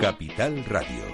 Capital 0.00 0.64
Radio. 0.64 1.04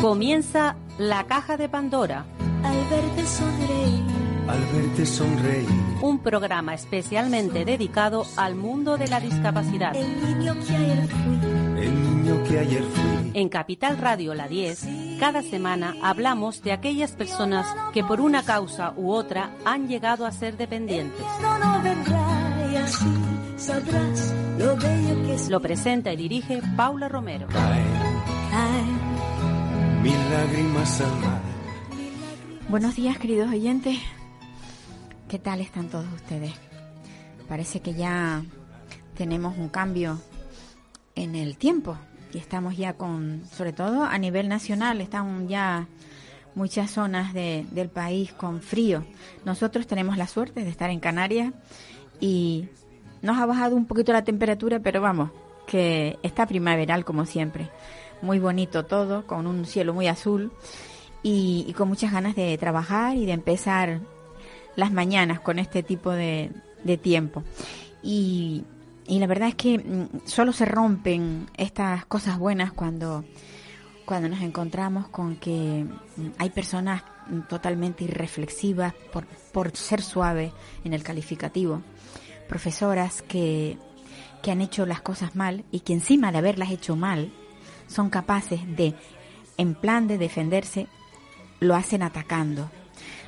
Comienza 0.00 0.76
la 0.96 1.26
caja 1.26 1.58
de 1.58 1.68
Pandora. 1.68 2.24
Al 2.64 2.76
verte 2.88 3.26
sonreír. 3.26 4.04
Al 4.48 4.64
verte 4.72 5.04
sonreír. 5.04 5.68
Un 6.00 6.20
programa 6.20 6.72
especialmente 6.72 7.66
dedicado 7.66 8.24
al 8.38 8.54
mundo 8.54 8.96
de 8.96 9.08
la 9.08 9.20
discapacidad. 9.20 9.94
El 9.94 10.38
niño 10.38 10.54
que 10.66 10.74
ayer 10.74 11.08
fui. 11.08 11.84
El 11.84 12.01
niño 12.32 12.44
que 12.44 12.58
ayer 12.58 12.82
fui. 12.82 13.30
En 13.34 13.48
Capital 13.48 13.98
Radio 13.98 14.34
La 14.34 14.48
10, 14.48 14.86
cada 15.18 15.42
semana 15.42 15.94
hablamos 16.02 16.62
de 16.62 16.72
aquellas 16.72 17.12
personas 17.12 17.66
que 17.92 18.04
por 18.04 18.20
una 18.20 18.42
causa 18.42 18.92
u 18.96 19.10
otra 19.10 19.50
han 19.64 19.88
llegado 19.88 20.26
a 20.26 20.32
ser 20.32 20.56
dependientes. 20.56 21.24
Lo 25.48 25.60
presenta 25.60 26.12
y 26.12 26.16
dirige 26.16 26.60
Paula 26.76 27.08
Romero. 27.08 27.46
Buenos 32.68 32.96
días, 32.96 33.18
queridos 33.18 33.50
oyentes. 33.50 33.98
¿Qué 35.28 35.38
tal 35.38 35.60
están 35.60 35.88
todos 35.88 36.06
ustedes? 36.14 36.52
Parece 37.48 37.80
que 37.80 37.94
ya 37.94 38.42
tenemos 39.16 39.56
un 39.56 39.68
cambio 39.68 40.18
en 41.14 41.34
el 41.34 41.56
tiempo 41.56 41.96
y 42.32 42.38
estamos 42.38 42.76
ya 42.76 42.94
con, 42.94 43.42
sobre 43.50 43.72
todo 43.72 44.04
a 44.04 44.16
nivel 44.18 44.48
nacional, 44.48 45.00
están 45.00 45.48
ya 45.48 45.86
muchas 46.54 46.90
zonas 46.90 47.32
de- 47.34 47.64
del 47.70 47.88
país 47.88 48.32
con 48.32 48.60
frío. 48.60 49.04
Nosotros 49.44 49.86
tenemos 49.86 50.16
la 50.16 50.26
suerte 50.26 50.64
de 50.64 50.70
estar 50.70 50.90
en 50.90 51.00
Canarias 51.00 51.52
y 52.20 52.68
nos 53.22 53.38
ha 53.38 53.46
bajado 53.46 53.76
un 53.76 53.86
poquito 53.86 54.12
la 54.12 54.24
temperatura, 54.24 54.80
pero 54.80 55.00
vamos, 55.00 55.30
que 55.66 56.18
está 56.22 56.46
primaveral 56.46 57.04
como 57.04 57.24
siempre. 57.26 57.68
Muy 58.20 58.38
bonito 58.38 58.84
todo, 58.84 59.26
con 59.26 59.46
un 59.46 59.64
cielo 59.64 59.94
muy 59.94 60.06
azul 60.08 60.52
y, 61.22 61.64
y 61.68 61.72
con 61.72 61.88
muchas 61.88 62.12
ganas 62.12 62.36
de 62.36 62.56
trabajar 62.58 63.16
y 63.16 63.26
de 63.26 63.32
empezar 63.32 64.00
las 64.76 64.92
mañanas 64.92 65.40
con 65.40 65.58
este 65.58 65.82
tipo 65.82 66.10
de, 66.10 66.50
de 66.84 66.96
tiempo. 66.96 67.42
Y, 68.02 68.64
y 69.06 69.18
la 69.18 69.26
verdad 69.26 69.48
es 69.48 69.54
que 69.54 69.78
mm, 69.78 70.26
solo 70.26 70.52
se 70.52 70.64
rompen 70.64 71.48
estas 71.56 72.04
cosas 72.06 72.38
buenas 72.38 72.72
cuando, 72.72 73.24
cuando 74.04 74.28
nos 74.28 74.40
encontramos 74.42 75.08
con 75.08 75.36
que 75.36 75.84
mm, 76.16 76.26
hay 76.38 76.50
personas 76.50 77.02
totalmente 77.48 78.04
irreflexivas 78.04 78.94
por, 79.12 79.26
por 79.26 79.76
ser 79.76 80.02
suave 80.02 80.52
en 80.84 80.92
el 80.92 81.02
calificativo, 81.02 81.82
profesoras 82.48 83.22
que, 83.22 83.78
que 84.42 84.50
han 84.50 84.60
hecho 84.60 84.86
las 84.86 85.00
cosas 85.00 85.36
mal 85.36 85.64
y 85.70 85.80
que 85.80 85.92
encima 85.92 86.32
de 86.32 86.38
haberlas 86.38 86.70
hecho 86.70 86.96
mal 86.96 87.32
son 87.86 88.10
capaces 88.10 88.60
de, 88.76 88.94
en 89.56 89.74
plan 89.74 90.08
de 90.08 90.18
defenderse, 90.18 90.88
lo 91.60 91.74
hacen 91.74 92.02
atacando. 92.02 92.70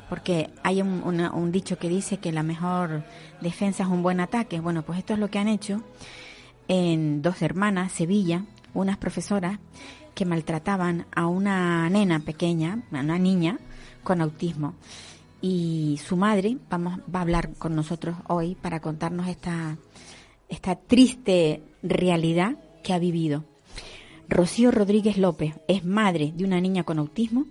Porque 0.08 0.50
hay 0.62 0.82
un, 0.82 1.52
dicho 1.52 1.78
que 1.78 1.88
dice 1.88 2.18
que 2.18 2.32
la 2.32 2.42
mejor 2.42 3.04
defensa 3.40 3.84
es 3.84 3.88
un 3.88 4.02
buen 4.02 4.20
ataque. 4.20 4.60
Bueno, 4.60 4.82
pues 4.82 4.98
esto 4.98 5.14
es 5.14 5.18
lo 5.18 5.28
que 5.28 5.38
han 5.38 5.48
hecho 5.48 5.82
en 6.68 7.22
dos 7.22 7.42
hermanas, 7.42 7.92
Sevilla, 7.92 8.44
unas 8.74 8.96
profesoras 8.96 9.58
que 10.14 10.24
maltrataban 10.24 11.06
a 11.14 11.26
una 11.26 11.88
nena 11.90 12.20
pequeña, 12.20 12.82
a 12.92 13.00
una 13.00 13.18
niña 13.18 13.58
con 14.02 14.20
autismo. 14.20 14.74
Y 15.40 16.00
su 16.04 16.16
madre 16.16 16.56
vamos, 16.70 17.00
va 17.12 17.18
a 17.18 17.22
hablar 17.22 17.54
con 17.54 17.74
nosotros 17.74 18.16
hoy 18.28 18.54
para 18.54 18.80
contarnos 18.80 19.28
esta, 19.28 19.76
esta 20.48 20.76
triste 20.76 21.62
realidad 21.82 22.56
que 22.82 22.92
ha 22.92 22.98
vivido. 22.98 23.44
Rocío 24.28 24.70
Rodríguez 24.70 25.18
López 25.18 25.54
es 25.68 25.84
madre 25.84 26.32
de 26.34 26.44
una 26.44 26.60
niña 26.60 26.84
con 26.84 26.98
autismo 26.98 27.46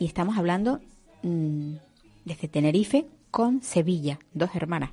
y 0.00 0.06
estamos 0.06 0.36
hablando 0.36 0.80
mm, 1.22 1.74
desde 2.26 2.48
Tenerife 2.48 3.06
con 3.30 3.62
Sevilla, 3.62 4.18
dos 4.34 4.54
hermanas. 4.54 4.90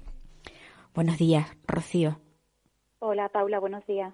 Buenos 0.93 1.17
días, 1.17 1.47
Rocío. 1.67 2.19
Hola 2.99 3.27
Paula, 3.29 3.59
buenos 3.59 3.85
días. 3.87 4.13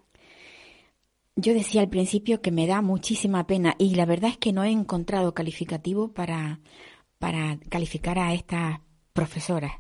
Yo 1.36 1.54
decía 1.54 1.82
al 1.82 1.90
principio 1.90 2.42
que 2.42 2.52
me 2.52 2.66
da 2.66 2.82
muchísima 2.82 3.46
pena 3.46 3.76
y 3.78 3.96
la 3.96 4.06
verdad 4.06 4.32
es 4.32 4.38
que 4.38 4.54
no 4.54 4.64
he 4.64 4.72
encontrado 4.72 5.34
calificativo 5.34 6.14
para, 6.14 6.60
para 7.20 7.60
calificar 7.70 8.18
a 8.18 8.34
estas 8.34 8.80
profesoras, 9.12 9.74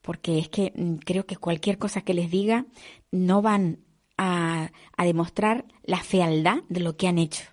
porque 0.00 0.38
es 0.38 0.48
que 0.48 0.72
mm, 0.74 0.96
creo 0.96 1.26
que 1.26 1.36
cualquier 1.36 1.78
cosa 1.78 2.00
que 2.00 2.14
les 2.14 2.30
diga 2.30 2.64
no 3.12 3.42
van 3.42 3.78
a, 4.16 4.70
a 4.96 5.04
demostrar 5.04 5.66
la 5.84 5.98
fealdad 5.98 6.62
de 6.70 6.80
lo 6.80 6.96
que 6.96 7.08
han 7.08 7.18
hecho. 7.18 7.44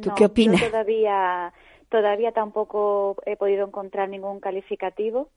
¿Tú 0.00 0.10
No, 0.10 0.14
qué 0.14 0.26
opinas? 0.26 0.60
Yo 0.60 0.66
todavía, 0.68 1.52
todavía 1.90 2.32
tampoco 2.32 3.16
he 3.26 3.36
podido 3.36 3.66
encontrar 3.66 4.08
ningún 4.08 4.40
calificativo 4.40 5.28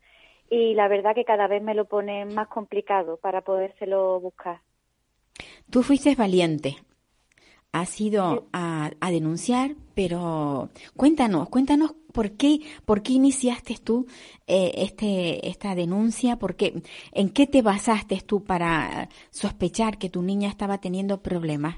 y 0.49 0.73
la 0.75 0.87
verdad 0.87 1.15
que 1.15 1.25
cada 1.25 1.47
vez 1.47 1.61
me 1.61 1.73
lo 1.73 1.85
ponen 1.85 2.33
más 2.33 2.47
complicado 2.47 3.17
para 3.17 3.41
podérselo 3.41 4.19
buscar. 4.19 4.61
Tú 5.69 5.83
fuiste 5.83 6.15
valiente. 6.15 6.77
Has 7.71 7.99
ido 7.99 8.45
a, 8.53 8.91
a 8.99 9.11
denunciar, 9.11 9.71
pero 9.95 10.69
cuéntanos, 10.95 11.49
cuéntanos 11.49 11.95
por 12.13 12.31
qué, 12.33 12.61
por 12.85 13.01
qué 13.01 13.13
iniciaste 13.13 13.75
tú 13.83 14.05
eh, 14.47 14.71
este, 14.75 15.49
esta 15.49 15.75
denuncia, 15.75 16.37
por 16.37 16.55
qué, 16.55 16.81
en 17.11 17.29
qué 17.29 17.47
te 17.47 17.61
basaste 17.61 18.21
tú 18.25 18.43
para 18.43 19.09
sospechar 19.31 19.97
que 19.97 20.09
tu 20.09 20.21
niña 20.21 20.49
estaba 20.49 20.77
teniendo 20.77 21.21
problemas. 21.21 21.77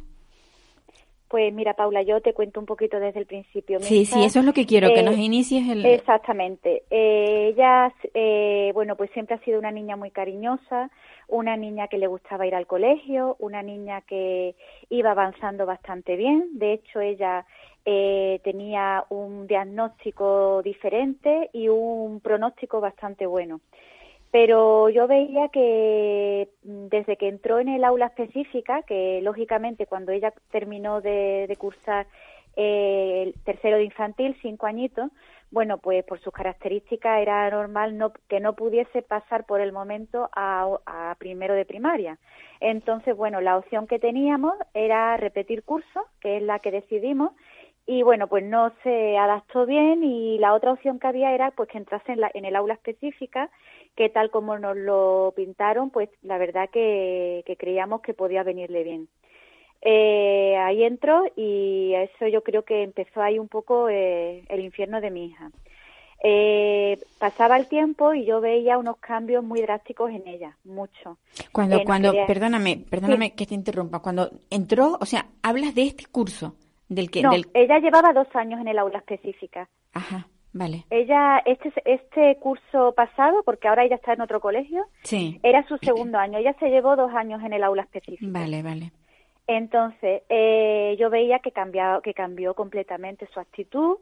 Pues 1.36 1.54
mira 1.54 1.74
Paula, 1.74 2.02
yo 2.02 2.22
te 2.22 2.34
cuento 2.34 2.62
un 2.62 2.66
poquito 2.66 2.98
desde 2.98 3.20
el 3.20 3.26
principio. 3.26 3.80
Mi 3.80 3.86
Sí, 3.86 4.02
hija, 4.04 4.16
sí, 4.16 4.24
eso 4.24 4.40
es 4.40 4.46
lo 4.46 4.54
que 4.54 4.66
quiero, 4.66 4.94
que 4.94 5.04
nos 5.04 5.18
inicies 5.18 5.68
el. 5.68 5.86
Exactamente. 5.86 6.84
Eh, 6.90 7.50
ella, 7.50 7.94
eh, 8.14 8.72
bueno, 8.74 8.96
pues 8.96 9.12
siempre 9.12 9.36
ha 9.36 9.40
sido 9.40 9.60
una 9.60 9.70
niña 9.70 9.98
muy 9.98 10.12
cariñosa, 10.12 10.90
una 11.28 11.58
niña 11.58 11.90
que 11.90 11.98
le 11.98 12.08
gustaba 12.08 12.48
ir 12.48 12.56
al 12.56 12.68
colegio, 12.68 13.36
una 13.40 13.62
niña 13.64 14.00
que 14.00 14.56
iba 14.90 15.12
avanzando 15.12 15.66
bastante 15.66 16.16
bien. 16.16 16.52
De 16.54 16.72
hecho, 16.72 17.02
ella 17.02 17.46
eh, 17.84 18.40
tenía 18.46 19.04
un 19.10 19.46
diagnóstico 19.46 20.62
diferente 20.64 21.50
y 21.52 21.68
un 21.68 22.22
pronóstico 22.22 22.80
bastante 22.80 23.26
bueno. 23.26 23.60
Pero 24.36 24.90
yo 24.90 25.08
veía 25.08 25.48
que 25.48 26.50
mm, 26.66 26.88
desde 26.88 27.16
que 27.16 27.30
entró 27.30 27.60
en 27.60 27.70
el 27.70 27.86
aula 27.86 28.08
específica, 28.08 28.82
que 28.82 29.22
lógicamente 29.22 29.88
cuando 29.88 30.12
ella 30.12 30.34
terminó 30.52 31.00
de, 31.00 31.56
cursar 31.58 32.06
eh, 32.58 33.24
el 33.28 33.44
tercero 33.46 33.78
de 33.78 33.86
infantil, 33.86 34.38
cinco 34.42 34.66
añitos, 34.66 35.10
bueno, 35.52 35.78
pues 35.78 36.04
por 36.04 36.20
sus 36.20 36.34
características 36.34 37.22
era 37.22 37.50
normal 37.50 37.98
no, 37.98 38.12
que 38.28 38.42
no 38.42 38.58
pudiese 38.58 39.04
pasar 39.04 39.46
por 39.46 39.62
el 39.62 39.72
momento 39.72 40.30
a, 40.36 40.68
a 40.86 41.16
primero 41.18 41.54
de 41.54 41.64
primaria. 41.64 42.20
Entonces, 42.60 43.16
bueno, 43.16 43.40
la 43.40 43.56
opción 43.56 43.88
que 43.88 44.00
teníamos 44.00 44.56
era 44.74 45.16
repetir 45.16 45.64
curso, 45.64 46.08
que 46.20 46.36
es 46.36 46.44
la 46.44 46.60
que 46.60 46.72
decidimos, 46.72 47.32
y 47.88 48.02
bueno, 48.02 48.28
pues 48.28 48.44
no 48.44 48.72
se 48.84 49.18
adaptó 49.18 49.66
bien 49.66 50.04
y 50.04 50.40
la 50.40 50.54
otra 50.54 50.72
opción 50.72 51.00
que 51.00 51.08
había 51.08 51.34
era 51.34 51.52
pues 51.52 51.70
que 51.70 51.78
entrase 51.78 52.14
en, 52.14 52.22
la, 52.22 52.32
en 52.34 52.46
el 52.46 52.56
aula 52.56 52.74
específica, 52.74 53.52
que 53.96 54.10
tal 54.10 54.30
como 54.30 54.58
nos 54.60 54.76
lo 54.78 55.34
pintaron, 55.36 55.90
pues 55.90 56.10
la 56.22 56.38
verdad 56.38 56.70
que, 56.70 57.44
que 57.46 57.56
creíamos 57.56 58.02
que 58.02 58.14
podía 58.14 58.44
venirle 58.44 58.84
bien. 58.84 59.08
Eh, 59.82 60.58
ahí 60.58 60.84
entró 60.84 61.24
y 61.36 61.94
eso 61.94 62.28
yo 62.28 62.42
creo 62.44 62.64
que 62.64 62.82
empezó 62.84 63.22
ahí 63.22 63.38
un 63.40 63.48
poco 63.48 63.88
eh, 63.90 64.44
el 64.50 64.62
infierno 64.62 65.00
de 65.00 65.12
mi 65.12 65.26
hija. 65.28 65.52
Eh, 66.24 66.98
pasaba 67.20 67.56
el 67.58 67.68
tiempo 67.68 68.14
y 68.14 68.26
yo 68.26 68.42
veía 68.42 68.78
unos 68.80 68.98
cambios 68.98 69.44
muy 69.44 69.62
drásticos 69.62 70.10
en 70.12 70.28
ella, 70.28 70.58
mucho. 70.64 71.18
Cuando, 71.52 71.84
cuando, 71.84 72.10
quería- 72.12 72.26
perdóname, 72.26 72.84
perdóname 72.90 73.34
que 73.36 73.46
te 73.46 73.54
interrumpa, 73.54 74.00
cuando 74.00 74.32
entró, 74.50 74.98
o 75.00 75.06
sea, 75.06 75.28
hablas 75.44 75.76
de 75.76 75.84
este 75.84 76.06
curso, 76.08 76.56
del 76.90 77.12
que, 77.12 77.22
No, 77.22 77.30
del, 77.32 77.46
ella 77.54 77.78
llevaba 77.80 78.12
dos 78.14 78.28
años 78.36 78.60
en 78.60 78.68
el 78.70 78.80
aula 78.80 79.00
específica. 79.00 79.70
ajá, 79.94 80.28
vale, 80.56 80.86
Ella, 80.90 81.42
este, 81.46 81.72
este 81.86 82.38
curso 82.38 82.94
pasado, 82.94 83.44
porque 83.44 83.68
ahora 83.68 83.84
ella 83.84 83.98
está 83.98 84.14
en 84.14 84.22
otro 84.22 84.40
colegio, 84.40 84.86
sí, 85.04 85.40
era 85.44 85.68
su 85.68 85.78
segundo 85.78 86.18
año. 86.18 86.40
Ella 86.40 86.56
se 86.60 86.70
llevó 86.70 86.96
dos 86.96 87.14
años 87.14 87.44
en 87.44 87.54
el 87.54 87.64
aula 87.64 87.84
específica. 87.84 88.40
vale, 88.40 88.64
vale. 88.64 88.92
Entonces, 89.48 90.24
eh, 90.30 90.96
yo 91.00 91.10
veía 91.10 91.40
que, 91.40 91.52
cambió, 91.52 92.02
que 92.02 92.14
cambió 92.14 92.56
completamente 92.56 93.28
su 93.32 93.40
actitud, 93.40 93.98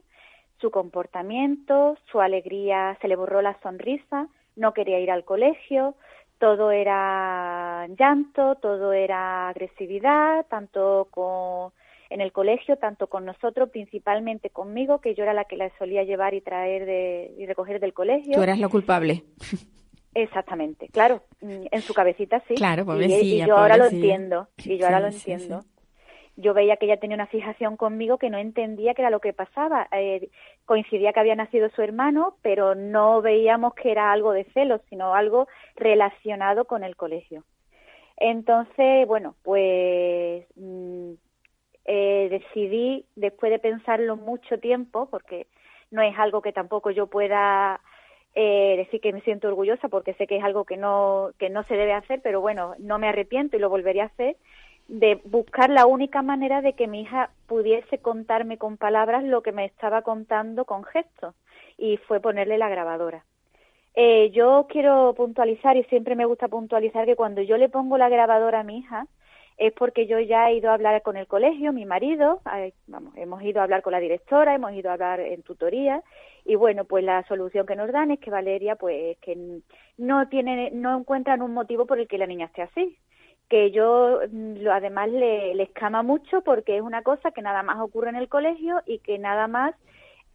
su 0.62 0.72
comportamiento, 0.72 1.98
su 2.10 2.22
alegría, 2.22 2.98
se 3.02 3.08
le 3.10 3.18
borró 3.18 3.42
la 3.42 3.60
sonrisa, 3.62 4.28
no 4.56 4.74
quería 4.74 5.00
ir 5.00 5.12
al 5.12 5.26
colegio, 5.26 5.96
todo 6.40 6.72
era 6.72 7.88
llanto, 7.98 8.56
todo 8.56 8.94
era 8.94 9.50
agresividad, 9.50 10.46
tanto 10.48 11.08
con 11.12 11.72
en 12.14 12.22
el 12.22 12.32
colegio, 12.32 12.78
tanto 12.78 13.08
con 13.08 13.26
nosotros, 13.26 13.72
principalmente 13.72 14.52
conmigo, 14.52 15.02
que 15.02 15.16
yo 15.16 15.24
era 15.24 15.34
la 15.34 15.46
que 15.46 15.58
la 15.58 15.76
solía 15.80 16.04
llevar 16.04 16.36
y 16.36 16.42
traer 16.42 16.86
de, 16.86 17.34
y 17.40 17.48
recoger 17.48 17.80
del 17.80 17.94
colegio. 17.94 18.36
Tú 18.36 18.44
eras 18.44 18.60
la 18.60 18.70
culpable. 18.70 19.24
Exactamente, 20.14 20.90
claro, 20.90 21.24
mm, 21.42 21.66
en 21.72 21.82
su 21.82 21.96
cabecita 21.96 22.44
sí. 22.48 22.54
Claro, 22.54 22.86
y, 23.02 23.12
y 23.12 23.46
yo 23.48 23.58
ahora 23.58 23.78
lo 23.78 23.86
entiendo, 23.86 24.48
y 24.64 24.78
yo 24.78 24.86
ahora 24.86 25.00
lo 25.00 25.08
entiendo. 25.08 25.62
Yo 26.36 26.54
veía 26.54 26.78
que 26.78 26.86
ella 26.86 26.98
tenía 26.98 27.16
una 27.16 27.26
fijación 27.26 27.78
conmigo 27.78 28.20
que 28.20 28.30
no 28.30 28.38
entendía 28.38 28.94
qué 28.94 29.02
era 29.02 29.10
lo 29.10 29.20
que 29.20 29.34
pasaba. 29.34 29.88
Eh, 29.92 30.30
coincidía 30.66 31.14
que 31.14 31.20
había 31.20 31.36
nacido 31.36 31.70
su 31.70 31.82
hermano, 31.82 32.36
pero 32.44 32.76
no 32.76 33.24
veíamos 33.24 33.74
que 33.74 33.92
era 33.92 34.12
algo 34.12 34.34
de 34.34 34.44
celos, 34.54 34.82
sino 34.90 35.16
algo 35.16 35.48
relacionado 35.76 36.66
con 36.66 36.84
el 36.84 36.96
colegio. 36.96 37.44
Entonces, 38.18 39.08
bueno, 39.08 39.36
pues 39.44 40.46
mm, 40.56 41.14
eh, 41.86 42.28
decidí, 42.30 43.06
después 43.16 43.52
de 43.52 43.60
pensarlo 43.60 44.16
mucho 44.16 44.60
tiempo, 44.60 45.08
porque 45.10 45.48
no 45.92 46.02
es 46.02 46.18
algo 46.18 46.42
que 46.42 46.54
tampoco 46.54 46.92
yo 46.92 47.08
pueda 47.08 47.80
eh, 48.36 48.76
decir 48.78 49.00
que 49.00 49.14
me 49.14 49.22
siento 49.22 49.48
orgullosa 49.48 49.90
porque 49.90 50.16
sé 50.16 50.26
que 50.26 50.38
es 50.38 50.44
algo 50.44 50.66
que 50.66 50.78
no, 50.78 51.32
que 51.38 51.50
no 51.50 51.64
se 51.64 51.76
debe 51.76 51.94
hacer, 51.94 52.22
pero 52.24 52.42
bueno, 52.42 52.74
no 52.80 52.98
me 52.98 53.08
arrepiento 53.08 53.58
y 53.58 53.60
lo 53.60 53.70
volvería 53.70 54.04
a 54.04 54.08
hacer, 54.08 54.38
de 54.88 55.22
buscar 55.26 55.70
la 55.70 55.86
única 55.86 56.22
manera 56.22 56.62
de 56.62 56.74
que 56.74 56.88
mi 56.88 57.02
hija 57.02 57.30
pudiese 57.48 58.00
contarme 58.00 58.58
con 58.58 58.78
palabras 58.78 59.24
lo 59.24 59.44
que 59.44 59.52
me 59.52 59.66
estaba 59.66 60.02
contando 60.02 60.66
con 60.66 60.84
gestos 60.84 61.36
y 61.78 61.98
fue 61.98 62.20
ponerle 62.20 62.58
la 62.58 62.70
grabadora. 62.70 63.24
Eh, 63.96 64.32
yo 64.32 64.66
quiero 64.68 65.14
puntualizar 65.16 65.78
y 65.78 65.84
siempre 65.84 66.16
me 66.16 66.26
gusta 66.26 66.48
puntualizar 66.48 67.06
que 67.06 67.16
cuando 67.16 67.42
yo 67.44 67.58
le 67.58 67.70
pongo 67.70 67.98
la 67.98 68.10
grabadora 68.10 68.62
a 68.62 68.64
mi 68.64 68.80
hija 68.80 69.06
es 69.58 69.74
porque 69.74 70.08
yo 70.08 70.20
ya 70.20 70.50
he 70.50 70.56
ido 70.56 70.70
a 70.70 70.74
hablar 70.74 71.02
con 71.02 71.18
el 71.18 71.28
colegio, 71.28 71.74
mi 71.74 71.86
marido, 71.86 72.42
vamos, 72.88 73.16
hemos 73.16 73.42
ido 73.44 73.60
a 73.60 73.64
hablar 73.64 73.82
con 73.82 73.92
la 73.92 74.00
directora, 74.00 74.56
hemos 74.56 74.74
ido 74.74 74.90
a 74.90 74.94
hablar 74.94 75.20
en 75.20 75.44
tutoría 75.44 76.02
y 76.46 76.56
bueno, 76.56 76.86
pues 76.86 77.04
la 77.04 77.24
solución 77.28 77.66
que 77.66 77.76
nos 77.76 77.92
dan 77.92 78.12
es 78.12 78.20
que 78.20 78.32
Valeria 78.32 78.76
pues 78.76 79.18
que 79.20 79.62
no 79.98 80.28
tiene 80.28 80.72
no 80.72 80.98
encuentran 80.98 81.42
un 81.42 81.54
motivo 81.54 81.86
por 81.86 82.00
el 82.00 82.08
que 82.08 82.18
la 82.18 82.26
niña 82.26 82.48
esté 82.48 82.64
así, 82.64 82.98
que 83.50 83.72
yo 83.72 84.20
mm, 84.32 84.68
además 84.68 85.10
le, 85.10 85.54
le 85.56 85.64
escama 85.64 86.02
mucho 86.02 86.42
porque 86.42 86.78
es 86.78 86.82
una 86.82 87.04
cosa 87.04 87.32
que 87.32 87.42
nada 87.42 87.64
más 87.64 87.80
ocurre 87.80 88.10
en 88.10 88.16
el 88.16 88.30
colegio 88.30 88.82
y 88.86 89.00
que 89.00 89.20
nada 89.20 89.48
más 89.48 89.76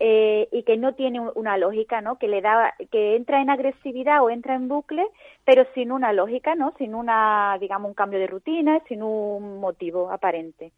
eh, 0.01 0.49
y 0.53 0.63
que 0.63 0.77
no 0.77 0.95
tiene 0.95 1.21
una 1.21 1.59
lógica, 1.59 2.01
¿no? 2.01 2.19
Que 2.19 2.29
le 2.29 2.41
da, 2.41 2.75
que 2.91 3.17
entra 3.17 3.41
en 3.41 3.51
agresividad 3.51 4.23
o 4.23 4.31
entra 4.31 4.55
en 4.55 4.69
bucle, 4.69 5.07
pero 5.45 5.67
sin 5.75 5.91
una 5.91 6.13
lógica, 6.13 6.55
¿no? 6.55 6.75
Sin 6.79 6.95
una, 6.95 7.57
digamos, 7.61 7.89
un 7.89 7.95
cambio 7.95 8.19
de 8.19 8.29
rutina, 8.29 8.81
sin 8.89 9.03
un 9.03 9.59
motivo 9.59 10.11
aparente. 10.11 10.73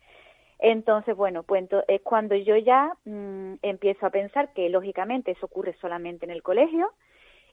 Entonces, 0.59 1.17
bueno, 1.17 1.43
pues 1.43 1.67
es 1.89 2.01
cuando 2.03 2.35
yo 2.37 2.57
ya 2.57 2.93
mm, 3.05 3.55
empiezo 3.63 4.07
a 4.07 4.11
pensar 4.11 4.53
que 4.53 4.69
lógicamente 4.69 5.33
eso 5.33 5.47
ocurre 5.47 5.75
solamente 5.81 6.27
en 6.27 6.31
el 6.31 6.43
colegio 6.43 6.91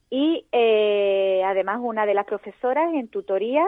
y 0.09 0.45
eh, 0.51 1.41
además 1.45 1.79
una 1.81 2.05
de 2.05 2.13
las 2.13 2.25
profesoras 2.25 2.93
en 2.93 3.09
tutoría 3.09 3.65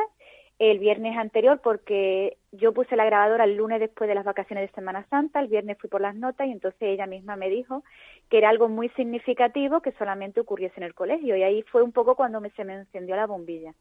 el 0.60 0.78
viernes 0.80 1.18
anterior 1.18 1.62
porque 1.64 2.38
yo 2.52 2.74
puse 2.74 2.98
la 2.98 3.06
grabadora 3.06 3.46
el 3.46 3.56
lunes 3.56 3.80
después 3.80 4.10
de 4.10 4.16
las 4.16 4.26
vacaciones 4.26 4.70
de 4.70 4.76
Semana 4.76 5.06
Santa, 5.10 5.40
el 5.40 5.48
viernes 5.48 5.78
fui 5.80 5.90
por 5.90 6.02
las 6.02 6.16
notas 6.16 6.48
y 6.48 6.52
entonces 6.52 6.82
ella 6.82 7.08
misma 7.08 7.38
me 7.38 7.50
dijo 7.50 7.84
que 8.30 8.40
era 8.40 8.50
algo 8.50 8.68
muy 8.68 8.90
significativo 8.90 9.82
que 9.82 9.94
solamente 9.94 10.42
ocurriese 10.42 10.76
en 10.78 10.84
el 10.84 10.94
colegio 10.94 11.38
y 11.38 11.44
ahí 11.44 11.64
fue 11.64 11.82
un 11.82 11.94
poco 11.94 12.16
cuando 12.16 12.42
me, 12.42 12.50
se 12.52 12.66
me 12.66 12.74
encendió 12.74 13.16
la 13.16 13.26
bombilla. 13.26 13.74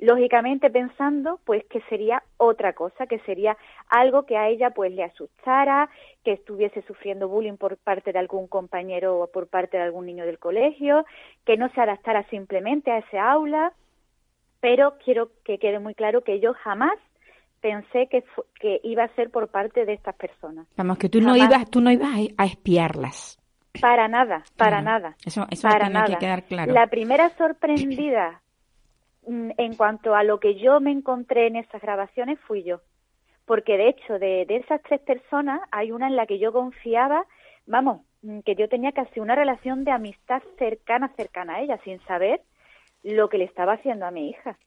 Lógicamente 0.00 0.70
pensando 0.70 1.40
pues 1.44 1.62
que 1.66 1.82
sería 1.82 2.22
otra 2.38 2.72
cosa, 2.72 3.06
que 3.06 3.18
sería 3.20 3.58
algo 3.88 4.24
que 4.24 4.38
a 4.38 4.48
ella 4.48 4.70
pues 4.70 4.92
le 4.92 5.04
asustara, 5.04 5.90
que 6.24 6.32
estuviese 6.32 6.80
sufriendo 6.82 7.28
bullying 7.28 7.58
por 7.58 7.76
parte 7.76 8.12
de 8.12 8.18
algún 8.18 8.48
compañero 8.48 9.20
o 9.20 9.26
por 9.30 9.46
parte 9.46 9.76
de 9.76 9.82
algún 9.82 10.06
niño 10.06 10.24
del 10.24 10.38
colegio, 10.38 11.04
que 11.44 11.58
no 11.58 11.68
se 11.74 11.80
adaptara 11.82 12.26
simplemente 12.30 12.90
a 12.90 12.98
ese 12.98 13.18
aula, 13.18 13.74
pero 14.64 14.94
quiero 15.04 15.28
que 15.44 15.58
quede 15.58 15.78
muy 15.78 15.94
claro 15.94 16.24
que 16.24 16.40
yo 16.40 16.54
jamás 16.54 16.94
pensé 17.60 18.08
que, 18.10 18.24
que 18.58 18.80
iba 18.82 19.04
a 19.04 19.14
ser 19.14 19.30
por 19.30 19.48
parte 19.48 19.84
de 19.84 19.92
estas 19.92 20.14
personas. 20.14 20.66
Vamos, 20.74 20.96
que 20.96 21.10
tú 21.10 21.20
no 21.20 21.36
ibas, 21.36 21.68
tú 21.68 21.82
no 21.82 21.90
ibas 21.90 22.08
a 22.38 22.46
espiarlas. 22.46 23.38
Para 23.78 24.08
nada, 24.08 24.42
para 24.56 24.80
nada. 24.80 25.16
Eso, 25.22 25.46
eso 25.50 25.68
para 25.68 25.90
tiene 25.90 26.04
que 26.06 26.16
quedar 26.16 26.44
claro. 26.44 26.72
La 26.72 26.86
primera 26.86 27.28
sorprendida 27.36 28.40
mm, 29.26 29.50
en 29.58 29.76
cuanto 29.76 30.14
a 30.14 30.22
lo 30.22 30.40
que 30.40 30.54
yo 30.54 30.80
me 30.80 30.92
encontré 30.92 31.48
en 31.48 31.56
esas 31.56 31.82
grabaciones 31.82 32.40
fui 32.48 32.62
yo. 32.62 32.80
Porque 33.44 33.76
de 33.76 33.90
hecho, 33.90 34.18
de, 34.18 34.46
de 34.46 34.56
esas 34.56 34.80
tres 34.80 35.02
personas, 35.02 35.60
hay 35.72 35.92
una 35.92 36.06
en 36.06 36.16
la 36.16 36.24
que 36.24 36.38
yo 36.38 36.54
confiaba, 36.54 37.26
vamos, 37.66 38.00
mm, 38.22 38.38
que 38.46 38.54
yo 38.54 38.70
tenía 38.70 38.92
casi 38.92 39.20
una 39.20 39.34
relación 39.34 39.84
de 39.84 39.90
amistad 39.90 40.42
cercana, 40.58 41.12
cercana 41.18 41.56
a 41.56 41.60
ella, 41.60 41.78
sin 41.84 42.00
saber 42.06 42.40
lo 43.04 43.28
que 43.28 43.38
le 43.38 43.44
estaba 43.44 43.74
haciendo 43.74 44.06
a 44.06 44.10
mi 44.10 44.30
hija. 44.30 44.58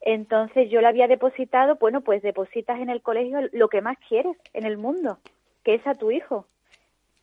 Entonces 0.00 0.70
yo 0.70 0.80
le 0.80 0.88
había 0.88 1.06
depositado, 1.06 1.76
bueno, 1.76 2.00
pues 2.00 2.22
depositas 2.22 2.80
en 2.80 2.88
el 2.88 3.02
colegio 3.02 3.38
lo 3.52 3.68
que 3.68 3.82
más 3.82 3.98
quieres 4.08 4.36
en 4.54 4.64
el 4.64 4.78
mundo, 4.78 5.18
que 5.62 5.74
es 5.74 5.86
a 5.86 5.94
tu 5.94 6.10
hijo. 6.10 6.46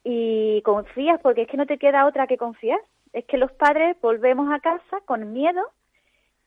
Y 0.03 0.61
confías, 0.61 1.19
porque 1.21 1.41
es 1.41 1.47
que 1.47 1.57
no 1.57 1.65
te 1.65 1.79
queda 1.79 2.05
otra 2.05 2.27
que 2.27 2.37
confiar. 2.37 2.79
Es 3.13 3.25
que 3.25 3.37
los 3.37 3.51
padres 3.51 3.97
volvemos 3.99 4.53
a 4.53 4.59
casa 4.59 5.01
con 5.05 5.33
miedo, 5.33 5.61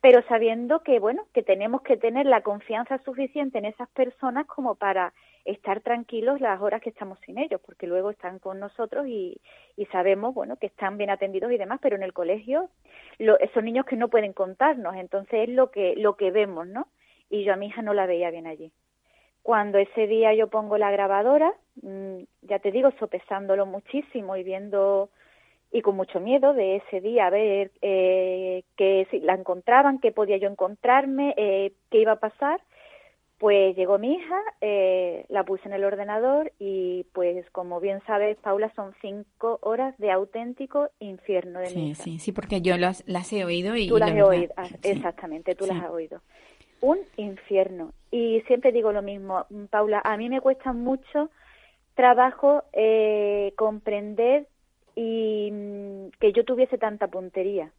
pero 0.01 0.23
sabiendo 0.29 0.83
que, 0.83 1.01
bueno, 1.01 1.27
que 1.35 1.43
tenemos 1.43 1.83
que 1.83 1.97
tener 1.97 2.27
la 2.27 2.43
confianza 2.43 2.99
suficiente 2.99 3.59
en 3.59 3.65
esas 3.65 3.89
personas 3.91 4.47
como 4.47 4.77
para 4.77 5.13
estar 5.45 5.81
tranquilos 5.81 6.41
las 6.41 6.61
horas 6.61 6.81
que 6.83 6.91
estamos 6.91 7.19
sin 7.21 7.39
ellos, 7.39 7.61
porque 7.65 7.87
luego 7.87 8.11
están 8.11 8.39
con 8.39 8.61
nosotros 8.61 9.07
y, 9.07 9.41
y 9.77 9.87
sabemos, 9.87 10.35
bueno, 10.35 10.57
que 10.57 10.67
están 10.67 10.99
bien 10.99 11.11
atendidos 11.11 11.53
y 11.53 11.59
demás, 11.59 11.81
pero 11.83 11.97
en 11.97 12.03
el 12.03 12.13
colegio 12.13 12.69
lo, 13.19 13.37
son 13.55 13.65
niños 13.65 13.87
que 13.87 13.97
no 13.97 14.09
pueden 14.09 14.33
contarnos, 14.33 14.95
entonces 14.97 15.49
es 15.49 15.55
lo 15.55 15.71
que, 15.71 15.95
lo 15.97 16.17
que 16.17 16.31
vemos, 16.31 16.67
¿no? 16.67 16.89
Y 17.29 17.45
yo 17.45 17.53
a 17.53 17.57
mi 17.57 17.67
hija 17.67 17.83
no 17.83 17.95
la 17.95 18.07
veía 18.07 18.31
bien 18.31 18.47
allí. 18.47 18.73
Cuando 19.43 19.79
ese 19.79 20.07
día 20.07 20.35
yo 20.35 20.49
pongo 20.49 20.77
la 20.77 20.91
grabadora, 20.91 21.53
mm, 21.83 22.19
ya 22.43 22.59
te 22.59 22.71
digo, 22.71 22.91
sopesándolo 22.99 23.67
muchísimo 23.67 24.37
y 24.37 24.43
viendo 24.43 25.11
y 25.73 25.83
con 25.83 25.97
mucho 25.97 26.21
miedo 26.21 26.53
de 26.53 26.77
ese 26.77 27.01
día 27.01 27.27
a 27.27 27.31
ver 27.31 27.71
eh, 27.81 28.65
que 28.77 29.07
si 29.11 29.21
la 29.21 29.35
encontraban, 29.35 30.01
qué 30.01 30.11
podía 30.11 30.37
yo 30.37 30.49
encontrarme, 30.49 31.35
eh, 31.37 31.73
qué 31.91 31.99
iba 31.99 32.13
a 32.13 32.21
pasar, 32.21 32.61
pues 33.41 33.75
llegó 33.75 33.99
mi 33.99 34.17
hija, 34.17 34.39
eh, 34.61 35.25
la 35.31 35.45
puse 35.45 35.67
en 35.67 35.73
el 35.73 35.83
ordenador 35.83 36.53
y 36.59 37.07
pues 37.15 37.49
como 37.53 37.81
bien 37.81 38.03
sabes, 38.07 38.37
Paula, 38.37 38.71
son 38.77 38.93
cinco 39.01 39.59
horas 39.63 39.97
de 39.97 40.11
auténtico 40.11 40.91
infierno 40.99 41.59
de 41.59 41.69
sí, 41.69 41.95
Sí, 41.95 42.19
sí, 42.19 42.33
porque 42.33 42.61
yo 42.61 42.77
las, 42.77 43.03
las 43.07 43.33
he 43.33 43.43
oído 43.47 43.77
y... 43.77 43.89
Tú 43.89 43.97
las 43.97 44.11
he 44.11 44.23
oído, 44.23 44.53
ah, 44.59 44.69
exactamente, 44.83 45.55
tú 45.55 45.65
las 45.65 45.83
has 45.83 45.91
oído. 45.91 46.21
Un 46.83 46.99
infierno. 47.17 47.95
Y 48.11 48.43
siempre 48.43 48.73
digo 48.73 48.93
lo 48.93 49.01
mismo, 49.01 49.47
Paula, 49.71 50.03
a 50.05 50.19
mí 50.19 50.29
me 50.29 50.43
cuesta 50.43 50.75
mucho 50.75 51.31
trabajo 51.95 52.65
eh, 52.75 53.55
comprender 53.57 54.49
y 54.95 55.51
mm, 55.51 56.09
que 56.21 56.35
yo 56.35 56.45
tuviese 56.45 56.77
tanta 56.77 57.09
puntería 57.09 57.73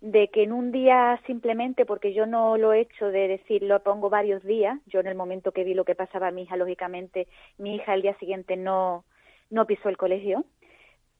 de 0.00 0.28
que 0.28 0.42
en 0.42 0.52
un 0.52 0.72
día 0.72 1.20
simplemente, 1.26 1.84
porque 1.84 2.14
yo 2.14 2.26
no 2.26 2.56
lo 2.56 2.72
he 2.72 2.80
hecho 2.80 3.06
de 3.06 3.28
decir, 3.28 3.62
lo 3.62 3.82
pongo 3.82 4.08
varios 4.08 4.42
días, 4.42 4.80
yo 4.86 5.00
en 5.00 5.06
el 5.06 5.14
momento 5.14 5.52
que 5.52 5.64
vi 5.64 5.74
lo 5.74 5.84
que 5.84 5.94
pasaba 5.94 6.28
a 6.28 6.30
mi 6.30 6.42
hija, 6.42 6.56
lógicamente, 6.56 7.28
mi 7.58 7.76
hija 7.76 7.94
el 7.94 8.02
día 8.02 8.16
siguiente 8.18 8.56
no, 8.56 9.04
no 9.50 9.66
pisó 9.66 9.88
el 9.88 9.98
colegio. 9.98 10.44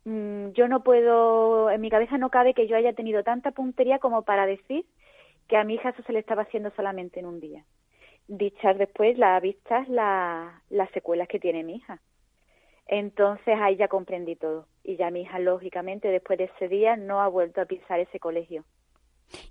Mm, 0.05 0.51
yo 0.53 0.67
no 0.69 0.83
puedo, 0.83 1.71
en 1.71 1.81
mi 1.81 1.91
cabeza 1.91 2.17
no 2.17 2.31
cabe 2.31 2.55
que 2.55 2.67
yo 2.67 2.77
haya 2.77 2.95
tenido 2.95 3.23
tanta 3.23 3.51
puntería 3.51 3.99
como 3.99 4.23
para 4.23 4.47
decir 4.47 4.87
que 5.47 5.57
a 5.59 5.65
mi 5.65 5.75
hija 5.75 5.91
eso 5.91 6.03
se 6.05 6.13
le 6.13 6.21
estaba 6.21 6.43
haciendo 6.43 6.71
solamente 6.71 7.21
en 7.21 7.27
un 7.27 7.41
día. 7.41 7.65
Dichas 8.29 8.79
después 8.79 9.19
las 9.19 9.43
vistas 9.43 9.89
la, 9.89 10.63
las 10.71 10.91
secuelas 10.93 11.29
que 11.29 11.41
tiene 11.41 11.65
mi 11.65 11.77
hija. 11.77 12.01
Entonces 12.93 13.57
ahí 13.61 13.77
ya 13.77 13.87
comprendí 13.87 14.35
todo. 14.35 14.67
Y 14.83 14.97
ya 14.97 15.13
mi 15.13 15.23
hija, 15.23 15.39
lógicamente, 15.39 16.09
después 16.09 16.41
de 16.41 16.51
ese 16.57 16.67
día 16.67 16.97
no 16.97 17.21
ha 17.21 17.29
vuelto 17.29 17.61
a 17.61 17.65
pisar 17.65 18.01
ese 18.01 18.19
colegio. 18.19 18.65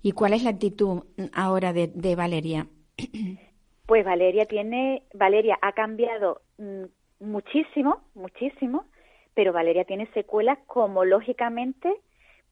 ¿Y 0.02 0.12
cuál 0.12 0.34
es 0.34 0.44
la 0.44 0.50
actitud 0.50 1.04
ahora 1.32 1.72
de, 1.72 1.88
de 1.88 2.14
Valeria? 2.14 2.66
Pues 3.86 4.04
Valeria 4.04 4.44
tiene, 4.44 5.02
Valeria 5.14 5.58
ha 5.62 5.72
cambiado 5.72 6.42
mm, 6.58 6.84
muchísimo, 7.20 8.02
muchísimo, 8.14 8.84
pero 9.34 9.54
Valeria 9.54 9.84
tiene 9.84 10.06
secuelas 10.12 10.58
como 10.66 11.04
lógicamente 11.04 11.92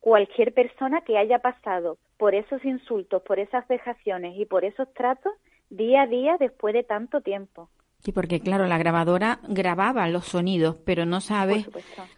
cualquier 0.01 0.55
persona 0.55 1.03
que 1.03 1.19
haya 1.19 1.39
pasado 1.41 1.99
por 2.17 2.35
esos 2.35 2.65
insultos, 2.65 3.23
por 3.23 3.39
esas 3.39 3.69
vejaciones 3.69 4.39
y 4.39 4.47
por 4.47 4.65
esos 4.65 4.93
tratos 4.95 5.33
día 5.69 6.03
a 6.03 6.07
día 6.07 6.39
después 6.41 6.73
de 6.73 6.83
tanto 6.83 7.21
tiempo. 7.21 7.69
Sí, 8.01 8.13
porque 8.13 8.41
claro, 8.41 8.67
la 8.67 8.79
grabadora 8.79 9.41
grababa 9.49 10.09
los 10.09 10.25
sonidos, 10.25 10.77
pero 10.85 11.05
no 11.05 11.21
sabe 11.21 11.65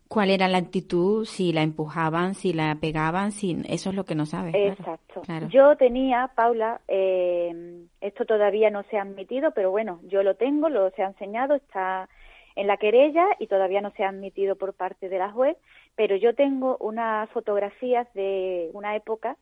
cuál 0.08 0.30
era 0.30 0.46
la 0.46 0.58
actitud, 0.58 1.24
si 1.24 1.52
la 1.52 1.62
empujaban, 1.62 2.34
si 2.34 2.52
la 2.52 2.76
pegaban, 2.80 3.32
si 3.32 3.62
eso 3.66 3.90
es 3.90 3.96
lo 3.96 4.04
que 4.04 4.14
no 4.14 4.26
sabe. 4.26 4.50
Exacto. 4.68 5.22
Yo 5.48 5.76
tenía, 5.76 6.30
Paula, 6.34 6.80
eh, 6.86 7.86
esto 8.00 8.26
todavía 8.26 8.70
no 8.70 8.82
se 8.84 8.98
ha 8.98 9.02
admitido, 9.02 9.52
pero 9.52 9.70
bueno, 9.70 10.00
yo 10.04 10.22
lo 10.22 10.34
tengo, 10.34 10.68
lo 10.68 10.90
se 10.90 11.02
ha 11.02 11.06
enseñado, 11.06 11.54
está 11.54 12.08
en 12.56 12.66
la 12.66 12.76
querella 12.76 13.26
y 13.38 13.46
todavía 13.46 13.80
no 13.80 13.90
se 13.92 14.04
ha 14.04 14.10
admitido 14.10 14.56
por 14.56 14.74
parte 14.74 15.08
de 15.08 15.18
la 15.18 15.32
juez, 15.32 15.56
pero 15.96 16.14
yo 16.16 16.34
tengo 16.34 16.76
unas 16.80 17.30
fotografías 17.30 18.06
de 18.12 18.70
una 18.74 18.96
época 18.96 19.36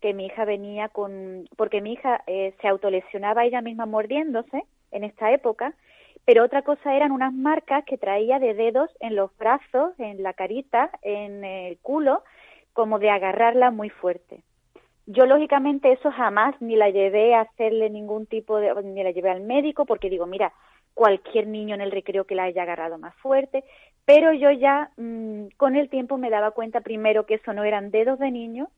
que 0.00 0.12
mi 0.12 0.26
hija 0.26 0.44
venía 0.44 0.88
con, 0.88 1.48
porque 1.56 1.80
mi 1.80 1.92
hija 1.92 2.22
eh, 2.26 2.54
se 2.60 2.68
autolesionaba 2.68 3.44
ella 3.44 3.60
misma 3.60 3.86
mordiéndose 3.86 4.64
en 4.90 5.04
esta 5.04 5.32
época, 5.32 5.74
pero 6.24 6.44
otra 6.44 6.62
cosa 6.62 6.94
eran 6.94 7.12
unas 7.12 7.32
marcas 7.32 7.84
que 7.84 7.98
traía 7.98 8.38
de 8.38 8.54
dedos 8.54 8.90
en 9.00 9.14
los 9.14 9.36
brazos, 9.36 9.92
en 9.98 10.22
la 10.22 10.32
carita, 10.32 10.90
en 11.02 11.44
el 11.44 11.78
culo, 11.78 12.22
como 12.72 12.98
de 12.98 13.10
agarrarla 13.10 13.70
muy 13.70 13.90
fuerte. 13.90 14.42
Yo 15.06 15.26
lógicamente 15.26 15.92
eso 15.92 16.10
jamás 16.10 16.54
ni 16.60 16.76
la 16.76 16.88
llevé 16.88 17.34
a 17.34 17.42
hacerle 17.42 17.90
ningún 17.90 18.26
tipo 18.26 18.58
de, 18.58 18.74
ni 18.82 19.02
la 19.02 19.10
llevé 19.10 19.30
al 19.30 19.42
médico 19.42 19.84
porque 19.84 20.08
digo, 20.08 20.26
mira, 20.26 20.52
cualquier 20.94 21.46
niño 21.46 21.74
en 21.74 21.82
el 21.82 21.90
recreo 21.90 22.24
que 22.24 22.34
la 22.34 22.44
haya 22.44 22.62
agarrado 22.62 22.96
más 22.98 23.14
fuerte, 23.16 23.64
pero 24.06 24.32
yo 24.32 24.50
ya 24.50 24.90
mm, 24.96 25.48
con 25.56 25.76
el 25.76 25.90
tiempo 25.90 26.16
me 26.16 26.30
daba 26.30 26.52
cuenta 26.52 26.80
primero 26.80 27.26
que 27.26 27.34
eso 27.34 27.52
no 27.52 27.64
eran 27.64 27.90
dedos 27.90 28.18
de 28.18 28.30
niño 28.30 28.68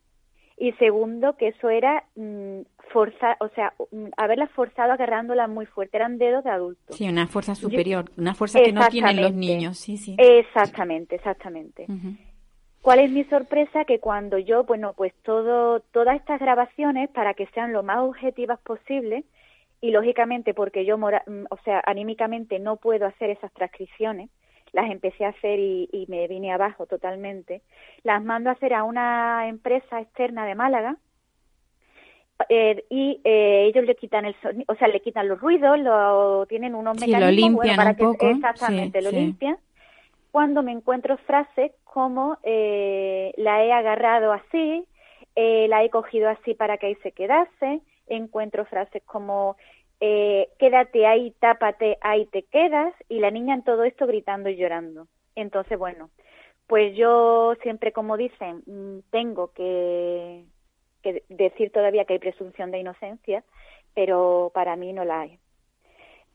y 0.56 0.72
segundo 0.72 1.36
que 1.36 1.48
eso 1.48 1.68
era 1.68 2.04
mm, 2.14 2.60
forzar, 2.90 3.36
o 3.40 3.48
sea, 3.50 3.74
mm, 3.90 4.06
haberla 4.16 4.46
forzado 4.48 4.92
agarrándola 4.92 5.48
muy 5.48 5.66
fuerte, 5.66 5.96
eran 5.96 6.18
dedos 6.18 6.44
de 6.44 6.50
adulto. 6.50 6.94
Sí, 6.94 7.08
una 7.08 7.26
fuerza 7.26 7.54
superior, 7.54 8.06
una 8.16 8.34
fuerza 8.34 8.60
que 8.60 8.72
no 8.72 8.86
tienen 8.88 9.20
los 9.20 9.34
niños, 9.34 9.78
sí, 9.78 9.96
sí. 9.96 10.16
Exactamente, 10.18 11.16
exactamente. 11.16 11.86
¿Cuál 12.80 13.00
es 13.00 13.10
mi 13.10 13.24
sorpresa? 13.24 13.84
Que 13.84 13.98
cuando 13.98 14.38
yo, 14.38 14.64
bueno, 14.64 14.94
pues 14.96 15.12
todo, 15.24 15.80
todas 15.80 16.16
estas 16.16 16.40
grabaciones, 16.40 17.10
para 17.10 17.34
que 17.34 17.46
sean 17.48 17.72
lo 17.72 17.82
más 17.82 17.98
objetivas 17.98 18.58
posible, 18.60 19.24
y 19.80 19.90
lógicamente 19.90 20.54
porque 20.54 20.84
yo, 20.86 20.96
mm, 20.96 21.10
o 21.50 21.58
sea, 21.64 21.82
anímicamente 21.84 22.58
no 22.58 22.76
puedo 22.76 23.06
hacer 23.06 23.30
esas 23.30 23.52
transcripciones, 23.52 24.30
las 24.76 24.90
empecé 24.90 25.24
a 25.24 25.30
hacer 25.30 25.58
y, 25.58 26.04
me 26.08 26.28
vine 26.28 26.52
abajo 26.52 26.84
totalmente, 26.84 27.62
las 28.02 28.22
mando 28.22 28.50
a 28.50 28.52
hacer 28.52 28.74
a 28.74 28.84
una 28.84 29.48
empresa 29.48 30.02
externa 30.02 30.44
de 30.44 30.54
Málaga, 30.54 30.96
eh, 32.50 32.84
y 32.90 33.22
eh, 33.24 33.64
ellos 33.68 33.86
le 33.86 33.94
quitan 33.94 34.26
el 34.26 34.38
sonido, 34.42 34.66
o 34.68 34.74
sea, 34.74 34.88
le 34.88 35.00
quitan 35.00 35.28
los 35.28 35.40
ruidos, 35.40 35.78
lo 35.78 36.44
tienen 36.46 36.74
unos 36.74 36.98
sí, 37.00 37.10
lo 37.10 37.30
limpian 37.30 37.76
para 37.76 37.90
un 37.92 37.96
poco. 37.96 38.28
exactamente 38.28 39.00
lo 39.00 39.10
limpian. 39.10 39.56
Cuando 40.30 40.62
me 40.62 40.72
encuentro 40.72 41.16
frases 41.16 41.72
como 41.84 42.36
eh, 42.42 43.32
la 43.38 43.64
he 43.64 43.72
agarrado 43.72 44.34
así, 44.34 44.84
eh, 45.34 45.66
la 45.70 45.84
he 45.84 45.88
cogido 45.88 46.28
así 46.28 46.52
para 46.52 46.76
que 46.76 46.88
ahí 46.88 46.96
se 46.96 47.12
quedase, 47.12 47.80
encuentro 48.08 48.66
frases 48.66 49.02
como 49.04 49.56
eh, 50.00 50.48
quédate 50.58 51.06
ahí, 51.06 51.32
tápate, 51.40 51.98
ahí 52.00 52.26
te 52.26 52.42
quedas, 52.42 52.94
y 53.08 53.20
la 53.20 53.30
niña 53.30 53.54
en 53.54 53.64
todo 53.64 53.84
esto 53.84 54.06
gritando 54.06 54.48
y 54.48 54.56
llorando. 54.56 55.06
Entonces, 55.34 55.78
bueno, 55.78 56.10
pues 56.66 56.96
yo 56.96 57.54
siempre, 57.62 57.92
como 57.92 58.16
dicen, 58.16 58.62
mm, 58.66 59.10
tengo 59.10 59.52
que, 59.52 60.44
decir 61.28 61.70
todavía 61.70 62.04
que 62.04 62.14
hay 62.14 62.18
presunción 62.18 62.72
de 62.72 62.80
inocencia, 62.80 63.44
pero 63.94 64.50
para 64.54 64.74
mí 64.76 64.92
no 64.92 65.04
la 65.04 65.20
hay. 65.20 65.38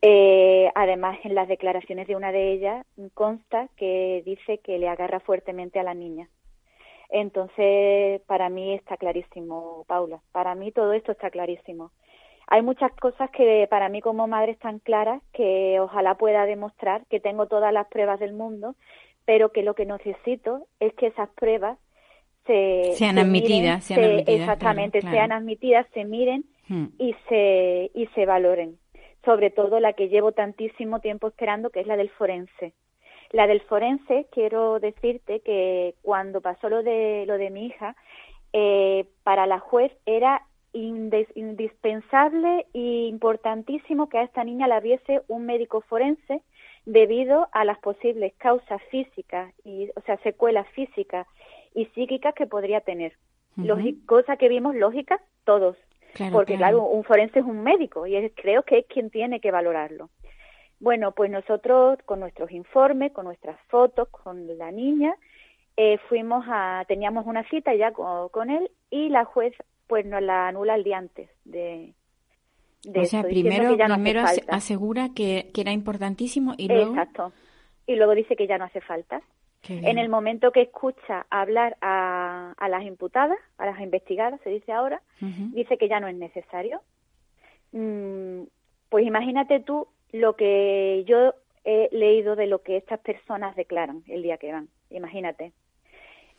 Eh, 0.01 0.71
además, 0.75 1.19
en 1.23 1.35
las 1.35 1.47
declaraciones 1.47 2.07
de 2.07 2.15
una 2.15 2.31
de 2.31 2.53
ellas 2.53 2.85
consta 3.13 3.67
que 3.77 4.23
dice 4.25 4.59
que 4.59 4.79
le 4.79 4.87
agarra 4.87 5.19
fuertemente 5.19 5.79
a 5.79 5.83
la 5.83 5.93
niña. 5.93 6.29
Entonces, 7.09 8.21
para 8.21 8.49
mí 8.49 8.73
está 8.73 8.97
clarísimo, 8.97 9.83
Paula. 9.87 10.21
Para 10.31 10.55
mí 10.55 10.71
todo 10.71 10.93
esto 10.93 11.11
está 11.11 11.29
clarísimo. 11.29 11.91
Hay 12.53 12.61
muchas 12.61 12.91
cosas 12.99 13.29
que 13.31 13.65
para 13.69 13.87
mí 13.87 14.01
como 14.01 14.27
madre 14.27 14.51
están 14.51 14.79
claras, 14.79 15.23
que 15.31 15.79
ojalá 15.79 16.15
pueda 16.15 16.45
demostrar 16.45 17.05
que 17.09 17.21
tengo 17.21 17.47
todas 17.47 17.71
las 17.71 17.87
pruebas 17.87 18.19
del 18.19 18.33
mundo, 18.33 18.75
pero 19.23 19.51
que 19.51 19.63
lo 19.63 19.73
que 19.73 19.85
necesito 19.85 20.67
es 20.79 20.93
que 20.95 21.07
esas 21.07 21.29
pruebas 21.29 21.77
se, 22.45 22.91
sean, 22.95 23.17
admitidas, 23.19 23.85
sean 23.85 24.03
admitidas, 24.03 24.41
exactamente, 24.41 25.01
sean 25.01 25.31
admitidas, 25.31 25.87
se 25.93 26.03
miren 26.03 26.43
hmm. 26.67 26.87
y 26.97 27.15
se 27.29 27.91
y 27.93 28.07
se 28.07 28.25
valoren 28.25 28.77
sobre 29.23 29.51
todo 29.51 29.79
la 29.79 29.93
que 29.93 30.09
llevo 30.09 30.31
tantísimo 30.31 30.99
tiempo 30.99 31.27
esperando, 31.27 31.69
que 31.69 31.81
es 31.81 31.87
la 31.87 31.97
del 31.97 32.09
forense. 32.09 32.73
La 33.31 33.47
del 33.47 33.61
forense, 33.61 34.27
quiero 34.31 34.79
decirte 34.79 35.39
que 35.41 35.95
cuando 36.01 36.41
pasó 36.41 36.69
lo 36.69 36.83
de, 36.83 37.25
lo 37.27 37.37
de 37.37 37.49
mi 37.49 37.67
hija, 37.67 37.95
eh, 38.51 39.05
para 39.23 39.45
la 39.45 39.59
juez 39.59 39.91
era 40.05 40.41
indispensable 40.73 42.65
e 42.73 43.07
importantísimo 43.07 44.09
que 44.09 44.19
a 44.19 44.23
esta 44.23 44.43
niña 44.43 44.67
la 44.67 44.79
viese 44.79 45.21
un 45.27 45.45
médico 45.45 45.81
forense 45.81 46.41
debido 46.85 47.47
a 47.51 47.65
las 47.65 47.77
posibles 47.79 48.33
causas 48.37 48.81
físicas, 48.89 49.53
y, 49.63 49.89
o 49.95 50.01
sea, 50.05 50.17
secuelas 50.17 50.67
físicas 50.69 51.27
y 51.73 51.85
psíquicas 51.87 52.33
que 52.33 52.47
podría 52.47 52.81
tener. 52.81 53.13
cosa 54.05 54.37
que 54.37 54.49
vimos 54.49 54.75
lógica 54.75 55.19
todos, 55.43 55.77
porque 56.31 56.55
claro. 56.55 56.83
un 56.83 57.03
forense 57.03 57.39
es 57.39 57.45
un 57.45 57.63
médico 57.63 58.07
y 58.07 58.29
creo 58.31 58.63
que 58.63 58.79
es 58.79 58.85
quien 58.87 59.09
tiene 59.09 59.39
que 59.39 59.51
valorarlo. 59.51 60.09
Bueno, 60.79 61.11
pues 61.11 61.29
nosotros 61.29 61.99
con 62.05 62.19
nuestros 62.19 62.49
informes, 62.51 63.11
con 63.11 63.25
nuestras 63.25 63.59
fotos, 63.67 64.09
con 64.09 64.57
la 64.57 64.71
niña, 64.71 65.15
eh, 65.77 65.99
fuimos 66.09 66.43
a, 66.47 66.83
teníamos 66.87 67.25
una 67.27 67.47
cita 67.49 67.73
ya 67.75 67.91
con, 67.91 68.49
él 68.49 68.71
y 68.89 69.09
la 69.09 69.25
juez 69.25 69.53
pues 69.91 70.05
nos 70.05 70.21
la 70.21 70.47
anula 70.47 70.75
el 70.75 70.85
día 70.85 70.99
antes 70.99 71.29
de, 71.43 71.93
de 72.85 72.99
o 73.01 73.03
sea, 73.03 73.23
primero, 73.23 73.75
primero 73.75 74.23
asegura 74.47 75.09
que, 75.13 75.51
que, 75.53 75.59
era 75.59 75.73
importantísimo 75.73 76.53
y 76.57 76.69
luego... 76.69 76.91
Exacto. 76.91 77.33
Y 77.85 77.97
luego 77.97 78.15
dice 78.15 78.37
que 78.37 78.47
ya 78.47 78.57
no 78.57 78.63
hace 78.63 78.79
falta. 78.79 79.21
En 79.67 79.97
el 79.97 80.07
momento 80.07 80.53
que 80.53 80.61
escucha 80.61 81.25
hablar 81.29 81.75
a, 81.81 82.53
a, 82.57 82.69
las 82.69 82.85
imputadas, 82.85 83.37
a 83.57 83.65
las 83.65 83.81
investigadas, 83.81 84.39
se 84.45 84.49
dice 84.49 84.71
ahora, 84.71 85.01
dice 85.19 85.77
que 85.77 85.89
ya 85.89 85.99
no 85.99 86.07
es 86.07 86.15
necesario. 86.15 86.81
Mm, 87.73 88.43
pues 88.87 89.05
imagínate 89.05 89.59
tú 89.59 89.89
lo 90.13 90.37
que 90.37 91.03
yo 91.05 91.33
he 91.65 91.89
leído 91.91 92.37
de 92.37 92.47
lo 92.47 92.61
que 92.61 92.77
estas 92.77 93.01
personas 93.01 93.57
declaran 93.57 94.03
el 94.07 94.23
día 94.23 94.37
que 94.37 94.53
van. 94.53 94.69
Imagínate. 94.89 95.51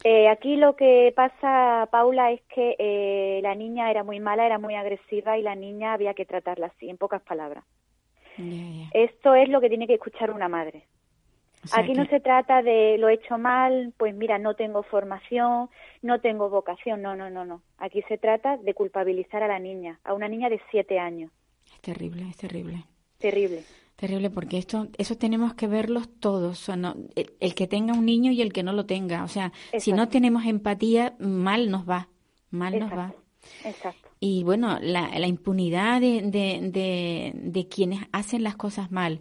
Eh, 0.05 0.29
aquí 0.29 0.57
lo 0.57 0.75
que 0.75 1.13
pasa, 1.15 1.89
Paula, 1.91 2.33
es 2.33 2.41
que 2.55 2.75
eh, 2.79 3.41
la 3.43 3.55
niña 3.55 3.91
era 3.91 4.03
muy 4.03 4.19
mala, 4.19 4.45
era 4.45 4.59
muy 4.59 4.75
agresiva 4.75 5.39
y 5.39 5.43
la 5.43 5.55
niña 5.55 5.93
había 5.93 6.15
que 6.15 6.25
tratarla 6.25 6.67
así, 6.67 6.91
en 6.91 6.99
pocas 6.99 7.23
palabras. 7.23 7.65
Esto 8.93 9.35
es 9.35 9.49
lo 9.49 9.61
que 9.61 9.69
tiene 9.69 9.87
que 9.87 9.95
escuchar 9.95 10.31
una 10.31 10.49
madre. 10.49 10.87
Aquí 11.73 11.93
no 11.93 12.05
se 12.07 12.19
trata 12.19 12.61
de 12.61 12.97
lo 12.99 13.09
he 13.09 13.15
hecho 13.15 13.39
mal, 13.39 13.93
pues 13.97 14.15
mira, 14.15 14.39
no 14.39 14.57
tengo 14.57 14.83
formación, 14.83 15.71
no 16.01 16.21
tengo 16.21 16.51
vocación, 16.51 17.03
no, 17.03 17.15
no, 17.15 17.31
no, 17.31 17.45
no. 17.45 17.63
Aquí 17.79 18.03
se 18.09 18.19
trata 18.19 18.57
de 18.57 18.75
culpabilizar 18.75 19.45
a 19.45 19.49
la 19.49 19.61
niña, 19.61 20.01
a 20.03 20.13
una 20.15 20.27
niña 20.27 20.49
de 20.49 20.61
siete 20.73 20.99
años. 20.99 21.31
Es 21.73 21.81
terrible, 21.81 22.29
es 22.29 22.37
terrible. 22.37 22.85
Terrible. 23.19 23.63
Terrible, 24.03 24.31
porque 24.31 24.59
esto, 24.59 24.89
eso 24.99 25.17
tenemos 25.17 25.55
que 25.55 25.69
verlos 25.69 26.09
todos, 26.19 26.69
o 26.69 26.75
no, 26.75 26.97
el, 27.15 27.55
que 27.55 27.69
tenga 27.69 27.93
un 27.93 28.05
niño 28.05 28.33
y 28.33 28.43
el 28.43 28.53
que 28.53 28.65
no 28.65 28.73
lo 28.73 28.85
tenga. 28.85 29.23
O 29.23 29.29
sea, 29.29 29.53
si 29.79 29.93
no 29.93 30.09
tenemos 30.09 30.45
empatía, 30.45 31.15
mal 31.21 31.71
nos 31.71 31.89
va, 31.89 32.09
mal 32.51 32.81
nos 32.81 32.91
va. 32.91 33.13
Exacto. 33.65 34.09
Y 34.19 34.43
bueno, 34.43 34.81
la, 34.81 35.09
la 35.17 35.29
impunidad 35.29 36.01
de, 36.01 36.21
de, 36.23 36.59
de, 36.73 37.31
de, 37.33 37.69
quienes 37.69 38.01
hacen 38.11 38.43
las 38.43 38.57
cosas 38.57 38.91
mal 38.91 39.21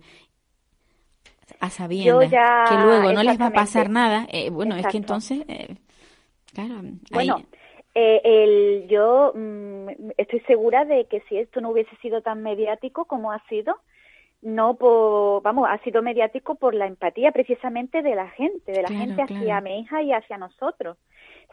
a 1.60 1.70
sabiendas 1.70 2.32
que 2.32 2.76
luego 2.76 3.14
no 3.14 3.22
les 3.22 3.40
va 3.40 3.46
a 3.46 3.54
pasar 3.54 3.88
nada, 3.88 4.26
eh, 4.32 4.50
bueno, 4.50 4.76
es 4.78 4.88
que 4.88 4.98
entonces, 4.98 5.44
eh, 5.48 5.76
claro. 6.56 6.82
Bueno, 7.12 7.44
eh, 7.94 8.20
el, 8.24 8.88
yo 8.88 9.32
mm, 9.36 9.90
estoy 10.18 10.40
segura 10.48 10.86
de 10.86 11.06
que 11.06 11.22
si 11.30 11.38
esto 11.38 11.62
no 11.62 11.70
hubiese 11.70 11.96
sido 11.98 12.24
tan 12.24 12.42
mediático 12.42 13.06
como 13.06 13.32
ha 13.32 13.48
sido, 13.48 13.76
no 14.42 14.76
por, 14.76 15.44
vamos, 15.44 15.68
ha 15.70 15.78
sido 15.80 16.02
mediático 16.02 16.56
por 16.56 16.74
la 16.74 16.88
empatía 16.88 17.32
precisamente 17.32 18.02
de 18.02 18.16
la 18.16 18.30
gente, 18.30 18.72
de 18.72 18.82
la 18.82 18.88
gente 18.88 19.22
hacia 19.22 19.62
mi 19.62 19.80
hija 19.80 20.02
y 20.02 20.14
hacia 20.14 20.38
nosotros. 20.38 20.98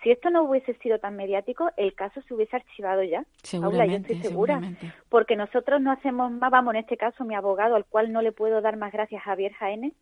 Si 0.03 0.11
esto 0.11 0.31
no 0.31 0.45
hubiese 0.45 0.75
sido 0.75 0.99
tan 0.99 1.17
mediático, 1.17 1.71
el 1.77 1.95
caso 1.95 2.23
se 2.23 2.35
hubiese 2.35 2.57
archivado 2.57 3.03
ya. 3.03 3.25
Paula, 3.61 3.85
yo 3.85 3.97
estoy 3.97 4.17
segura. 4.23 4.61
Porque 5.09 5.37
nosotros 5.37 5.81
no 5.81 5.91
hacemos 5.91 6.31
más, 6.31 6.51
vamos, 6.51 6.75
en 6.75 6.81
este 6.81 6.97
caso 6.97 7.25
mi 7.25 7.35
abogado, 7.35 7.75
al 7.75 7.85
cual 7.85 8.13
no 8.13 8.23
le 8.23 8.33
puedo 8.33 8.61
dar 8.61 8.77
más 8.77 8.93
gracias, 8.93 9.23
Javier 9.23 9.53
Jaénes, 9.55 9.93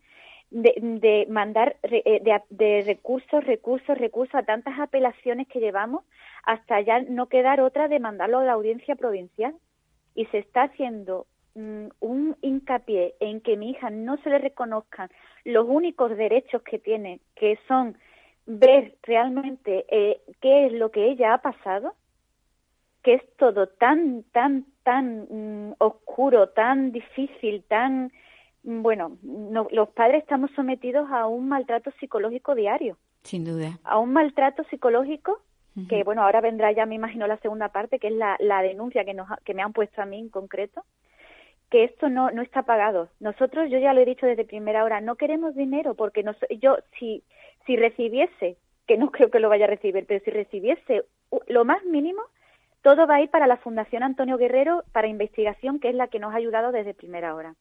de, 0.50 0.74
de 0.78 1.26
mandar 1.28 1.76
eh, 1.82 2.20
de, 2.22 2.40
de, 2.50 2.82
recursos, 2.86 3.42
recursos, 3.44 3.98
recursos 3.98 4.34
a 4.34 4.44
tantas 4.44 4.78
apelaciones 4.78 5.48
que 5.48 5.58
llevamos 5.58 6.04
hasta 6.44 6.80
ya 6.82 7.00
no 7.00 7.26
quedar 7.26 7.60
otra 7.60 7.88
de 7.88 7.98
mandarlo 7.98 8.38
a 8.38 8.44
la 8.44 8.52
audiencia 8.52 8.94
provincial. 8.96 9.54
Y 10.14 10.26
se 10.26 10.38
está 10.38 10.64
haciendo 10.64 11.26
mm, 11.56 11.86
un 12.00 12.36
hincapié 12.42 13.14
en 13.20 13.40
que 13.40 13.56
mi 13.56 13.70
hija 13.70 13.90
no 13.90 14.16
se 14.18 14.30
le 14.30 14.38
reconozcan 14.38 15.10
los 15.44 15.66
únicos 15.68 16.16
derechos 16.16 16.62
que 16.62 16.78
tiene, 16.78 17.20
que 17.34 17.58
son 17.66 17.98
ver 18.46 18.96
realmente 19.02 19.84
eh, 19.88 20.20
qué 20.40 20.66
es 20.66 20.72
lo 20.72 20.90
que 20.92 21.08
ella 21.10 21.34
ha 21.34 21.42
pasado, 21.42 21.94
que 23.02 23.14
es 23.14 23.22
todo 23.36 23.66
tan, 23.66 24.22
tan, 24.32 24.66
tan 24.84 25.26
mm, 25.28 25.74
oscuro, 25.78 26.50
tan 26.50 26.92
difícil, 26.92 27.64
tan 27.64 28.12
bueno, 28.66 29.16
no, 29.22 29.68
los 29.70 29.88
padres 29.90 30.22
estamos 30.22 30.50
sometidos 30.56 31.08
a 31.12 31.26
un 31.28 31.48
maltrato 31.48 31.92
psicológico 32.00 32.56
diario. 32.56 32.98
Sin 33.22 33.44
duda. 33.44 33.78
A 33.84 33.98
un 33.98 34.12
maltrato 34.12 34.64
psicológico 34.64 35.40
que, 35.90 36.04
bueno, 36.04 36.22
ahora 36.22 36.40
vendrá 36.40 36.72
ya, 36.72 36.86
me 36.86 36.94
imagino, 36.94 37.26
la 37.26 37.36
segunda 37.36 37.68
parte, 37.68 37.98
que 37.98 38.06
es 38.06 38.14
la, 38.14 38.36
la 38.40 38.62
denuncia 38.62 39.04
que, 39.04 39.12
nos, 39.12 39.28
que 39.44 39.52
me 39.52 39.62
han 39.62 39.74
puesto 39.74 40.00
a 40.00 40.06
mí 40.06 40.18
en 40.18 40.30
concreto, 40.30 40.84
que 41.70 41.84
esto 41.84 42.08
no, 42.08 42.30
no 42.30 42.42
está 42.42 42.62
pagado. 42.62 43.08
Nosotros, 43.20 43.70
yo 43.70 43.78
ya 43.78 43.92
lo 43.92 44.00
he 44.00 44.04
dicho 44.04 44.26
desde 44.26 44.44
primera 44.44 44.84
hora, 44.84 45.00
no 45.00 45.16
queremos 45.16 45.54
dinero 45.54 45.94
porque 45.94 46.22
nos, 46.22 46.36
yo, 46.60 46.76
si, 46.98 47.22
si 47.66 47.76
recibiese, 47.76 48.56
que 48.86 48.96
no 48.96 49.10
creo 49.12 49.30
que 49.30 49.40
lo 49.40 49.48
vaya 49.48 49.64
a 49.64 49.68
recibir, 49.68 50.06
pero 50.06 50.24
si 50.24 50.30
recibiese 50.30 51.04
lo 51.48 51.64
más 51.64 51.84
mínimo, 51.84 52.22
todo 52.82 53.06
va 53.06 53.16
a 53.16 53.20
ir 53.20 53.30
para 53.30 53.48
la 53.48 53.56
Fundación 53.56 54.04
Antonio 54.04 54.38
Guerrero 54.38 54.84
para 54.92 55.08
investigación, 55.08 55.80
que 55.80 55.88
es 55.88 55.94
la 55.94 56.06
que 56.06 56.20
nos 56.20 56.32
ha 56.32 56.36
ayudado 56.36 56.70
desde 56.70 56.94
primera 56.94 57.34
hora. 57.34 57.54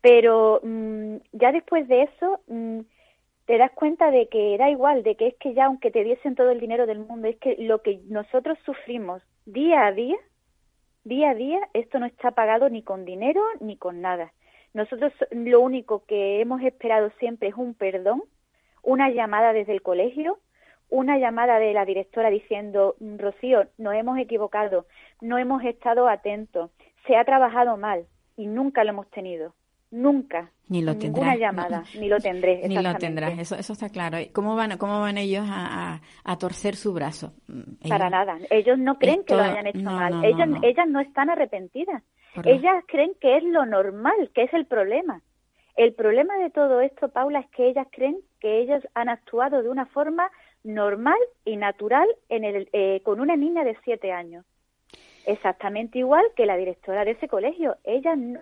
Pero 0.00 0.60
mm, 0.62 1.16
ya 1.32 1.50
después 1.50 1.88
de 1.88 2.02
eso, 2.02 2.40
mm, 2.46 2.80
te 3.46 3.58
das 3.58 3.72
cuenta 3.72 4.10
de 4.10 4.28
que 4.28 4.56
da 4.56 4.70
igual, 4.70 5.02
de 5.02 5.16
que 5.16 5.28
es 5.28 5.34
que 5.36 5.54
ya 5.54 5.66
aunque 5.66 5.90
te 5.90 6.04
diesen 6.04 6.36
todo 6.36 6.50
el 6.50 6.60
dinero 6.60 6.86
del 6.86 7.00
mundo, 7.00 7.26
es 7.26 7.36
que 7.38 7.56
lo 7.58 7.82
que 7.82 8.00
nosotros 8.08 8.58
sufrimos 8.64 9.22
día 9.44 9.86
a 9.86 9.92
día, 9.92 10.16
día 11.08 11.30
a 11.30 11.34
día, 11.34 11.60
esto 11.72 11.98
no 11.98 12.06
está 12.06 12.30
pagado 12.32 12.68
ni 12.68 12.82
con 12.82 13.04
dinero 13.04 13.42
ni 13.60 13.76
con 13.76 14.00
nada. 14.00 14.32
Nosotros 14.74 15.12
lo 15.30 15.60
único 15.60 16.04
que 16.06 16.40
hemos 16.40 16.62
esperado 16.62 17.10
siempre 17.18 17.48
es 17.48 17.54
un 17.54 17.74
perdón, 17.74 18.22
una 18.82 19.10
llamada 19.10 19.52
desde 19.52 19.72
el 19.72 19.82
colegio, 19.82 20.38
una 20.90 21.18
llamada 21.18 21.58
de 21.58 21.72
la 21.72 21.84
directora 21.84 22.30
diciendo, 22.30 22.94
Rocío, 23.00 23.66
nos 23.78 23.94
hemos 23.94 24.18
equivocado, 24.18 24.86
no 25.20 25.38
hemos 25.38 25.64
estado 25.64 26.08
atentos, 26.08 26.70
se 27.06 27.16
ha 27.16 27.24
trabajado 27.24 27.76
mal 27.76 28.06
y 28.36 28.46
nunca 28.46 28.84
lo 28.84 28.90
hemos 28.90 29.10
tenido. 29.10 29.54
Nunca. 29.90 30.50
Ni 30.68 30.82
lo 30.82 30.94
Ninguna 30.94 31.36
llamada, 31.36 31.82
ni 31.98 32.08
lo 32.08 32.18
tendré. 32.18 32.68
Ni 32.68 32.76
lo 32.76 32.94
tendrás, 32.96 33.38
eso, 33.38 33.56
eso 33.56 33.72
está 33.72 33.88
claro. 33.88 34.18
¿Cómo 34.32 34.54
van, 34.54 34.76
cómo 34.76 35.00
van 35.00 35.16
ellos 35.16 35.46
a, 35.48 36.00
a, 36.24 36.38
torcer 36.38 36.76
su 36.76 36.92
brazo? 36.92 37.32
Mm, 37.46 37.88
Para 37.88 38.10
nada. 38.10 38.38
Ellos 38.50 38.78
no 38.78 38.98
creen 38.98 39.24
que 39.24 39.34
lo 39.34 39.42
hayan 39.42 39.66
hecho 39.66 39.80
mal. 39.80 40.22
ellas 40.24 40.88
no 40.88 41.00
están 41.00 41.30
arrepentidas. 41.30 42.02
ellas 42.44 42.84
creen 42.86 43.12
que 43.20 43.38
es 43.38 43.44
lo 43.44 43.64
normal, 43.64 44.30
que 44.34 44.42
es 44.42 44.52
el 44.52 44.66
problema. 44.66 45.22
El 45.74 45.94
problema 45.94 46.36
de 46.38 46.50
todo 46.50 46.80
esto, 46.80 47.08
Paula, 47.08 47.40
es 47.40 47.48
que 47.50 47.68
ellas 47.68 47.86
creen 47.92 48.18
que 48.40 48.60
ellas 48.60 48.86
han 48.94 49.08
actuado 49.08 49.62
de 49.62 49.68
una 49.68 49.86
forma 49.86 50.28
normal 50.64 51.18
y 51.44 51.56
natural 51.56 52.08
en 52.28 52.44
el, 52.44 52.68
eh, 52.72 53.00
con 53.04 53.20
una 53.20 53.36
niña 53.36 53.64
de 53.64 53.76
siete 53.84 54.12
años. 54.12 54.44
Exactamente 55.24 55.98
igual 55.98 56.24
que 56.36 56.46
la 56.46 56.56
directora 56.56 57.04
de 57.04 57.12
ese 57.12 57.28
colegio. 57.28 57.76
Ella 57.84 58.16
no, 58.16 58.40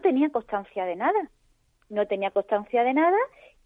tenía 0.00 0.30
constancia 0.30 0.84
de 0.84 0.96
nada. 0.96 1.30
No 1.88 2.06
tenía 2.06 2.30
constancia 2.30 2.82
de 2.82 2.94
nada 2.94 3.18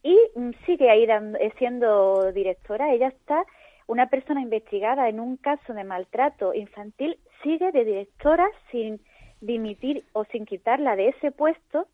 y 0.03 0.19
mm, 0.35 0.51
sigue 0.67 0.91
ahí 0.91 1.05
eh, 1.05 1.53
siendo 1.59 2.33
directora. 2.33 2.93
Ella 2.93 3.09
está, 3.09 3.45
una 3.87 4.09
persona 4.09 4.41
investigada 4.43 5.09
en 5.09 5.21
un 5.21 5.37
caso 5.37 5.73
de 5.73 5.85
maltrato 5.85 6.55
infantil, 6.55 7.19
sigue 7.43 7.73
de 7.73 7.85
directora 7.85 8.47
sin 8.71 9.01
dimitir 9.41 10.05
o 10.13 10.25
sin 10.25 10.45
quitarla 10.45 10.97
de 10.97 11.09
ese 11.09 11.31
puesto, 11.31 11.87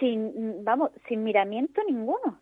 sin, 0.00 0.60
mm, 0.60 0.64
vamos, 0.64 0.90
sin 1.06 1.22
miramiento 1.22 1.82
ninguno 1.86 2.40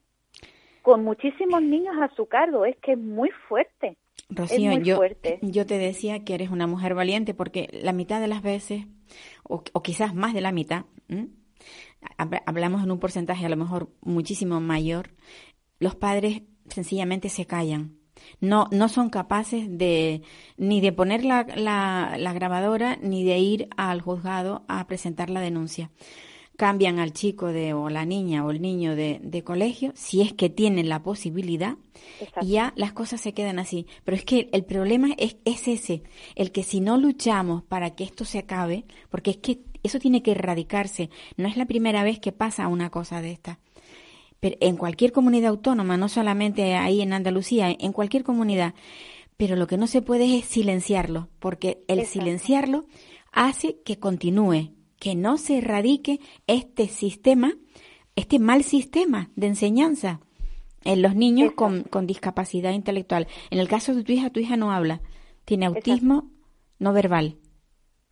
con 0.86 1.02
muchísimos 1.02 1.60
niños 1.62 1.96
a 2.00 2.14
su 2.14 2.26
cargo. 2.26 2.64
Es 2.64 2.76
que 2.76 2.92
es 2.92 2.98
muy 2.98 3.30
fuerte. 3.48 3.96
Rocío, 4.30 4.70
muy 4.70 4.84
yo, 4.84 4.94
fuerte. 4.94 5.40
yo 5.42 5.66
te 5.66 5.78
decía 5.78 6.22
que 6.22 6.32
eres 6.34 6.50
una 6.50 6.68
mujer 6.68 6.94
valiente 6.94 7.34
porque 7.34 7.68
la 7.72 7.92
mitad 7.92 8.20
de 8.20 8.28
las 8.28 8.40
veces, 8.40 8.86
o, 9.42 9.64
quizás 9.82 10.14
más 10.14 10.32
de 10.32 10.42
la 10.42 10.52
mitad, 10.52 10.84
hablamos 12.46 12.82
en 12.82 12.90
un 12.90 12.98
porcentaje 12.98 13.46
a 13.46 13.48
lo 13.48 13.56
mejor 13.56 13.90
muchísimo 14.02 14.60
mayor, 14.60 15.10
los 15.78 15.94
padres 15.94 16.42
sencillamente 16.68 17.28
se 17.28 17.46
callan. 17.46 17.98
No, 18.40 18.66
no 18.72 18.88
son 18.88 19.10
capaces 19.10 19.66
de 19.68 20.22
ni 20.56 20.80
de 20.80 20.90
poner 20.90 21.24
la, 21.24 21.46
la, 21.54 22.16
la 22.18 22.32
grabadora 22.32 22.96
ni 23.02 23.24
de 23.24 23.38
ir 23.38 23.68
al 23.76 24.00
juzgado 24.00 24.64
a 24.68 24.86
presentar 24.86 25.28
la 25.28 25.40
denuncia 25.40 25.90
cambian 26.56 26.98
al 26.98 27.12
chico 27.12 27.48
de, 27.48 27.74
o 27.74 27.88
la 27.88 28.04
niña 28.04 28.44
o 28.44 28.50
el 28.50 28.60
niño 28.60 28.96
de, 28.96 29.20
de 29.22 29.44
colegio, 29.44 29.92
si 29.94 30.22
es 30.22 30.32
que 30.32 30.48
tienen 30.50 30.88
la 30.88 31.02
posibilidad, 31.02 31.76
y 32.40 32.52
ya 32.52 32.72
las 32.76 32.92
cosas 32.92 33.20
se 33.20 33.34
quedan 33.34 33.58
así. 33.58 33.86
Pero 34.04 34.16
es 34.16 34.24
que 34.24 34.48
el 34.52 34.64
problema 34.64 35.10
es, 35.18 35.36
es 35.44 35.68
ese, 35.68 36.02
el 36.34 36.52
que 36.52 36.62
si 36.62 36.80
no 36.80 36.96
luchamos 36.96 37.62
para 37.62 37.94
que 37.94 38.04
esto 38.04 38.24
se 38.24 38.38
acabe, 38.38 38.86
porque 39.10 39.32
es 39.32 39.36
que 39.36 39.60
eso 39.86 39.98
tiene 39.98 40.22
que 40.22 40.32
erradicarse, 40.32 41.10
no 41.36 41.48
es 41.48 41.56
la 41.56 41.66
primera 41.66 42.04
vez 42.04 42.18
que 42.18 42.32
pasa 42.32 42.68
una 42.68 42.90
cosa 42.90 43.20
de 43.20 43.32
esta. 43.32 43.58
Pero 44.40 44.56
en 44.60 44.76
cualquier 44.76 45.12
comunidad 45.12 45.50
autónoma, 45.50 45.96
no 45.96 46.08
solamente 46.08 46.74
ahí 46.74 47.00
en 47.00 47.12
Andalucía, 47.12 47.74
en 47.78 47.92
cualquier 47.92 48.22
comunidad. 48.22 48.74
Pero 49.36 49.56
lo 49.56 49.66
que 49.66 49.76
no 49.76 49.86
se 49.86 50.02
puede 50.02 50.38
es 50.38 50.44
silenciarlo, 50.44 51.28
porque 51.38 51.82
el 51.88 52.06
silenciarlo 52.06 52.86
hace 53.32 53.80
que 53.84 53.98
continúe, 53.98 54.72
que 54.98 55.14
no 55.14 55.36
se 55.38 55.58
erradique 55.58 56.20
este 56.46 56.88
sistema, 56.88 57.54
este 58.14 58.38
mal 58.38 58.64
sistema 58.64 59.30
de 59.36 59.48
enseñanza 59.48 60.20
en 60.84 61.02
los 61.02 61.14
niños 61.14 61.52
con, 61.52 61.82
con, 61.82 62.06
discapacidad 62.06 62.72
intelectual. 62.72 63.26
En 63.50 63.58
el 63.58 63.68
caso 63.68 63.94
de 63.94 64.04
tu 64.04 64.12
hija, 64.12 64.30
tu 64.30 64.40
hija 64.40 64.56
no 64.56 64.72
habla, 64.72 65.02
tiene 65.44 65.66
autismo 65.66 66.30
no 66.78 66.92
verbal. 66.92 67.38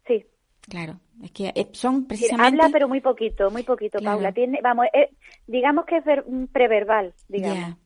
Sí. 0.06 0.26
Claro, 0.62 1.00
es 1.24 1.32
que 1.32 1.52
eh, 1.54 1.68
son 1.72 2.06
precisamente... 2.06 2.62
habla 2.62 2.68
pero 2.72 2.88
muy 2.88 3.00
poquito, 3.00 3.50
muy 3.50 3.62
poquito, 3.62 3.98
Paula. 4.00 4.32
Tiene, 4.32 4.60
vamos, 4.62 4.86
eh, 4.92 5.10
digamos 5.46 5.86
que 5.86 5.96
es 5.96 6.04
preverbal, 6.52 7.14
digamos. 7.28 7.76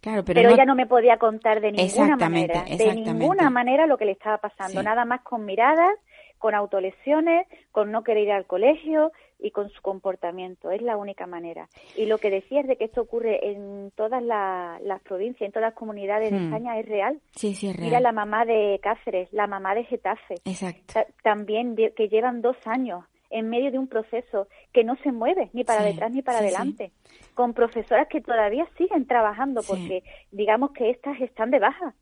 Claro, 0.00 0.24
pero, 0.24 0.40
ella 0.40 0.64
no 0.64 0.74
me 0.74 0.86
podía 0.86 1.18
contar 1.18 1.60
de 1.60 1.72
ninguna 1.72 2.16
manera, 2.16 2.64
de 2.64 2.94
ninguna 2.94 3.50
manera 3.50 3.86
lo 3.86 3.98
que 3.98 4.04
le 4.04 4.12
estaba 4.12 4.38
pasando, 4.38 4.82
nada 4.82 5.04
más 5.04 5.22
con 5.22 5.44
miradas 5.44 5.90
con 6.38 6.54
autolesiones, 6.54 7.46
con 7.72 7.90
no 7.90 8.04
querer 8.04 8.24
ir 8.24 8.32
al 8.32 8.46
colegio 8.46 9.12
y 9.38 9.50
con 9.50 9.70
su 9.70 9.82
comportamiento. 9.82 10.70
Es 10.70 10.82
la 10.82 10.96
única 10.96 11.26
manera. 11.26 11.68
Y 11.96 12.06
lo 12.06 12.18
que 12.18 12.30
decías 12.30 12.66
de 12.66 12.76
que 12.76 12.84
esto 12.84 13.02
ocurre 13.02 13.50
en 13.50 13.92
todas 13.94 14.22
las 14.22 15.02
provincias, 15.02 15.46
en 15.46 15.52
todas 15.52 15.68
las 15.70 15.74
comunidades 15.74 16.30
de 16.30 16.38
hmm. 16.38 16.44
España, 16.44 16.78
es 16.78 16.86
real. 16.86 17.20
Sí, 17.32 17.54
sí, 17.54 17.68
es 17.68 17.76
real. 17.76 17.88
Mira 17.88 18.00
la 18.00 18.12
mamá 18.12 18.44
de 18.44 18.78
Cáceres, 18.82 19.32
la 19.32 19.46
mamá 19.46 19.74
de 19.74 19.84
Getafe. 19.84 20.34
Exacto. 20.44 21.00
también 21.22 21.76
que 21.76 22.08
llevan 22.08 22.40
dos 22.42 22.56
años 22.64 23.04
en 23.30 23.48
medio 23.48 23.70
de 23.70 23.78
un 23.78 23.88
proceso 23.88 24.48
que 24.72 24.84
no 24.84 24.96
se 25.02 25.12
mueve 25.12 25.50
ni 25.52 25.64
para 25.64 25.82
detrás 25.82 26.12
ni 26.12 26.22
para 26.22 26.38
adelante, 26.38 26.92
con 27.34 27.54
profesoras 27.54 28.08
que 28.08 28.20
todavía 28.20 28.66
siguen 28.78 29.06
trabajando 29.06 29.62
porque 29.66 30.04
digamos 30.30 30.70
que 30.70 30.90
estas 30.90 31.20
están 31.20 31.50
de 31.50 31.58
baja 31.58 31.94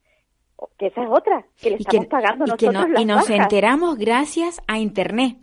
que 0.79 0.87
esa 0.87 1.03
es 1.03 1.09
otra, 1.11 1.45
que 1.61 1.71
le 1.71 1.77
estamos 1.77 2.07
pagando 2.07 2.47
nosotros 2.47 2.87
Y 2.99 3.05
nos 3.05 3.29
enteramos 3.29 3.99
gracias 3.99 4.63
a 4.67 4.79
Internet. 4.79 5.37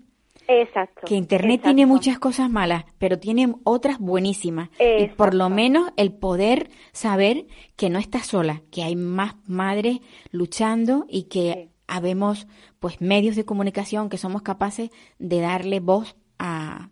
Exacto. 0.60 1.02
Que 1.06 1.16
Internet 1.16 1.62
tiene 1.64 1.86
muchas 1.86 2.20
cosas 2.20 2.50
malas, 2.50 2.86
pero 2.98 3.18
tiene 3.20 3.54
otras 3.64 4.00
buenísimas. 4.00 4.70
Y 4.80 5.08
por 5.08 5.34
lo 5.34 5.50
menos 5.50 5.92
el 5.96 6.14
poder 6.14 6.70
saber 6.92 7.46
que 7.76 7.90
no 7.90 8.00
estás 8.00 8.28
sola, 8.28 8.62
que 8.72 8.84
hay 8.84 8.96
más 8.96 9.36
madres 9.48 10.00
luchando 10.32 11.06
y 11.08 11.24
que 11.24 11.70
habemos 11.88 12.48
pues 12.80 13.00
medios 13.02 13.36
de 13.36 13.46
comunicación 13.46 14.10
que 14.10 14.18
somos 14.18 14.42
capaces 14.42 14.90
de 15.20 15.40
darle 15.40 15.80
voz 15.80 16.16
a, 16.40 16.90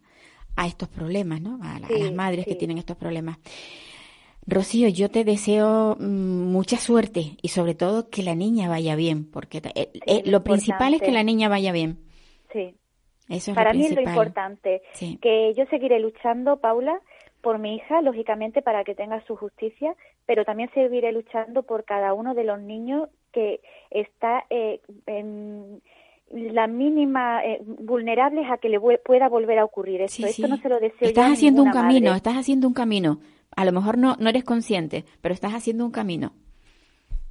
a 0.56 0.68
estos 0.68 0.88
problemas, 0.90 1.42
¿no? 1.42 1.60
A, 1.62 1.80
las 1.80 2.14
madres 2.14 2.46
que 2.46 2.56
tienen 2.56 2.78
estos 2.78 2.98
problemas. 2.98 3.38
Rocío, 4.46 4.88
yo 4.90 5.10
te 5.10 5.24
deseo 5.24 5.96
mm, 6.00 6.52
mucha 6.52 6.78
suerte 6.78 7.38
y 7.42 7.50
sobre 7.50 7.76
todo 7.76 8.10
que 8.10 8.24
la 8.24 8.36
niña 8.36 8.68
vaya 8.68 8.96
bien, 8.96 9.30
porque 9.30 9.62
eh, 9.76 9.92
eh, 10.06 10.24
lo 10.26 10.44
principal 10.44 10.94
es 10.94 11.02
que 11.02 11.12
la 11.12 11.24
niña 11.24 11.50
vaya 11.50 11.72
bien. 11.72 12.00
Sí. 12.52 12.76
Eso 13.30 13.52
es 13.52 13.56
Para 13.56 13.74
mí 13.74 13.86
es 13.86 13.96
lo 13.96 14.02
importante. 14.02 14.82
Que 15.22 15.54
yo 15.56 15.66
seguiré 15.68 16.00
luchando, 16.00 16.58
Paula, 16.58 17.00
por 17.42 17.60
mi 17.60 17.76
hija, 17.76 18.02
lógicamente, 18.02 18.62
para 18.62 18.84
que 18.84 18.96
tenga 18.96 19.24
su 19.26 19.36
justicia, 19.36 19.96
pero 20.26 20.44
también 20.44 20.70
seguiré 20.74 21.12
luchando 21.12 21.64
por 21.64 21.86
cada 21.86 22.14
uno 22.14 22.34
de 22.34 22.44
los 22.44 22.60
niños 22.60 23.10
que 23.32 23.62
está 23.92 24.46
eh, 24.50 24.82
en 25.06 25.82
la 26.32 26.68
mínima 26.68 27.44
eh, 27.46 27.60
vulnerables 27.62 28.52
a 28.52 28.58
que 28.58 28.70
le 28.70 28.80
pueda 28.80 29.30
volver 29.30 29.60
a 29.60 29.66
ocurrir 29.66 30.02
esto. 30.02 30.26
esto 30.26 30.48
no 30.48 30.58
se 30.58 30.70
lo 30.70 30.80
deseo. 30.80 31.08
Estás 31.08 31.32
haciendo 31.32 31.64
un 31.64 31.72
camino, 31.72 32.14
estás 32.14 32.36
haciendo 32.36 32.68
un 32.68 32.74
camino 32.74 33.20
a 33.56 33.66
lo 33.66 33.72
mejor 33.72 33.98
no, 33.98 34.16
no 34.20 34.30
eres 34.30 34.44
consciente, 34.44 35.04
pero 35.22 35.34
estás 35.34 35.54
haciendo 35.54 35.86
un 35.86 35.92
camino. 35.92 36.32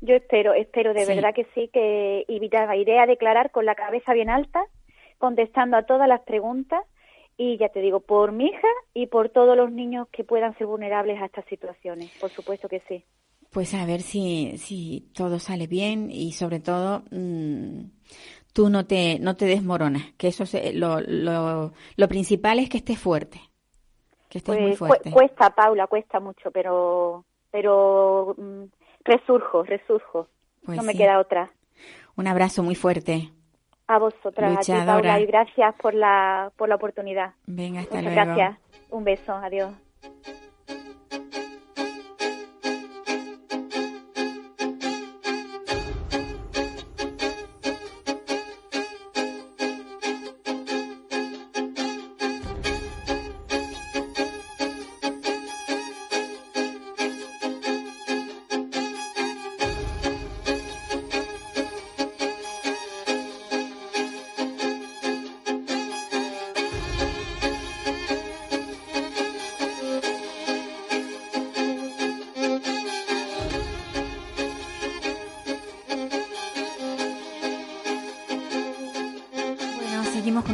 Yo 0.01 0.15
espero, 0.15 0.53
espero 0.55 0.95
de 0.95 1.07
verdad 1.07 1.35
que 1.35 1.47
sí, 1.55 1.71
que 1.73 2.25
iré 2.29 2.99
a 2.99 3.07
declarar 3.07 3.51
con 3.51 3.65
la 3.65 3.75
cabeza 3.75 4.13
bien 4.13 4.31
alta, 4.31 4.63
contestando 5.19 5.77
a 5.77 5.83
todas 5.85 6.09
las 6.09 6.21
preguntas 6.23 6.83
y 7.37 7.57
ya 7.59 7.69
te 7.69 7.81
digo, 7.81 8.01
por 8.01 8.33
mi 8.33 8.47
hija 8.47 8.69
y 8.95 9.07
por 9.07 9.29
todos 9.29 9.57
los 9.57 9.71
niños 9.71 10.09
que 10.11 10.25
puedan 10.25 10.57
ser 10.59 10.67
vulnerables 10.67 11.21
a 11.21 11.27
estas 11.27 11.45
situaciones, 11.47 12.11
por 12.21 12.31
supuesto 12.31 12.69
que 12.69 12.81
sí. 12.89 13.05
Pues 13.51 13.73
a 13.75 13.87
ver 13.87 14.01
si, 14.03 14.59
si 14.59 15.09
todo 15.15 15.39
sale 15.39 15.67
bien 15.67 16.11
y 16.11 16.33
sobre 16.33 16.61
todo 16.61 17.03
mm, 17.11 17.85
tú 18.53 18.69
no 18.69 18.87
te, 18.87 19.19
no 19.21 19.37
te 19.37 19.47
desmoronas, 19.47 20.03
que 20.19 20.29
eso 20.29 20.43
es 20.43 20.75
lo, 20.75 21.01
lo, 21.01 21.73
lo 21.97 22.09
principal 22.09 22.59
es 22.59 22.69
que 22.69 22.79
estés 22.79 22.99
fuerte. 22.99 23.41
Que 24.29 24.39
estés 24.39 24.59
muy 24.59 24.71
Pues, 24.71 24.79
fuerte. 24.79 25.11
cuesta, 25.11 25.51
Paula, 25.51 25.87
cuesta 25.87 26.21
mucho, 26.21 26.51
pero 26.51 27.25
pero 27.51 28.35
mm, 28.37 28.65
resurjo, 29.05 29.63
resurjo. 29.63 30.29
Pues 30.65 30.77
no 30.77 30.83
me 30.83 30.95
queda 30.95 31.19
otra. 31.19 31.51
Un 32.17 32.27
abrazo 32.27 32.63
muy 32.63 32.75
fuerte. 32.75 33.31
A 33.88 33.98
vosotras, 33.98 34.59
a 34.59 34.61
ti, 34.61 34.70
Luchadora. 34.72 34.94
Paula, 34.94 35.20
y 35.20 35.27
gracias 35.27 35.74
por 35.77 35.94
la 35.94 36.53
por 36.57 36.68
la 36.68 36.74
oportunidad. 36.74 37.33
Venga, 37.46 37.81
hasta 37.81 37.96
Muchas 37.96 38.14
luego. 38.14 38.35
gracias. 38.35 38.59
Un 38.90 39.05
beso, 39.05 39.33
adiós. 39.35 39.72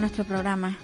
Nuestro 0.05 0.25
programa. 0.25 0.77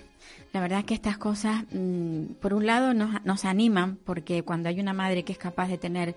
La 0.55 0.63
verdad 0.63 0.79
es 0.79 0.87
que 0.87 0.95
estas 0.95 1.19
cosas, 1.19 1.65
mm, 1.73 2.37
por 2.41 2.55
un 2.55 2.65
lado, 2.65 2.95
nos, 2.95 3.23
nos 3.23 3.45
animan, 3.45 3.97
porque 3.97 4.45
cuando 4.45 4.71
hay 4.71 4.81
una 4.81 4.95
madre 4.95 5.25
que 5.25 5.33
es 5.33 5.39
capaz 5.39 5.69
de 5.69 5.77
tener 5.77 6.17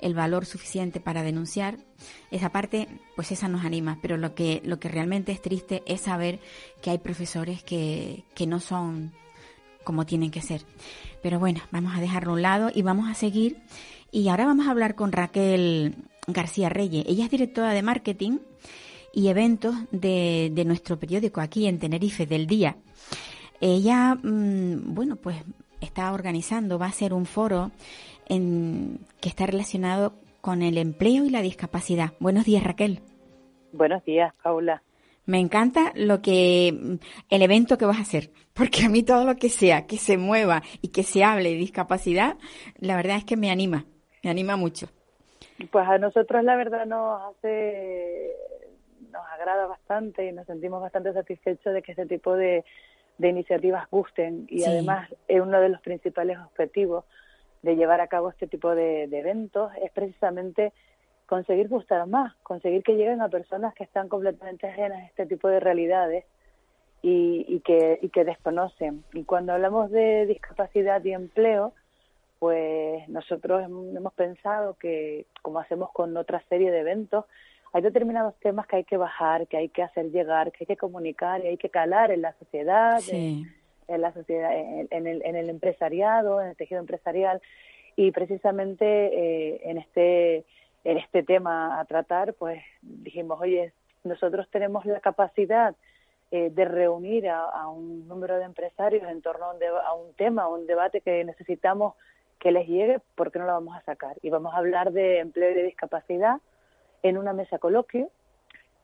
el 0.00 0.14
valor 0.14 0.46
suficiente 0.46 1.00
para 1.00 1.24
denunciar, 1.24 1.78
esa 2.30 2.50
parte, 2.50 2.86
pues 3.16 3.32
esa 3.32 3.48
nos 3.48 3.64
anima. 3.64 3.98
Pero 4.00 4.16
lo 4.18 4.36
que, 4.36 4.62
lo 4.64 4.78
que 4.78 4.88
realmente 4.88 5.32
es 5.32 5.42
triste 5.42 5.82
es 5.84 6.02
saber 6.02 6.38
que 6.80 6.90
hay 6.90 6.98
profesores 6.98 7.64
que, 7.64 8.22
que 8.36 8.46
no 8.46 8.60
son 8.60 9.10
como 9.82 10.06
tienen 10.06 10.30
que 10.30 10.40
ser. 10.40 10.62
Pero 11.24 11.40
bueno, 11.40 11.60
vamos 11.72 11.96
a 11.96 12.00
dejarlo 12.00 12.30
a 12.30 12.34
un 12.34 12.42
lado 12.42 12.70
y 12.72 12.82
vamos 12.82 13.10
a 13.10 13.14
seguir. 13.14 13.64
Y 14.12 14.28
ahora 14.28 14.46
vamos 14.46 14.68
a 14.68 14.70
hablar 14.70 14.94
con 14.94 15.10
Raquel 15.10 15.96
García 16.28 16.68
Reyes. 16.68 17.04
Ella 17.08 17.24
es 17.24 17.32
directora 17.32 17.72
de 17.72 17.82
marketing 17.82 18.38
y 19.14 19.28
eventos 19.28 19.74
de, 19.90 20.50
de 20.52 20.64
nuestro 20.64 20.98
periódico 20.98 21.40
aquí 21.40 21.66
en 21.66 21.78
Tenerife, 21.78 22.26
del 22.26 22.46
día. 22.46 22.76
Ella, 23.60 24.14
mm, 24.14 24.94
bueno, 24.94 25.16
pues 25.16 25.36
está 25.80 26.12
organizando, 26.12 26.78
va 26.78 26.86
a 26.86 26.92
ser 26.92 27.12
un 27.14 27.26
foro 27.26 27.70
en, 28.28 28.98
que 29.20 29.28
está 29.28 29.46
relacionado 29.46 30.14
con 30.40 30.62
el 30.62 30.78
empleo 30.78 31.24
y 31.24 31.30
la 31.30 31.42
discapacidad. 31.42 32.12
Buenos 32.20 32.44
días, 32.44 32.64
Raquel. 32.64 33.00
Buenos 33.72 34.04
días, 34.04 34.34
Paula. 34.42 34.82
Me 35.26 35.38
encanta 35.38 35.92
lo 35.94 36.20
que 36.20 36.98
el 37.30 37.42
evento 37.42 37.78
que 37.78 37.86
vas 37.86 37.98
a 37.98 38.02
hacer, 38.02 38.30
porque 38.52 38.84
a 38.84 38.88
mí 38.88 39.02
todo 39.02 39.24
lo 39.24 39.36
que 39.36 39.48
sea 39.48 39.86
que 39.86 39.96
se 39.96 40.18
mueva 40.18 40.62
y 40.82 40.88
que 40.88 41.02
se 41.02 41.24
hable 41.24 41.50
de 41.50 41.56
discapacidad, 41.56 42.36
la 42.78 42.96
verdad 42.96 43.16
es 43.16 43.24
que 43.24 43.36
me 43.36 43.50
anima, 43.50 43.86
me 44.22 44.30
anima 44.30 44.56
mucho. 44.56 44.88
Pues 45.70 45.88
a 45.88 45.98
nosotros 45.98 46.44
la 46.44 46.56
verdad 46.56 46.84
nos 46.84 47.22
hace, 47.22 48.32
nos 49.14 49.26
agrada 49.28 49.66
bastante 49.66 50.26
y 50.26 50.32
nos 50.32 50.46
sentimos 50.46 50.82
bastante 50.82 51.12
satisfechos 51.14 51.72
de 51.72 51.82
que 51.82 51.92
este 51.92 52.06
tipo 52.06 52.34
de, 52.36 52.64
de 53.18 53.28
iniciativas 53.28 53.88
gusten 53.90 54.46
y 54.50 54.58
Sí. 54.58 54.66
además 54.66 55.08
es 55.28 55.40
uno 55.40 55.60
de 55.60 55.68
los 55.70 55.80
principales 55.80 56.36
objetivos 56.38 57.04
de 57.62 57.76
llevar 57.76 58.00
a 58.02 58.08
cabo 58.08 58.28
este 58.28 58.46
tipo 58.46 58.74
de, 58.74 59.06
de 59.08 59.18
eventos 59.20 59.72
es 59.82 59.90
precisamente 59.92 60.72
conseguir 61.26 61.68
gustar 61.68 62.06
más, 62.06 62.34
conseguir 62.42 62.82
que 62.82 62.96
lleguen 62.96 63.22
a 63.22 63.30
personas 63.30 63.72
que 63.74 63.84
están 63.84 64.08
completamente 64.10 64.66
ajenas 64.66 64.98
a 64.98 65.06
este 65.06 65.24
tipo 65.26 65.48
de 65.48 65.60
realidades 65.60 66.24
y, 67.00 67.44
y 67.48 67.60
que, 67.60 67.98
y 68.02 68.08
que 68.10 68.24
desconocen. 68.24 69.04
Y 69.14 69.24
cuando 69.24 69.52
hablamos 69.54 69.90
de 69.90 70.26
discapacidad 70.26 71.02
y 71.04 71.12
empleo, 71.12 71.72
pues 72.38 73.08
nosotros 73.08 73.62
hem- 73.62 73.96
hemos 73.96 74.12
pensado 74.14 74.74
que, 74.74 75.26
como 75.40 75.60
hacemos 75.60 75.90
con 75.92 76.14
otra 76.16 76.42
serie 76.50 76.70
de 76.70 76.80
eventos, 76.80 77.24
hay 77.74 77.82
determinados 77.82 78.34
temas 78.36 78.66
que 78.68 78.76
hay 78.76 78.84
que 78.84 78.96
bajar, 78.96 79.46
que 79.48 79.56
hay 79.58 79.68
que 79.68 79.82
hacer 79.82 80.10
llegar, 80.12 80.50
que 80.52 80.58
hay 80.60 80.66
que 80.66 80.76
comunicar 80.76 81.44
y 81.44 81.48
hay 81.48 81.56
que 81.58 81.68
calar 81.68 82.10
en 82.12 82.22
la 82.22 82.32
sociedad, 82.34 83.00
Sí, 83.00 83.44
en 83.88 84.00
la 84.00 84.12
sociedad, 84.14 84.56
en, 84.56 84.88
en 84.90 85.06
el, 85.06 85.22
en 85.26 85.36
el 85.36 85.50
empresariado, 85.50 86.40
en 86.40 86.48
el 86.50 86.56
tejido 86.56 86.80
empresarial 86.80 87.42
y 87.96 88.12
precisamente 88.12 88.86
eh, 88.86 89.60
en 89.64 89.78
este 89.78 90.44
en 90.84 90.98
este 90.98 91.22
tema 91.22 91.80
a 91.80 91.84
tratar, 91.86 92.34
pues 92.34 92.62
dijimos, 92.82 93.40
oye, 93.40 93.72
nosotros 94.04 94.46
tenemos 94.50 94.84
la 94.86 95.00
capacidad 95.00 95.74
eh, 96.30 96.50
de 96.50 96.64
reunir 96.66 97.28
a, 97.28 97.40
a 97.44 97.68
un 97.68 98.06
número 98.06 98.36
de 98.38 98.44
empresarios 98.44 99.08
en 99.10 99.22
torno 99.22 99.46
a 99.46 99.52
un, 99.54 99.58
deba- 99.58 99.82
a 99.84 99.94
un 99.94 100.12
tema, 100.14 100.42
a 100.42 100.48
un 100.48 100.66
debate 100.66 101.00
que 101.00 101.24
necesitamos 101.24 101.94
que 102.38 102.52
les 102.52 102.68
llegue, 102.68 103.00
¿por 103.14 103.32
qué 103.32 103.38
no 103.38 103.46
lo 103.46 103.52
vamos 103.52 103.74
a 103.76 103.80
sacar? 103.82 104.16
Y 104.22 104.28
vamos 104.28 104.52
a 104.54 104.58
hablar 104.58 104.92
de 104.92 105.20
empleo 105.20 105.50
y 105.50 105.54
de 105.54 105.62
discapacidad 105.62 106.36
en 107.04 107.18
una 107.18 107.32
mesa 107.32 107.58
coloquio 107.58 108.10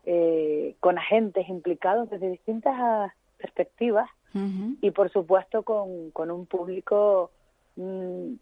eh, 0.06 0.76
con 0.80 0.98
agentes 0.98 1.48
implicados 1.48 2.08
desde 2.10 2.30
distintas 2.30 2.74
ah, 2.78 3.12
perspectivas 3.38 4.08
Ujú. 4.34 4.76
y 4.80 4.90
por 4.92 5.10
supuesto 5.10 5.62
con, 5.62 6.10
con 6.12 6.30
un 6.30 6.46
público, 6.46 7.30
mm, 7.76 8.34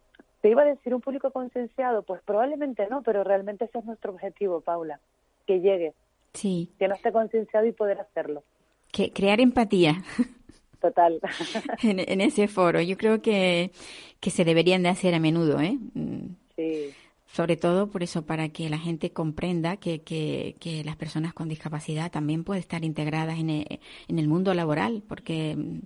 te 0.42 0.50
iba 0.50 0.62
a 0.62 0.66
decir 0.66 0.94
un 0.94 1.00
público 1.00 1.30
concienciado, 1.30 2.02
pues 2.02 2.20
probablemente 2.22 2.86
no, 2.90 3.02
pero 3.02 3.24
realmente 3.24 3.64
ese 3.64 3.78
es 3.78 3.84
nuestro 3.86 4.12
objetivo, 4.12 4.60
Paula, 4.60 5.00
que 5.46 5.60
llegue, 5.60 5.94
sí, 6.34 6.68
que 6.78 6.86
no 6.88 6.94
esté 6.94 7.10
concienciado 7.12 7.66
y 7.66 7.72
poder 7.72 8.00
hacerlo. 8.00 8.42
que 8.92 9.12
crear 9.12 9.40
empatía 9.40 10.02
Total. 10.80 11.18
en, 11.82 11.98
en 11.98 12.20
ese 12.20 12.46
foro. 12.46 12.80
Yo 12.80 12.96
creo 12.96 13.20
que, 13.20 13.72
que 14.20 14.30
se 14.30 14.44
deberían 14.44 14.82
de 14.84 14.90
hacer 14.90 15.12
a 15.14 15.18
menudo, 15.18 15.60
¿eh? 15.60 15.76
Mm, 15.94 16.36
sí, 16.54 16.94
Sobre 17.30 17.56
todo 17.56 17.88
por 17.88 18.02
eso, 18.02 18.24
para 18.24 18.48
que 18.48 18.68
la 18.70 18.78
gente 18.78 19.10
comprenda 19.12 19.76
que, 19.76 20.00
que, 20.00 20.56
que 20.60 20.82
las 20.82 20.96
personas 20.96 21.34
con 21.34 21.48
discapacidad 21.48 22.10
también 22.10 22.42
pueden 22.42 22.60
estar 22.60 22.84
integradas 22.84 23.38
en 23.38 23.50
el, 23.50 23.80
en 24.08 24.18
el 24.18 24.28
mundo 24.28 24.54
laboral, 24.54 25.02
porque 25.06 25.54
mm, 25.56 25.78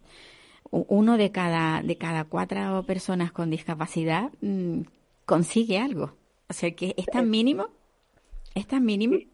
uno 0.70 1.16
de 1.18 1.32
cada, 1.32 1.82
de 1.82 1.96
cada 1.98 2.24
cuatro 2.24 2.84
personas 2.86 3.32
con 3.32 3.50
discapacidad 3.50 4.30
mm, 4.40 4.82
consigue 5.26 5.78
algo. 5.78 6.12
O 6.48 6.52
sea 6.52 6.70
que 6.72 6.94
es 6.96 7.06
tan 7.06 7.28
mínimo, 7.28 7.66
es 8.54 8.66
tan 8.66 8.84
mínimo. 8.84 9.16
Sí. 9.16 9.28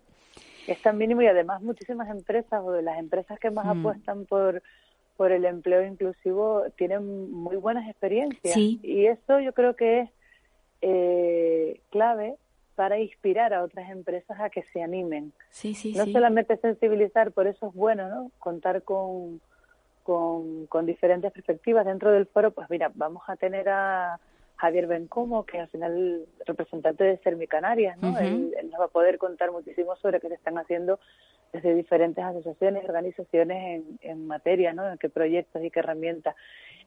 es 0.66 0.81
tan 0.83 0.97
mínimo 0.99 1.23
y 1.23 1.27
además 1.27 1.61
muchísimas 1.62 2.09
empresas 2.09 2.62
o 2.64 2.73
de 2.73 2.83
las 2.83 2.99
empresas 2.99 3.38
que 3.38 3.51
más 3.51 3.66
Mm. 3.66 3.81
apuestan 3.81 4.25
por 4.27 4.62
por 5.16 5.33
el 5.33 5.44
empleo 5.47 5.85
inclusivo 5.85 6.62
tienen 6.77 7.33
muy 7.33 7.57
buenas 7.57 7.88
experiencias 7.88 8.55
Sí. 8.55 8.79
y 8.85 9.07
eso 9.07 9.40
yo 9.40 9.53
creo 9.53 9.75
que 9.75 10.03
es 10.03 10.11
eh, 10.83 11.81
clave 11.91 12.37
para 12.75 12.99
inspirar 13.01 13.53
a 13.53 13.64
otras 13.64 13.91
empresas 13.91 14.38
a 14.38 14.51
que 14.51 14.62
se 14.62 14.83
animen 14.83 15.33
Sí, 15.51 15.75
sí, 15.75 15.93
no 15.97 16.05
sí. 16.05 16.12
solamente 16.12 16.57
sensibilizar, 16.59 17.33
por 17.33 17.47
eso 17.49 17.69
es 17.69 17.75
bueno, 17.75 18.09
¿no? 18.09 18.31
Contar 18.38 18.83
con, 18.83 19.41
con, 20.05 20.67
con 20.67 20.87
diferentes 20.87 21.33
perspectivas 21.33 21.85
dentro 21.85 22.12
del 22.12 22.27
foro. 22.27 22.53
Pues 22.53 22.71
mira, 22.71 22.91
vamos 22.95 23.23
a 23.27 23.35
tener 23.37 23.69
a 23.69 24.21
Javier 24.59 24.87
Bencomo, 24.87 25.44
que 25.47 25.61
al 25.61 25.68
final 25.68 26.27
es 26.40 26.47
representante 26.47 27.05
de 27.05 27.18
Sermi 27.18 27.47
Canarias, 27.47 27.97
¿no? 28.03 28.11
Ujú. 28.11 28.18
él, 28.18 28.55
él 28.61 28.71
nos 28.71 28.81
va 28.81 28.85
a 28.87 28.88
poder 28.88 29.16
contar 29.18 29.51
muchísimo 29.53 29.97
sobre 29.97 30.21
qué 30.21 30.29
se 30.29 30.35
están 30.35 30.59
haciendo 30.59 30.99
desde 31.53 31.75
diferentes 31.75 32.23
asociaciones 32.23 32.83
y 32.83 32.87
organizaciones 32.87 33.57
en, 33.81 33.99
en 34.11 34.27
materia, 34.27 34.73
¿no? 34.75 34.90
En 34.90 34.99
qué 34.99 35.09
proyectos 35.09 35.62
y 35.64 35.71
qué 35.71 35.81
herramientas. 35.81 36.35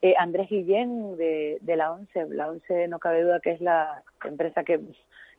Eh, 0.04 0.14
Andrés 0.20 0.50
Guillén 0.50 1.18
de, 1.18 1.58
de 1.62 1.76
la 1.76 1.92
ONCE, 1.94 2.28
la 2.30 2.50
ONCE 2.50 2.88
no 2.88 3.00
cabe 3.00 3.24
duda 3.24 3.40
que 3.40 3.52
es 3.52 3.62
la 3.62 4.04
empresa 4.24 4.64
que, 4.64 4.80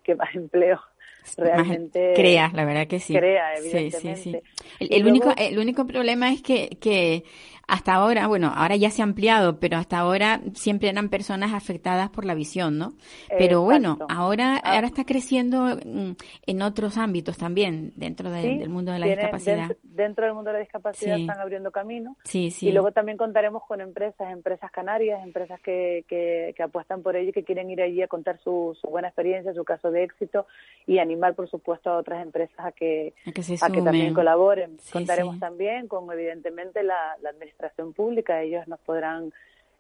que 0.03 0.14
más 0.16 0.35
empleo 0.35 0.81
realmente 1.37 2.12
crea, 2.16 2.51
la 2.55 2.64
verdad 2.64 2.87
que 2.88 2.99
sí. 2.99 3.14
crea, 3.14 3.57
Sí, 3.57 3.62
sí, 3.71 3.77
evidentemente. 3.77 4.23
sí. 4.23 4.40
El, 4.81 4.92
el 4.92 5.03
luego- 5.03 5.27
único, 5.27 5.35
el 5.40 5.59
único 5.59 5.87
problema 5.87 6.33
es 6.33 6.42
que, 6.42 6.71
que 6.81 7.23
hasta 7.68 7.94
ahora, 7.94 8.27
bueno, 8.27 8.53
ahora 8.55 8.77
ya 8.77 8.90
se 8.90 9.03
ha 9.03 9.05
ampliado, 9.05 9.59
pero 9.61 9.77
hasta 9.79 9.98
ahora 9.98 10.40
siempre 10.55 10.88
eran 10.88 11.09
personas 11.09 11.53
afectadas 11.55 12.11
por 12.11 12.25
la 12.25 12.35
visión, 12.35 12.79
¿no? 12.79 12.92
Pero 13.38 13.62
bueno, 13.62 13.98
ahora, 14.09 14.61
Ah. 14.62 14.75
ahora 14.75 14.87
está 14.87 15.05
creciendo 15.05 15.77
mm, 15.85 16.12
en 16.46 16.62
otros 16.62 16.98
ámbitos 16.98 17.38
también, 17.38 17.92
dentro 17.96 18.31
de- 18.31 18.42
Sí, 18.42 18.59
del 18.59 18.68
mundo 18.68 18.92
de 18.92 18.98
la 18.98 19.07
discapacidad. 19.07 19.68
Dentro, 19.68 19.77
dentro 19.83 20.25
del 20.27 20.35
mundo 20.35 20.51
de 20.51 20.55
la 20.55 20.61
discapacidad 20.61 21.16
Sí. 21.16 21.22
están 21.22 21.40
abriendo 21.40 21.70
camino. 21.70 22.16
Sí, 22.25 22.51
sí. 22.51 22.68
Y 22.68 22.72
luego 22.72 22.92
también 22.92 23.16
contaremos 23.16 23.62
con 23.66 23.81
empresas, 23.81 24.31
empresas 24.33 24.70
canarias, 24.70 25.22
empresas 25.25 25.61
que, 25.61 26.05
que, 26.09 26.53
que 26.57 26.62
apuestan 26.62 27.03
por 27.03 27.16
ello 27.16 27.31
y 27.31 27.33
que 27.33 27.44
quieren 27.44 27.70
ir 27.70 27.81
allí 27.81 28.03
a 28.03 28.09
contar 28.09 28.38
su, 28.42 28.77
su 28.81 28.88
buena 28.88 29.09
experiencia, 29.09 29.55
su 29.55 29.64
caso 29.64 29.90
de 29.90 30.05
éxito 30.05 30.46
y 30.87 30.98
animar, 30.98 31.35
por 31.35 31.48
supuesto, 31.48 31.90
a 31.90 31.96
otras 31.98 32.22
empresas 32.22 32.59
a 32.59 32.72
que, 32.72 33.14
a 33.27 33.33
que 33.33 33.42
se 33.42 33.55
a 33.64 33.70
que 33.70 33.83
también 33.83 34.14
colaboren. 34.14 34.79
Sí, 34.81 34.92
Contaremos 34.92 35.38
también 35.38 35.87
con, 35.88 36.11
evidentemente, 36.12 36.83
la, 36.83 37.16
la 37.22 37.31
administración 37.31 37.52
pública. 37.95 38.43
Ellos 38.43 38.67
nos 38.69 38.81
podrán 38.81 39.33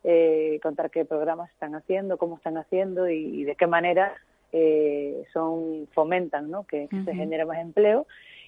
eh, 0.04 0.58
contar 0.62 0.90
qué 0.90 1.04
programas 1.04 1.50
están 1.50 1.74
haciendo, 1.74 2.18
cómo 2.18 2.36
están 2.36 2.56
haciendo 2.56 3.08
y, 3.08 3.44
de 3.44 3.54
qué 3.56 3.66
manera 3.66 4.14
eh, 4.52 5.24
son 5.32 5.88
fomentan 5.92 6.50
¿no? 6.50 6.64
que, 6.64 6.88
se 7.04 7.14
genere 7.14 7.44
más 7.44 7.58
empleo. 7.58 8.06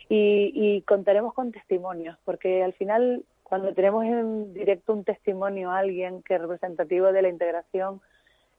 Y, 0.08 0.52
y 0.54 0.82
contaremos 0.82 1.32
con 1.32 1.50
testimonios, 1.50 2.18
porque 2.24 2.62
al 2.62 2.74
final 2.74 3.24
cuando 3.42 3.72
tenemos 3.72 4.04
en 4.04 4.52
directo 4.52 4.92
un 4.92 5.04
testimonio 5.04 5.70
a 5.70 5.78
alguien 5.78 6.22
que 6.22 6.34
es 6.34 6.40
representativo 6.40 7.12
de 7.12 7.22
la 7.22 7.28
integración 7.28 8.00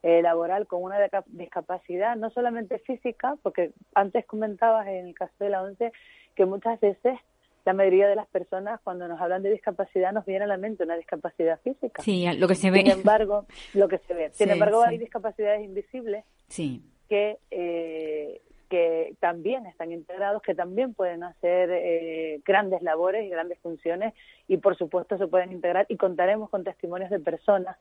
eh, 0.02 0.22
laboral 0.22 0.66
con 0.66 0.82
una 0.82 0.96
discapacidad, 1.26 2.16
no 2.16 2.30
solamente 2.30 2.78
física, 2.78 3.36
porque 3.42 3.72
antes 3.94 4.24
comentabas 4.24 4.86
en 4.86 5.08
el 5.08 5.14
caso 5.14 5.34
de 5.40 5.50
la 5.50 5.62
ONCE 5.62 5.92
que 6.36 6.46
muchas 6.46 6.78
veces 6.80 7.18
la 7.66 7.74
mayoría 7.74 8.08
de 8.08 8.14
las 8.14 8.28
personas 8.28 8.80
cuando 8.82 9.08
nos 9.08 9.20
hablan 9.20 9.42
de 9.42 9.50
discapacidad 9.50 10.12
nos 10.12 10.24
viene 10.24 10.44
a 10.44 10.48
la 10.48 10.56
mente 10.56 10.84
una 10.84 10.96
discapacidad 10.96 11.60
física. 11.60 12.02
Sí, 12.02 12.24
lo 12.38 12.48
que 12.48 12.54
se 12.54 12.70
ve. 12.70 12.80
Sin 12.80 12.90
embargo, 12.90 13.46
lo 13.74 13.88
que 13.88 13.98
se 13.98 14.14
ve. 14.14 14.30
Sin 14.32 14.50
embargo, 14.50 14.82
hay 14.82 14.98
discapacidades 14.98 15.64
invisibles 15.64 16.24
sí. 16.48 16.82
que 17.08 17.38
eh, 17.50 18.40
que 18.68 19.14
también 19.20 19.66
están 19.66 19.92
integrados, 19.92 20.42
que 20.42 20.54
también 20.54 20.92
pueden 20.94 21.22
hacer 21.22 21.70
eh, 21.72 22.40
grandes 22.44 22.82
labores 22.82 23.24
y 23.24 23.28
grandes 23.28 23.58
funciones 23.60 24.12
y 24.48 24.56
por 24.56 24.76
supuesto 24.76 25.16
se 25.18 25.28
pueden 25.28 25.52
integrar 25.52 25.86
y 25.88 25.96
contaremos 25.96 26.50
con 26.50 26.64
testimonios 26.64 27.10
de 27.10 27.20
personas 27.20 27.76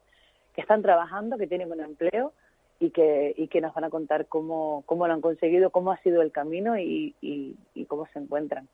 que 0.53 0.61
están 0.61 0.81
trabajando, 0.81 1.37
que 1.37 1.47
tienen 1.47 1.71
un 1.71 1.79
empleo 1.79 2.33
y 2.79 2.91
que, 2.91 3.33
y 3.37 3.47
que 3.47 3.61
nos 3.61 3.73
van 3.73 3.85
a 3.85 3.89
contar 3.89 4.27
cómo, 4.27 4.83
cómo 4.85 5.07
lo 5.07 5.13
han 5.13 5.21
conseguido, 5.21 5.69
cómo 5.69 5.91
ha 5.91 5.97
sido 6.01 6.21
el 6.21 6.31
camino 6.31 6.77
y, 6.77 7.15
y, 7.21 7.85
cómo 7.85 8.07
se 8.13 8.19
encuentran. 8.19 8.67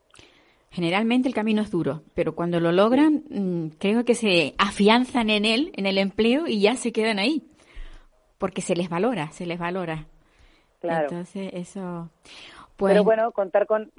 Generalmente 0.72 1.28
el 1.28 1.34
camino 1.34 1.62
es 1.62 1.70
duro, 1.70 2.02
pero 2.16 2.34
cuando 2.34 2.62
lo 2.62 2.72
logran, 2.72 3.24
mm, 3.30 3.78
creo 3.78 4.06
que 4.06 4.16
se 4.16 4.56
afianzan 4.58 5.30
en 5.30 5.44
él, 5.44 5.72
en 5.76 5.86
el 5.86 5.98
empleo, 5.98 6.48
y 6.48 6.62
ya 6.62 6.76
se 6.76 6.94
quedan 6.94 7.20
ahí, 7.20 7.44
porque 8.38 8.62
se 8.62 8.76
les 8.76 8.90
valora, 8.90 9.32
se 9.32 9.46
les 9.46 9.60
valora. 9.60 10.06
Claro. 10.80 11.10
Entonces, 11.10 11.52
eso. 11.54 12.10
Pues... 12.78 12.94
Pero 12.94 13.04
bueno, 13.04 13.32
contar 13.34 13.68
con, 13.68 13.92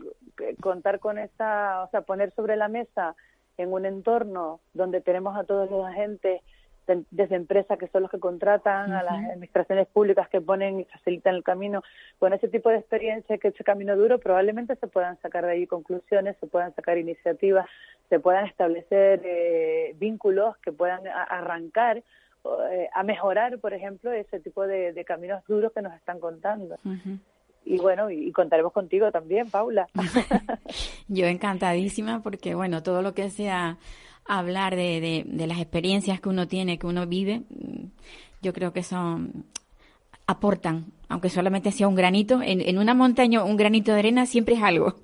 contar 0.60 0.98
con 0.98 1.18
esa, 1.18 1.84
o 1.84 1.90
sea, 1.90 2.00
poner 2.00 2.32
sobre 2.34 2.56
la 2.56 2.68
mesa 2.68 3.16
en 3.58 3.70
un 3.70 3.84
entorno 3.84 4.60
donde 4.72 5.02
tenemos 5.02 5.36
a 5.36 5.44
todos 5.44 5.70
los 5.70 5.84
agentes 5.84 6.40
desde 6.86 7.36
empresas 7.36 7.78
que 7.78 7.88
son 7.88 8.02
los 8.02 8.10
que 8.10 8.18
contratan, 8.18 8.92
a 8.92 9.02
las 9.02 9.14
administraciones 9.14 9.86
públicas 9.88 10.28
que 10.28 10.40
ponen 10.40 10.80
y 10.80 10.84
facilitan 10.84 11.34
el 11.34 11.44
camino, 11.44 11.82
con 12.18 12.32
ese 12.32 12.48
tipo 12.48 12.68
de 12.70 12.78
experiencia, 12.78 13.38
que 13.38 13.48
ese 13.48 13.64
camino 13.64 13.96
duro, 13.96 14.18
probablemente 14.18 14.76
se 14.76 14.86
puedan 14.86 15.20
sacar 15.20 15.46
de 15.46 15.52
ahí 15.52 15.66
conclusiones, 15.66 16.36
se 16.40 16.46
puedan 16.46 16.74
sacar 16.74 16.98
iniciativas, 16.98 17.66
se 18.08 18.20
puedan 18.20 18.46
establecer 18.46 19.22
eh, 19.24 19.94
vínculos 19.98 20.56
que 20.58 20.72
puedan 20.72 21.06
arrancar 21.06 22.02
eh, 22.44 22.88
a 22.92 23.02
mejorar, 23.04 23.58
por 23.58 23.72
ejemplo, 23.72 24.10
ese 24.10 24.40
tipo 24.40 24.66
de, 24.66 25.04
caminos 25.06 25.42
duros 25.46 25.72
que 25.72 25.82
nos 25.82 25.94
están 25.94 26.18
contando. 26.18 26.76
Y 27.64 27.78
bueno, 27.78 28.10
y, 28.10 28.32
contaremos 28.32 28.72
contigo 28.72 29.12
también, 29.12 29.48
Paula. 29.48 29.86
Yo 31.08 31.26
encantadísima 31.26 32.20
porque, 32.22 32.54
bueno, 32.54 32.82
todo 32.82 33.02
lo 33.02 33.14
que 33.14 33.30
sea 33.30 33.78
hablar 34.26 34.76
de, 34.76 35.24
de, 35.26 35.46
las 35.46 35.58
experiencias 35.58 36.20
que 36.20 36.28
uno 36.28 36.46
tiene, 36.46 36.78
que 36.78 36.86
uno 36.86 37.06
vive, 37.06 37.42
yo 38.40 38.52
creo 38.52 38.72
que 38.72 38.82
son 38.82 39.44
aportan, 40.26 40.86
aunque 41.08 41.28
solamente 41.28 41.72
sea 41.72 41.88
un 41.88 41.94
granito, 41.94 42.40
en, 42.42 42.60
en 42.60 42.78
una 42.78 42.94
montaña 42.94 43.44
un 43.44 43.56
granito 43.56 43.92
de 43.92 43.98
arena 43.98 44.26
siempre 44.26 44.54
es 44.54 44.62
algo. 44.62 44.94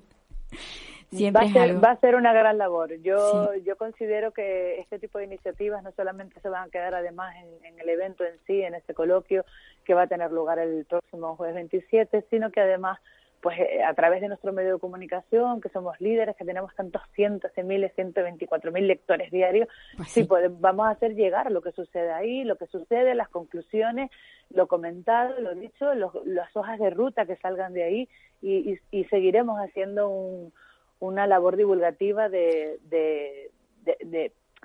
Va, 1.11 1.41
a 1.41 1.47
ser, 1.47 1.83
va 1.83 1.91
a 1.91 1.99
ser 1.99 2.15
una 2.15 2.31
gran 2.33 2.59
labor. 2.59 2.93
Yo, 3.01 3.55
yo 3.65 3.75
considero 3.77 4.31
que 4.31 4.79
este 4.79 4.99
tipo 4.99 5.17
de 5.17 5.25
iniciativas 5.25 5.81
no 5.81 5.91
solamente 5.93 6.39
se 6.39 6.49
van 6.49 6.67
a 6.67 6.69
quedar 6.71 6.93
además 6.93 7.35
en, 7.63 7.79
el 7.79 7.89
evento 7.89 8.23
en 8.23 8.35
sí, 8.45 8.61
en 8.61 8.75
este 8.75 8.93
coloquio 8.93 9.43
que 9.85 9.95
va 9.95 10.03
a 10.03 10.07
tener 10.07 10.31
lugar 10.31 10.59
el 10.59 10.85
próximo 10.85 11.35
jueves 11.35 11.55
27, 11.55 12.25
sino 12.29 12.51
que 12.51 12.61
además 12.61 12.99
pues 13.41 13.57
eh, 13.59 13.83
a 13.83 13.93
través 13.93 14.21
de 14.21 14.27
nuestro 14.27 14.53
medio 14.53 14.73
de 14.73 14.79
comunicación, 14.79 15.61
que 15.61 15.69
somos 15.69 15.99
líderes, 16.01 16.35
que 16.35 16.45
tenemos 16.45 16.75
tantos 16.75 17.01
cientos 17.15 17.53
de 17.55 17.63
miles, 17.63 17.93
124 17.95 18.71
mil 18.71 18.87
lectores 18.87 19.31
diarios, 19.31 19.67
pues 19.97 20.09
sí. 20.09 20.27
vamos 20.59 20.87
a 20.87 20.91
hacer 20.91 21.15
llegar 21.15 21.51
lo 21.51 21.61
que 21.61 21.71
sucede 21.71 22.11
ahí, 22.11 22.43
lo 22.43 22.57
que 22.57 22.67
sucede, 22.67 23.15
las 23.15 23.29
conclusiones, 23.29 24.11
lo 24.49 24.67
comentado, 24.67 25.39
lo 25.39 25.55
dicho, 25.55 25.93
las 25.93 26.55
hojas 26.55 26.79
de 26.79 26.89
ruta 26.89 27.25
que 27.25 27.37
salgan 27.37 27.73
de 27.73 27.83
ahí 27.83 28.09
y, 28.41 28.79
y 28.91 29.03
seguiremos 29.05 29.59
haciendo 29.59 30.09
un, 30.09 30.53
una 30.99 31.27
labor 31.27 31.55
divulgativa 31.55 32.29
de, 32.29 32.79
de, 32.83 33.51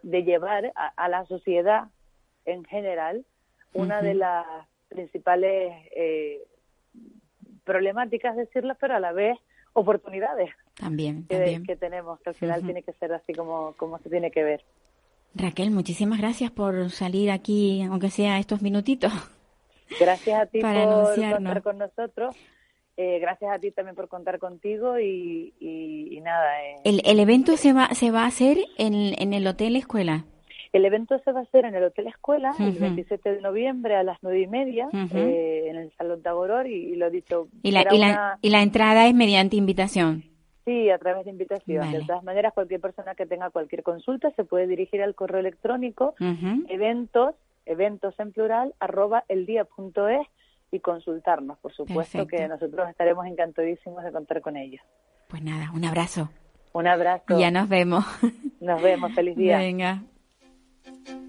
de, 0.03 0.23
llevar 0.25 0.73
a, 0.75 1.09
la 1.09 1.25
sociedad 1.27 1.85
en 2.45 2.65
general 2.65 3.25
una 3.73 4.03
de 4.03 4.15
las 4.15 4.45
principales 4.89 5.73
eh, 5.97 6.43
problemáticas, 7.65 8.37
decirlo, 8.37 8.77
pero 8.81 8.95
a 8.95 9.01
la 9.01 9.13
vez 9.13 9.39
oportunidades 9.73 10.51
también, 10.79 11.27
que, 11.27 11.77
tenemos, 11.77 12.21
que 12.21 12.31
al 12.31 12.35
final 12.35 12.63
tiene 12.63 12.83
que 12.83 12.93
ser 12.95 13.13
así 13.13 13.33
como, 13.33 13.75
como 13.77 13.99
se 13.99 14.11
tiene 14.11 14.31
que 14.31 14.43
ver. 14.43 14.65
Raquel, 15.35 15.71
muchísimas 15.71 16.21
gracias 16.21 16.51
por 16.51 16.91
salir 16.91 17.31
aquí, 17.31 17.83
aunque 17.83 18.11
sea 18.11 18.39
estos 18.39 18.63
minutitos. 18.63 19.13
Gracias 20.01 20.41
a 20.41 20.47
ti 20.47 20.61
por 20.61 21.33
contar 21.33 21.63
con 21.63 21.79
nosotros. 21.79 22.37
Eh, 22.97 23.19
gracias 23.19 23.53
a 23.53 23.59
ti 23.59 23.73
también 23.73 23.97
por 23.97 24.09
contar 24.09 24.39
contigo 24.39 24.99
y, 25.01 25.53
y, 25.59 26.21
nada. 26.21 26.65
Eh. 26.65 26.77
¿El, 26.85 27.03
¿El, 27.05 27.19
evento 27.19 27.57
se 27.57 27.73
va, 27.73 27.89
se 27.95 28.13
va 28.13 28.23
a 28.23 28.27
hacer 28.27 28.59
en, 28.79 28.95
en 29.21 29.35
el 29.35 29.47
Hotel 29.47 29.75
Escuela? 29.75 30.25
El 30.75 30.85
evento 30.85 31.17
se 31.21 31.31
va 31.31 31.39
a 31.39 31.43
hacer 31.45 31.67
en 31.67 31.77
el 31.77 31.85
Hotel 31.85 32.09
Escuela 32.09 32.53
el 32.59 32.73
27 32.73 33.37
de 33.37 33.41
noviembre 33.41 33.95
a 33.95 34.03
las 34.03 34.19
nueve 34.23 34.41
y 34.41 34.49
media 34.49 34.89
eh, 34.93 35.67
en 35.69 35.77
el 35.77 35.93
Salón 35.93 36.21
Tagoror 36.21 36.67
y, 36.67 36.97
lo 36.97 37.07
he 37.07 37.11
dicho. 37.11 37.47
¿Y 37.63 37.71
la, 37.71 37.87
y, 37.93 37.99
la, 37.99 38.39
¿Y 38.43 38.51
la 38.51 38.61
entrada 38.61 39.07
es 39.07 39.15
mediante 39.15 39.55
invitación? 39.55 40.25
Sí, 40.65 40.91
a 40.91 40.99
través 40.99 41.27
de 41.27 41.31
invitación. 41.31 41.93
De 41.93 42.01
todas 42.05 42.25
maneras, 42.25 42.53
cualquier 42.55 42.81
persona 42.81 43.15
que 43.15 43.25
tenga 43.25 43.51
cualquier 43.51 43.85
consulta 43.85 44.33
se 44.33 44.43
puede 44.43 44.67
dirigir 44.67 45.01
al 45.01 45.15
correo 45.15 45.39
electrónico 45.39 46.17
eventos, 46.69 47.37
eventos 47.67 48.19
en 48.19 48.33
plural, 48.33 48.75
arroba 48.81 49.23
eldía.es 49.29 50.27
y 50.73 50.81
consultarnos, 50.81 51.57
por 51.59 51.73
supuesto 51.73 52.27
que 52.27 52.49
nosotros 52.49 52.91
estaremos 52.91 53.27
encantadísimos 53.27 54.03
de 54.03 54.11
contar 54.11 54.41
con 54.41 54.57
ellos. 54.57 54.83
Pues 55.29 55.41
nada, 55.41 55.71
un 55.73 55.85
abrazo. 55.85 56.31
Un 56.73 56.89
abrazo. 56.89 57.39
Ya 57.39 57.53
nos 57.53 57.69
vemos. 57.69 58.05
Nos 58.61 58.83
vemos, 58.83 59.15
feliz 59.15 59.37
día. 59.37 59.59
Venga. 59.59 60.03
Thank 60.85 60.99
you. 61.09 61.24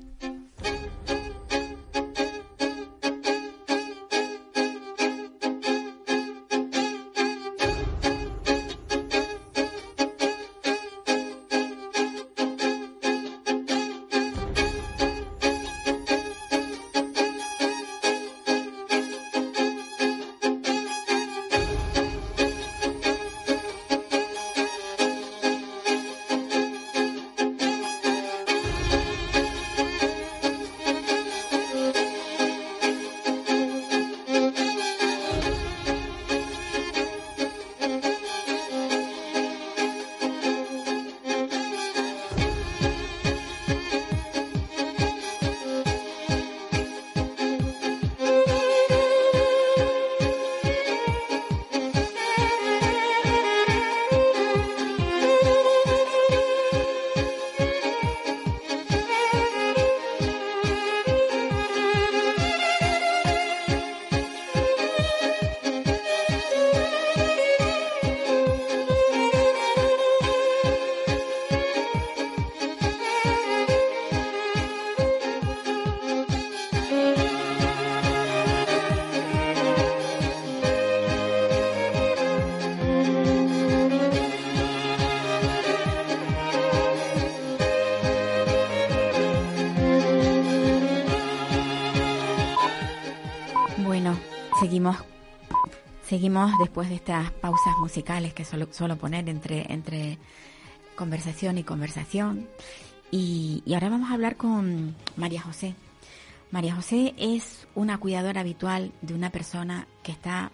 Seguimos 96.25 96.57
después 96.57 96.89
de 96.89 96.95
estas 96.95 97.29
pausas 97.33 97.75
musicales 97.79 98.33
que 98.33 98.45
suelo, 98.45 98.67
suelo 98.71 98.95
poner 98.95 99.29
entre, 99.29 99.71
entre 99.71 100.17
conversación 100.95 101.59
y 101.59 101.63
conversación. 101.63 102.47
Y, 103.11 103.61
y 103.63 103.75
ahora 103.75 103.89
vamos 103.89 104.09
a 104.09 104.15
hablar 104.15 104.35
con 104.35 104.95
María 105.17 105.43
José. 105.43 105.75
María 106.49 106.73
José 106.73 107.13
es 107.19 107.67
una 107.75 107.99
cuidadora 107.99 108.41
habitual 108.41 108.91
de 109.03 109.13
una 109.13 109.29
persona 109.29 109.85
que 110.01 110.13
está 110.13 110.51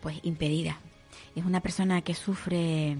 pues 0.00 0.18
impedida. 0.24 0.80
Es 1.36 1.44
una 1.44 1.60
persona 1.60 2.02
que 2.02 2.14
sufre 2.14 2.96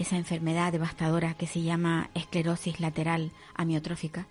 esa 0.00 0.16
enfermedad 0.16 0.72
devastadora 0.72 1.34
que 1.34 1.46
se 1.46 1.62
llama 1.62 2.10
esclerosis 2.14 2.80
lateral 2.80 3.30
amiotrófica 3.54 4.26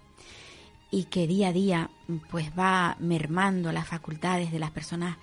y 0.92 1.06
que 1.06 1.28
día 1.28 1.48
a 1.48 1.54
día 1.54 1.90
pues 2.30 2.52
va 2.60 2.98
mermando 3.00 3.72
las 3.72 3.88
facultades 3.88 4.52
de 4.52 4.60
las 4.60 4.72
personas 4.72 5.16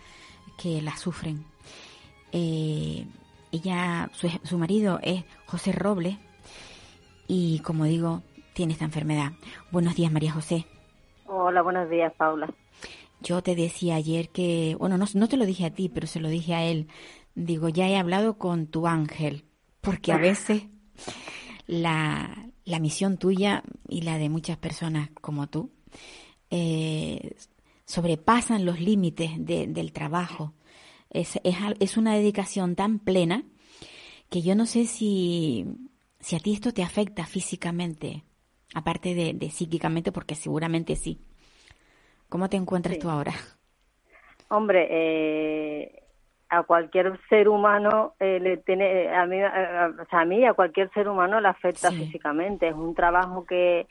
que 0.56 0.82
la 0.82 0.96
sufren. 0.96 1.44
Eh, 2.32 3.06
ella, 3.50 4.10
su, 4.14 4.28
su 4.42 4.58
marido 4.58 4.98
es 5.02 5.24
José 5.46 5.72
Robles 5.72 6.16
y 7.26 7.60
como 7.60 7.84
digo, 7.84 8.22
tiene 8.54 8.72
esta 8.72 8.84
enfermedad. 8.84 9.32
Buenos 9.70 9.94
días, 9.94 10.12
María 10.12 10.32
José. 10.32 10.66
Hola, 11.26 11.62
buenos 11.62 11.88
días, 11.90 12.12
Paula. 12.16 12.52
Yo 13.20 13.42
te 13.42 13.54
decía 13.54 13.96
ayer 13.96 14.30
que, 14.30 14.76
bueno, 14.78 14.98
no, 14.98 15.06
no 15.14 15.28
te 15.28 15.36
lo 15.36 15.46
dije 15.46 15.66
a 15.66 15.70
ti, 15.70 15.88
pero 15.88 16.06
se 16.06 16.20
lo 16.20 16.28
dije 16.28 16.54
a 16.54 16.64
él. 16.64 16.88
Digo, 17.34 17.68
ya 17.68 17.88
he 17.88 17.96
hablado 17.96 18.36
con 18.36 18.66
tu 18.66 18.86
ángel, 18.86 19.44
porque 19.80 20.12
a 20.12 20.18
veces 20.18 20.64
la, 21.66 22.50
la 22.64 22.78
misión 22.78 23.16
tuya 23.16 23.62
y 23.88 24.02
la 24.02 24.18
de 24.18 24.28
muchas 24.28 24.58
personas 24.58 25.10
como 25.20 25.46
tú 25.46 25.70
eh, 26.54 27.34
sobrepasan 27.92 28.64
los 28.64 28.80
límites 28.80 29.30
de- 29.44 29.66
del 29.66 29.92
trabajo. 29.92 30.54
Es, 31.10 31.38
es, 31.44 31.56
es 31.78 31.96
una 31.98 32.14
dedicación 32.14 32.74
tan 32.74 32.98
plena 32.98 33.42
que 34.30 34.40
yo 34.40 34.54
no 34.54 34.64
sé 34.64 34.86
si, 34.86 35.66
si 36.18 36.36
a 36.36 36.38
ti 36.38 36.54
esto 36.54 36.72
te 36.72 36.82
afecta 36.82 37.26
físicamente, 37.26 38.22
aparte 38.74 39.14
de, 39.14 39.34
de 39.34 39.50
psíquicamente, 39.50 40.10
porque 40.10 40.34
seguramente 40.34 40.96
sí. 40.96 41.20
¿Cómo 42.30 42.48
te 42.48 42.56
encuentras 42.56 42.94
Sí. 42.94 43.00
tú 43.02 43.10
ahora? 43.10 43.34
Hombre, 44.48 44.86
eh, 44.90 46.02
a 46.48 46.62
cualquier 46.62 47.20
ser 47.28 47.46
humano 47.50 48.14
eh, 48.20 48.38
le 48.40 48.56
tiene, 48.56 49.14
a 49.14 49.26
mí, 49.26 49.38
a, 49.38 49.84
a- 49.84 49.88
o 50.02 50.06
sea, 50.08 50.20
a 50.20 50.24
mí, 50.24 50.42
a 50.46 50.54
cualquier 50.54 50.90
ser 50.94 51.08
humano 51.08 51.42
le 51.42 51.48
afecta 51.48 51.90
Sí. 51.90 51.96
físicamente. 52.06 52.68
Es 52.68 52.74
un 52.74 52.94
trabajo 52.94 53.44
que, 53.44 53.86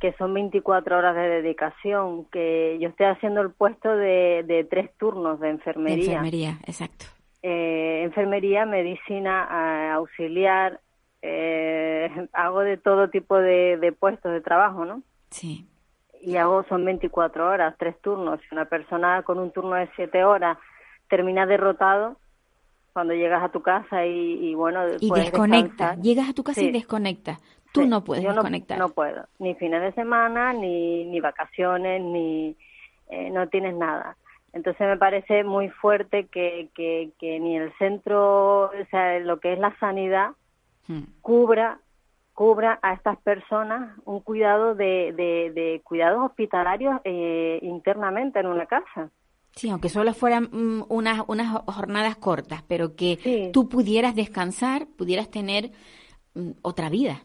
que 0.00 0.12
son 0.14 0.32
24 0.34 0.96
horas 0.98 1.14
de 1.16 1.28
dedicación, 1.28 2.24
que 2.26 2.78
yo 2.80 2.88
estoy 2.88 3.06
haciendo 3.06 3.40
el 3.40 3.50
puesto 3.50 3.96
de, 3.96 4.44
de 4.46 4.64
tres 4.64 4.90
turnos 4.96 5.40
de 5.40 5.48
De 5.48 5.52
enfermería. 5.54 6.04
enfermería, 6.04 6.58
exacto. 6.66 7.06
Eh, 7.42 8.02
enfermería, 8.04 8.64
medicina, 8.66 9.94
auxiliar, 9.94 10.80
eh, 11.22 12.10
hago 12.32 12.60
de 12.60 12.76
todo 12.76 13.10
tipo 13.10 13.36
de, 13.38 13.76
de 13.78 13.92
puestos 13.92 14.32
de 14.32 14.40
trabajo, 14.40 14.84
¿no? 14.84 15.02
Sí. 15.30 15.66
y 16.20 16.36
hago 16.36 16.64
son 16.68 16.84
24 16.84 17.48
horas, 17.48 17.74
tres 17.78 18.00
turnos. 18.00 18.40
Si 18.40 18.46
una 18.54 18.64
persona 18.64 19.22
con 19.22 19.38
un 19.38 19.50
turno 19.52 19.74
de 19.74 19.88
siete 19.94 20.24
horas 20.24 20.58
termina 21.08 21.46
derrotado, 21.46 22.16
cuando 22.92 23.14
llegas 23.14 23.42
a 23.42 23.50
tu 23.50 23.62
casa 23.62 24.04
y, 24.06 24.48
y 24.50 24.54
bueno, 24.54 24.80
Y 25.00 25.10
desconecta. 25.10 25.66
descansar. 25.90 25.98
Llegas 26.00 26.28
a 26.28 26.32
tu 26.32 26.42
casa 26.42 26.60
y 26.60 26.66
Sí. 26.66 26.70
desconectas. 26.72 27.38
Tú 27.72 27.82
Sí, 27.82 27.88
no 27.88 28.02
puedes 28.04 28.22
yo 28.24 28.30
no- 28.30 28.36
desconectar. 28.36 28.78
No, 28.78 28.88
puedo, 28.90 29.26
ni 29.38 29.54
fines 29.56 29.80
de 29.82 29.92
semana, 29.92 30.52
ni, 30.52 31.04
ni 31.04 31.20
vacaciones, 31.20 32.02
ni 32.02 32.56
eh, 33.08 33.30
no 33.30 33.48
tienes 33.48 33.74
nada. 33.74 34.16
Entonces 34.52 34.86
me 34.86 34.96
parece 34.96 35.44
muy 35.44 35.68
fuerte 35.68 36.26
que, 36.26 36.70
que, 36.74 37.10
que 37.18 37.38
ni 37.38 37.56
el 37.56 37.72
centro, 37.78 38.64
o 38.66 38.84
sea, 38.90 39.18
lo 39.20 39.38
que 39.40 39.52
es 39.52 39.58
la 39.58 39.76
sanidad, 39.78 40.30
Mm. 40.90 41.02
cubra 41.20 41.78
cubra 42.32 42.78
a 42.82 42.92
estas 42.94 43.18
personas 43.18 43.98
un 44.06 44.20
cuidado 44.20 44.74
de, 44.76 45.12
de, 45.12 45.50
de 45.52 45.80
cuidados 45.84 46.24
hospitalarios 46.24 46.98
eh, 47.04 47.58
internamente 47.62 48.38
en 48.38 48.46
una 48.46 48.64
casa. 48.64 49.10
Sí, 49.56 49.68
aunque 49.70 49.88
solo 49.88 50.14
fueran 50.14 50.44
mm, 50.52 50.84
unas, 50.88 51.24
unas 51.26 51.52
jornadas 51.66 52.14
cortas, 52.16 52.62
pero 52.68 52.94
que 52.94 53.16
Sí. 53.20 53.50
tú 53.52 53.68
pudieras 53.68 54.14
descansar, 54.14 54.86
pudieras 54.96 55.30
tener 55.32 55.72
mm, 56.34 56.52
otra 56.62 56.88
vida. 56.88 57.22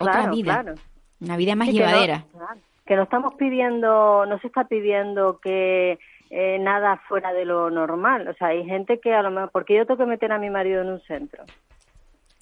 Otra 0.00 0.12
Claro, 0.14 0.32
vida. 0.32 0.62
claro. 0.62 0.74
Una 1.20 1.36
vida 1.36 1.54
más 1.54 1.68
Sí, 1.68 1.74
que 1.74 1.80
no- 1.80 1.86
llevadera. 1.86 2.24
claro, 2.32 2.60
que 2.86 2.96
no 2.96 3.02
estamos 3.04 3.34
pidiendo, 3.34 4.26
no 4.26 4.38
se 4.40 4.46
está 4.48 4.64
pidiendo 4.64 5.38
que 5.40 5.98
eh, 6.30 6.58
nada 6.60 6.96
fuera 7.08 7.32
de 7.32 7.44
lo 7.44 7.70
normal. 7.70 8.26
O 8.28 8.34
sea, 8.34 8.48
hay 8.48 8.64
gente 8.64 8.98
que 9.00 9.12
a 9.14 9.22
lo 9.22 9.30
mejor, 9.30 9.50
porque 9.50 9.74
yo 9.76 9.84
tengo 9.86 9.98
que 9.98 10.06
meter 10.10 10.30
a 10.32 10.38
mi 10.38 10.48
marido 10.50 10.80
en 10.82 10.88
un 10.90 11.00
centro. 11.02 11.44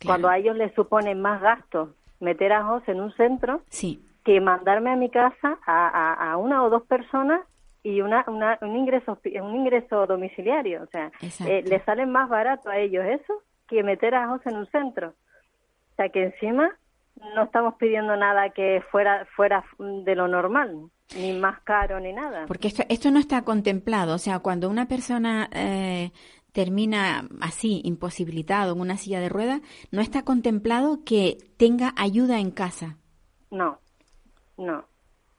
Cuando 0.05 0.29
a 0.29 0.39
ellos 0.39 0.57
les 0.57 0.73
supone 0.75 1.15
más 1.15 1.41
gastos 1.41 1.91
meter 2.21 2.53
a 2.53 2.65
José 2.65 2.93
en 2.93 3.01
un 3.01 3.13
centro 3.15 3.63
Sí, 3.69 4.05
que 4.25 4.41
mandarme 4.41 4.91
a 4.91 4.97
mi 4.97 5.09
casa 5.11 5.59
a, 5.67 5.89
a, 5.89 6.33
a 6.33 6.37
una 6.37 6.63
o 6.65 6.71
dos 6.71 6.83
personas 6.85 7.41
y 7.83 8.01
una, 8.03 8.25
una, 8.29 8.59
un 8.61 8.77
ingreso 8.77 9.19
un 9.43 9.57
ingreso 9.57 10.07
domiciliario. 10.07 10.83
O 10.83 10.87
sea, 10.87 11.11
eh, 11.47 11.63
les 11.67 11.83
sale 11.85 12.07
más 12.07 12.29
barato 12.29 12.69
a 12.71 12.79
ellos 12.79 13.05
eso 13.07 13.43
que 13.67 13.83
meter 13.83 14.15
a 14.15 14.29
José 14.29 14.51
en 14.51 14.57
un 14.59 14.67
centro. 14.67 15.09
O 15.09 15.95
sea, 15.97 16.09
que 16.11 16.25
encima 16.25 16.71
no 17.35 17.45
estamos 17.45 17.75
pidiendo 17.75 18.17
nada 18.17 18.51
que 18.51 18.83
fuera 18.91 19.27
fuera 19.37 19.65
de 19.79 20.15
lo 20.15 20.29
normal, 20.29 20.91
ni 21.17 21.33
más 21.39 21.61
caro 21.63 22.01
ni 22.01 22.13
nada. 22.13 22.47
porque 22.47 22.69
esto, 22.69 22.83
esto 22.89 23.11
no 23.11 23.19
está 23.19 23.43
contemplado. 23.43 24.15
O 24.15 24.19
sea, 24.19 24.39
cuando 24.41 24.69
una 24.69 24.87
persona 24.89 25.49
eh, 25.53 26.11
termina 26.53 27.29
así, 27.41 27.81
imposibilitado 27.85 28.75
en 28.75 28.81
una 28.81 28.97
silla 28.97 29.21
de 29.21 29.29
ruedas, 29.29 29.61
no 29.93 30.01
está 30.01 30.23
contemplado 30.25 31.01
que 31.05 31.39
tenga 31.57 31.93
ayuda 31.97 32.39
en 32.41 32.51
casa, 32.51 32.97
No, 33.51 33.79
no. 34.57 34.85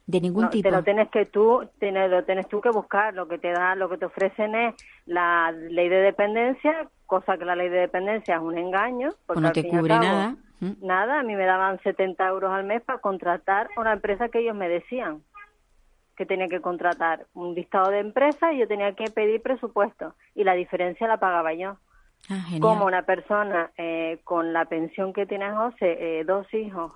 de 0.08 0.22
ningún 0.22 0.46
No, 0.46 0.50
tipo. 0.50 0.68
te 0.70 0.76
lo 0.76 0.84
tienes 0.84 1.10
que 1.10 1.26
tú, 1.26 1.68
tienes, 1.80 2.10
lo 2.10 2.24
tienes 2.24 2.48
tú 2.48 2.62
que 2.62 2.70
buscar. 2.70 3.14
Lo 3.14 3.28
que 3.28 3.38
te 3.38 3.52
da, 3.52 3.76
lo 3.76 3.90
que 3.90 3.98
te 3.98 4.06
ofrecen 4.06 4.56
es 4.56 4.76
la 5.06 5.52
ley 5.52 5.88
de 5.90 5.98
dependencia, 6.02 6.90
cosa 7.06 7.38
que 7.38 7.46
la 7.46 7.56
ley 7.56 7.70
de 7.70 7.80
dependencia 7.82 8.36
es 8.38 8.42
un 8.42 8.58
engaño. 8.58 9.10
Porque 9.28 9.40
O 9.40 9.42
no 9.42 9.52
te 9.52 9.68
cubre 9.68 9.90
cabo, 9.90 10.04
nada. 10.04 10.36
¿Mm? 10.60 10.86
Nada, 10.86 11.20
a 11.20 11.24
mí 11.24 11.36
me 11.36 11.46
daban 11.46 11.80
70 11.82 12.28
euros 12.28 12.52
al 12.52 12.66
mes 12.66 12.82
para 12.82 13.00
contratar 13.00 13.70
a 13.76 13.82
una 13.82 13.94
empresa 13.94 14.30
que 14.30 14.40
ellos 14.40 14.56
me 14.56 14.70
decían 14.70 15.24
que 16.18 16.26
tenía 16.26 16.50
que 16.50 16.60
contratar 16.60 17.28
un 17.34 17.56
listado 17.56 17.92
de 17.92 18.00
empresas 18.00 18.54
y 18.54 18.58
yo 18.58 18.68
tenía 18.68 18.94
que 18.94 19.06
pedir 19.06 19.42
presupuesto 19.42 20.16
y 20.36 20.44
la 20.44 20.54
diferencia 20.54 21.08
la 21.08 21.18
pagaba 21.18 21.54
yo. 21.54 21.78
Ah. 22.30 22.46
Como 22.60 22.86
una 22.86 23.04
persona 23.04 23.72
eh, 23.78 24.20
con 24.26 24.52
la 24.52 24.66
pensión 24.66 25.14
que 25.14 25.26
tiene 25.26 25.50
José, 25.54 26.20
eh, 26.20 26.24
dos 26.26 26.54
hijos, 26.54 26.92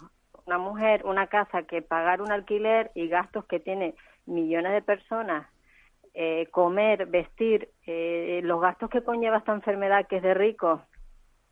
una 0.46 0.58
mujer, 0.58 1.06
una 1.06 1.28
casa, 1.28 1.64
que 1.64 1.82
pagar 1.82 2.22
un 2.22 2.34
alquiler 2.34 2.92
y 2.96 3.08
gastos 3.08 3.46
que 3.46 3.62
tiene 3.62 3.96
millones 4.26 4.74
de 4.74 4.82
personas, 4.82 5.48
eh, 6.14 6.48
comer, 6.52 7.06
vestir, 7.06 7.70
eh, 7.88 8.42
los 8.44 8.60
gastos 8.62 8.90
que 8.90 9.04
conlleva 9.04 9.38
esta 9.38 9.54
enfermedad 9.54 10.06
que 10.08 10.18
es 10.18 10.24
de 10.24 10.34
ricos, 10.34 10.82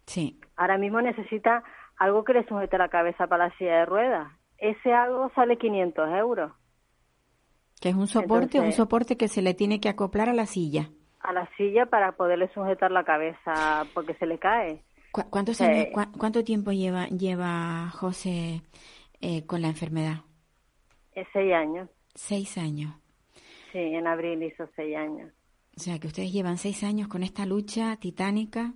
Sí. 0.05 0.39
ahora 0.57 0.77
mismo 0.77 1.01
necesita 1.01 1.63
algo 2.03 2.23
que 2.23 2.33
le 2.33 2.45
sujete 2.47 2.77
la 2.77 2.89
cabeza 2.89 3.27
para 3.27 3.47
la 3.47 3.57
silla 3.57 3.79
de 3.79 3.85
ruedas. 3.85 4.27
Ese 4.57 4.93
algo 4.93 5.31
sale 5.35 5.57
500 5.57 6.09
euros 6.19 6.51
Que 7.79 7.89
es 7.89 7.95
un 7.95 8.07
soporte, 8.07 8.59
un 8.59 8.71
soporte 8.71 9.17
que 9.17 9.27
se 9.27 9.41
le 9.41 9.53
tiene 9.53 9.79
que 9.79 9.89
acoplar 9.89 10.29
a 10.29 10.33
la 10.33 10.45
silla. 10.45 10.89
a 11.23 11.33
la 11.33 11.47
silla 11.57 11.85
para 11.85 12.13
poderle 12.13 12.47
sujetar 12.53 12.89
la 12.91 13.03
cabeza 13.03 13.85
porque 13.93 14.15
se 14.15 14.25
le 14.25 14.39
cae. 14.39 14.83
¿Cu- 15.11 15.29
¿Cuántos 15.29 15.57
Sí. 15.57 15.63
años, 15.65 15.87
cua- 15.93 16.11
cuánto 16.17 16.43
tiempo 16.43 16.71
lleva 16.71 17.07
lleva 17.09 17.89
José 17.91 18.61
eh, 19.21 19.45
con 19.45 19.61
la 19.61 19.67
enfermedad? 19.67 20.21
Es 21.13 21.27
seis 21.33 21.53
años. 21.53 21.87
Seis 22.15 22.57
años. 22.57 22.95
Sí, 23.71 23.77
en 23.79 24.07
abril 24.07 24.41
hizo 24.43 24.67
seis 24.75 24.95
años. 24.97 25.31
O 25.77 25.79
sea, 25.79 25.99
que 25.99 26.07
ustedes 26.07 26.31
llevan 26.33 26.57
seis 26.57 26.83
años 26.83 27.07
con 27.07 27.21
esta 27.23 27.45
lucha 27.45 27.95
titánica 27.97 28.73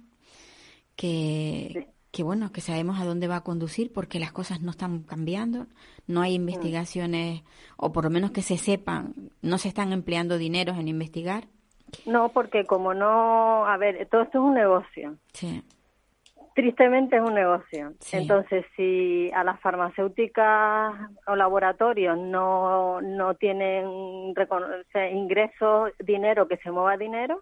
que, 0.95 1.69
Sí. 1.73 1.86
Que 2.16 2.24
bueno, 2.24 2.53
que 2.53 2.61
sabemos 2.61 2.97
a 3.01 3.03
dónde 3.03 3.28
va 3.28 3.36
a 3.36 3.43
conducir 3.43 3.91
porque 3.91 4.20
las 4.20 4.32
cosas 4.32 4.61
no 4.61 4.72
están 4.72 5.03
cambiando, 5.03 5.68
no 6.07 6.22
hay 6.22 6.36
investigaciones, 6.36 7.43
o 7.76 7.91
por 7.91 8.05
lo 8.05 8.09
menos 8.09 8.32
que 8.32 8.41
se 8.41 8.57
sepan, 8.57 9.13
no 9.41 9.57
se 9.57 9.68
están 9.68 9.91
empleando 9.91 10.38
dineros 10.38 10.78
en 10.78 10.88
investigar. 10.88 11.43
No, 12.05 12.30
porque 12.30 12.63
como 12.63 12.93
no, 12.93 13.66
a 13.66 13.76
ver, 13.76 14.07
todo 14.09 14.22
esto 14.22 14.38
es 14.38 14.43
un 14.45 14.53
negocio. 14.53 15.18
Sí, 15.34 15.61
Tristemente 16.53 17.18
es 17.18 17.22
un 17.22 17.34
negocio. 17.34 17.91
Sí. 17.99 18.16
Entonces, 18.16 18.66
si 18.78 19.30
a 19.34 19.43
las 19.43 19.59
farmacéuticas 19.59 20.93
o 21.28 21.36
laboratorios 21.36 22.18
no, 22.18 23.01
no 23.01 23.34
tienen 23.34 23.86
ingresos, 25.11 25.91
dinero, 25.99 26.47
que 26.47 26.55
se 26.55 26.72
mueva 26.72 26.95
dinero, 26.95 27.41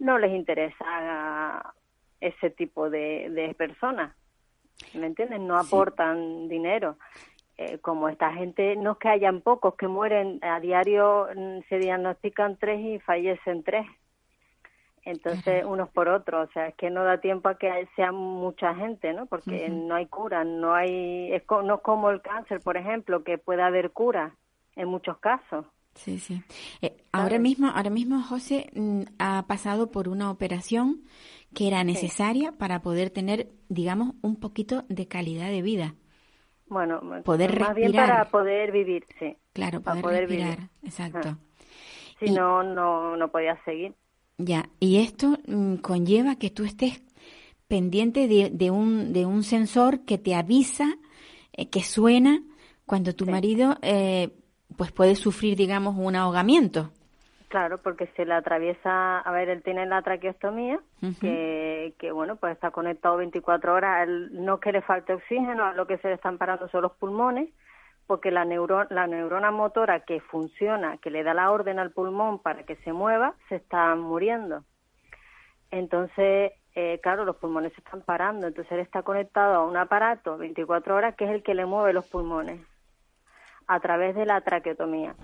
no 0.00 0.18
les 0.18 0.32
interesa 0.32 1.72
ese 2.20 2.50
tipo 2.50 2.90
de, 2.90 3.30
de 3.30 3.54
personas. 3.54 4.14
¿Me 4.94 5.06
entienden? 5.06 5.46
No 5.46 5.58
aportan 5.58 6.48
dinero. 6.48 6.96
Eh, 7.60 7.78
como 7.78 8.08
esta 8.08 8.32
gente, 8.32 8.76
no 8.76 8.92
es 8.92 8.98
que 8.98 9.08
hayan 9.08 9.40
pocos 9.40 9.74
que 9.74 9.88
mueren, 9.88 10.38
a 10.42 10.60
diario 10.60 11.26
mm, 11.34 11.62
se 11.68 11.78
diagnostican 11.78 12.56
tres 12.56 12.80
y 12.80 13.00
fallecen 13.00 13.64
tres. 13.64 13.84
Entonces, 15.02 15.64
unos 15.64 15.88
por 15.88 16.08
otros, 16.08 16.48
o 16.48 16.52
sea, 16.52 16.68
es 16.68 16.74
que 16.76 16.90
no 16.90 17.02
da 17.02 17.18
tiempo 17.18 17.48
a 17.48 17.58
que 17.58 17.88
sea 17.96 18.12
mucha 18.12 18.74
gente, 18.74 19.12
¿no? 19.12 19.26
Porque 19.26 19.68
no 19.70 19.94
hay 19.94 20.06
cura, 20.06 20.44
no 20.44 20.74
hay, 20.74 21.32
es 21.32 21.42
no 21.48 21.76
es 21.76 21.80
como 21.80 22.10
el 22.10 22.20
cáncer, 22.20 22.60
por 22.60 22.76
ejemplo, 22.76 23.24
que 23.24 23.38
puede 23.38 23.62
haber 23.62 23.90
cura 23.90 24.36
en 24.76 24.88
muchos 24.88 25.18
casos. 25.18 25.66
Sí, 25.94 26.18
sí. 26.18 26.42
Eh, 26.80 26.96
ahora 27.10 27.38
mismo, 27.40 27.68
ahora 27.68 27.90
mismo 27.90 28.22
José 28.22 28.70
mm, 28.74 29.02
ha 29.18 29.46
pasado 29.48 29.90
por 29.90 30.08
una 30.08 30.30
operación 30.30 31.02
que 31.54 31.68
era 31.68 31.84
necesaria 31.84 32.52
para 32.52 32.82
poder 32.82 33.10
tener, 33.10 33.48
digamos, 33.68 34.14
un 34.22 34.36
poquito 34.36 34.84
de 34.88 35.08
calidad 35.08 35.48
de 35.48 35.62
vida. 35.62 35.94
Bueno, 36.66 37.00
poder 37.24 37.58
más 37.58 37.74
bien 37.74 37.92
para 37.92 38.26
poder 38.26 38.72
vivir, 38.72 39.06
sí. 39.18 39.36
Claro, 39.52 39.80
para 39.80 40.00
poder, 40.00 40.28
respirar, 40.28 40.70
exacto. 40.82 41.38
Si 42.20 42.30
no, 42.30 42.62
no, 42.62 43.16
no 43.16 43.28
podías 43.28 43.58
seguir. 43.64 43.94
Ya, 44.36 44.68
y 44.78 44.98
esto 44.98 45.38
mm, 45.46 45.76
conlleva 45.76 46.36
que 46.36 46.50
tú 46.50 46.64
estés 46.64 47.02
pendiente 47.66 48.28
de, 48.28 48.50
de, 48.50 48.70
un, 48.70 49.12
de 49.12 49.26
un 49.26 49.42
sensor 49.42 50.04
que 50.04 50.18
te 50.18 50.34
avisa, 50.34 50.96
eh, 51.52 51.68
que 51.68 51.82
suena 51.82 52.42
cuando 52.86 53.14
tu 53.14 53.26
marido 53.26 53.76
eh, 53.82 54.30
pues 54.76 54.92
puede 54.92 55.16
sufrir, 55.16 55.56
digamos, 55.56 55.96
un 55.98 56.16
ahogamiento. 56.16 56.90
Claro, 57.48 57.78
porque 57.78 58.06
se 58.08 58.26
le 58.26 58.34
atraviesa, 58.34 59.20
a 59.20 59.32
ver, 59.32 59.48
él 59.48 59.62
tiene 59.62 59.86
la 59.86 60.02
traqueostomía, 60.02 60.80
que, 61.18 61.94
que, 61.98 62.12
bueno, 62.12 62.36
pues 62.36 62.52
está 62.52 62.70
conectado 62.70 63.16
24 63.16 63.72
horas, 63.72 64.06
él, 64.06 64.28
no 64.32 64.60
que 64.60 64.70
le 64.70 64.82
falte 64.82 65.14
oxígeno, 65.14 65.72
lo 65.72 65.86
que 65.86 65.96
se 65.96 66.08
le 66.08 66.14
están 66.14 66.36
parando 66.36 66.68
son 66.68 66.82
los 66.82 66.92
pulmones, 66.92 67.48
porque 68.06 68.30
la, 68.30 68.44
neuro, 68.44 68.84
la 68.90 69.06
neurona 69.06 69.50
motora 69.50 70.00
que 70.00 70.20
funciona, 70.20 70.98
que 70.98 71.10
le 71.10 71.22
da 71.22 71.32
la 71.32 71.50
orden 71.50 71.78
al 71.78 71.90
pulmón 71.90 72.38
para 72.38 72.64
que 72.64 72.76
se 72.76 72.92
mueva, 72.92 73.34
se 73.48 73.56
está 73.56 73.94
muriendo. 73.94 74.64
Entonces, 75.70 76.52
eh, 76.74 77.00
claro, 77.02 77.24
los 77.24 77.36
pulmones 77.36 77.72
se 77.72 77.80
están 77.80 78.02
parando, 78.02 78.46
entonces 78.46 78.72
él 78.72 78.80
está 78.80 79.02
conectado 79.02 79.54
a 79.54 79.66
un 79.66 79.76
aparato 79.78 80.36
24 80.36 80.94
horas 80.94 81.14
que 81.16 81.24
es 81.24 81.30
el 81.30 81.42
que 81.42 81.54
le 81.54 81.64
mueve 81.64 81.94
los 81.94 82.06
pulmones 82.06 82.60
a 83.66 83.80
través 83.80 84.14
de 84.14 84.26
la 84.26 84.42
traqueotomía. 84.42 85.14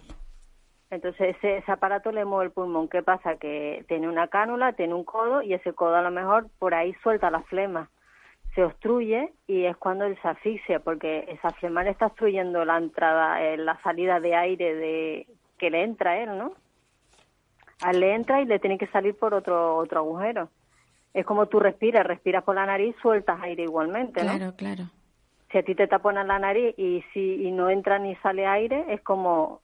Entonces 0.94 1.36
ese, 1.42 1.70
aparato 1.70 2.12
le 2.12 2.24
mueve 2.24 2.46
el 2.46 2.52
pulmón. 2.52 2.88
¿Qué 2.88 3.02
pasa? 3.02 3.36
Que 3.36 3.84
tiene 3.88 4.08
una 4.08 4.28
cánula, 4.28 4.74
tiene 4.74 4.94
un 4.94 5.04
codo 5.04 5.42
y 5.42 5.52
ese 5.52 5.72
codo 5.72 5.96
a 5.96 6.02
lo 6.02 6.10
mejor 6.10 6.46
por 6.58 6.72
ahí 6.72 6.94
suelta 7.02 7.30
la 7.30 7.42
flema. 7.42 7.90
Se 8.54 8.62
obstruye 8.62 9.32
y 9.48 9.64
es 9.64 9.76
cuando 9.76 10.04
él 10.04 10.16
se 10.22 10.28
asfixia 10.28 10.78
porque 10.78 11.24
esa 11.28 11.50
flema 11.50 11.82
le 11.82 11.90
está 11.90 12.06
obstruyendo 12.06 12.64
la 12.64 12.78
entrada, 12.78 13.42
eh, 13.42 13.56
la 13.56 13.80
salida 13.82 14.20
de 14.20 14.36
aire 14.36 14.74
de 14.76 15.26
que 15.58 15.70
le 15.70 15.82
entra 15.82 16.12
a 16.12 16.18
él, 16.18 16.38
¿no? 16.38 16.52
A 17.82 17.90
él 17.90 17.98
le 17.98 18.14
entra 18.14 18.40
y 18.40 18.44
le 18.44 18.60
tiene 18.60 18.78
que 18.78 18.86
salir 18.86 19.16
por 19.16 19.34
otro 19.34 19.76
otro 19.76 19.98
agujero. 19.98 20.48
Es 21.12 21.26
como 21.26 21.46
tú 21.46 21.58
respiras, 21.58 22.06
respiras 22.06 22.44
por 22.44 22.54
la 22.54 22.66
nariz, 22.66 22.94
sueltas 23.02 23.40
aire 23.42 23.64
igualmente, 23.64 24.22
¿no? 24.22 24.36
Claro, 24.36 24.54
claro 24.56 24.84
si 25.50 25.58
a 25.58 25.62
ti 25.62 25.76
te 25.76 25.86
taponan 25.86 26.26
la 26.26 26.40
nariz 26.40 26.74
y 26.76 27.04
si 27.12 27.46
y 27.46 27.52
no 27.52 27.70
entra 27.70 28.00
ni 28.00 28.16
sale 28.16 28.44
aire, 28.44 28.86
es 28.88 29.00
como 29.02 29.60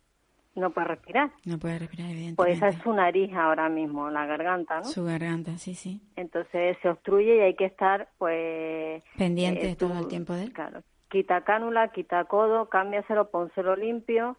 no 0.55 0.70
puedes 0.70 0.88
respirar. 0.88 1.30
No 1.44 1.59
puedes 1.59 1.78
respirar, 1.78 2.11
evidentemente. 2.11 2.36
Pues 2.36 2.57
esa 2.57 2.68
es 2.68 2.76
su 2.82 2.92
nariz 2.92 3.32
ahora 3.34 3.68
mismo, 3.68 4.11
la 4.11 4.26
garganta, 4.26 4.80
¿no? 4.80 4.84
Su 4.84 5.05
garganta, 5.05 5.57
sí, 5.59 5.74
sí. 5.74 6.01
Entonces 6.16 6.76
se 6.82 6.88
obstruye 6.88 7.36
y 7.36 7.40
hay 7.40 7.55
que 7.55 7.66
estar, 7.66 8.09
pues... 8.18 9.03
Pendiente 9.16 9.70
eh, 9.70 9.76
todo 9.76 9.98
el 9.98 10.09
tiempo 10.09 10.32
de 10.34 10.44
él. 10.44 10.53
Claro. 10.53 10.82
Quita 11.09 11.42
cánula, 11.42 11.88
quita 11.88 12.24
codo, 12.24 12.68
cámbiaselo, 12.68 13.30
pónselo 13.30 13.76
limpio 13.76 14.36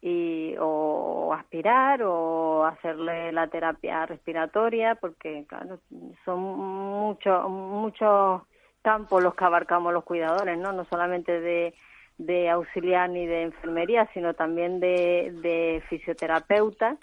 y 0.00 0.54
o 0.60 1.32
aspirar 1.34 2.02
o 2.02 2.64
hacerle 2.64 3.32
la 3.32 3.48
terapia 3.48 4.06
respiratoria 4.06 4.94
porque, 4.94 5.46
claro, 5.48 5.80
son 6.24 6.40
muchos, 6.40 7.48
muchos 7.48 8.42
campos 8.82 9.22
los 9.22 9.34
que 9.34 9.44
abarcamos 9.44 9.92
los 9.92 10.04
cuidadores, 10.04 10.58
¿no? 10.58 10.72
No 10.72 10.84
solamente 10.84 11.40
de, 11.40 11.74
de 12.18 12.48
auxiliar 12.48 13.10
ni 13.10 13.26
de 13.26 13.42
enfermería, 13.42 14.08
sino 14.14 14.34
también 14.34 14.80
de, 14.80 15.32
de 15.42 15.82
fisioterapeuta. 15.88 16.96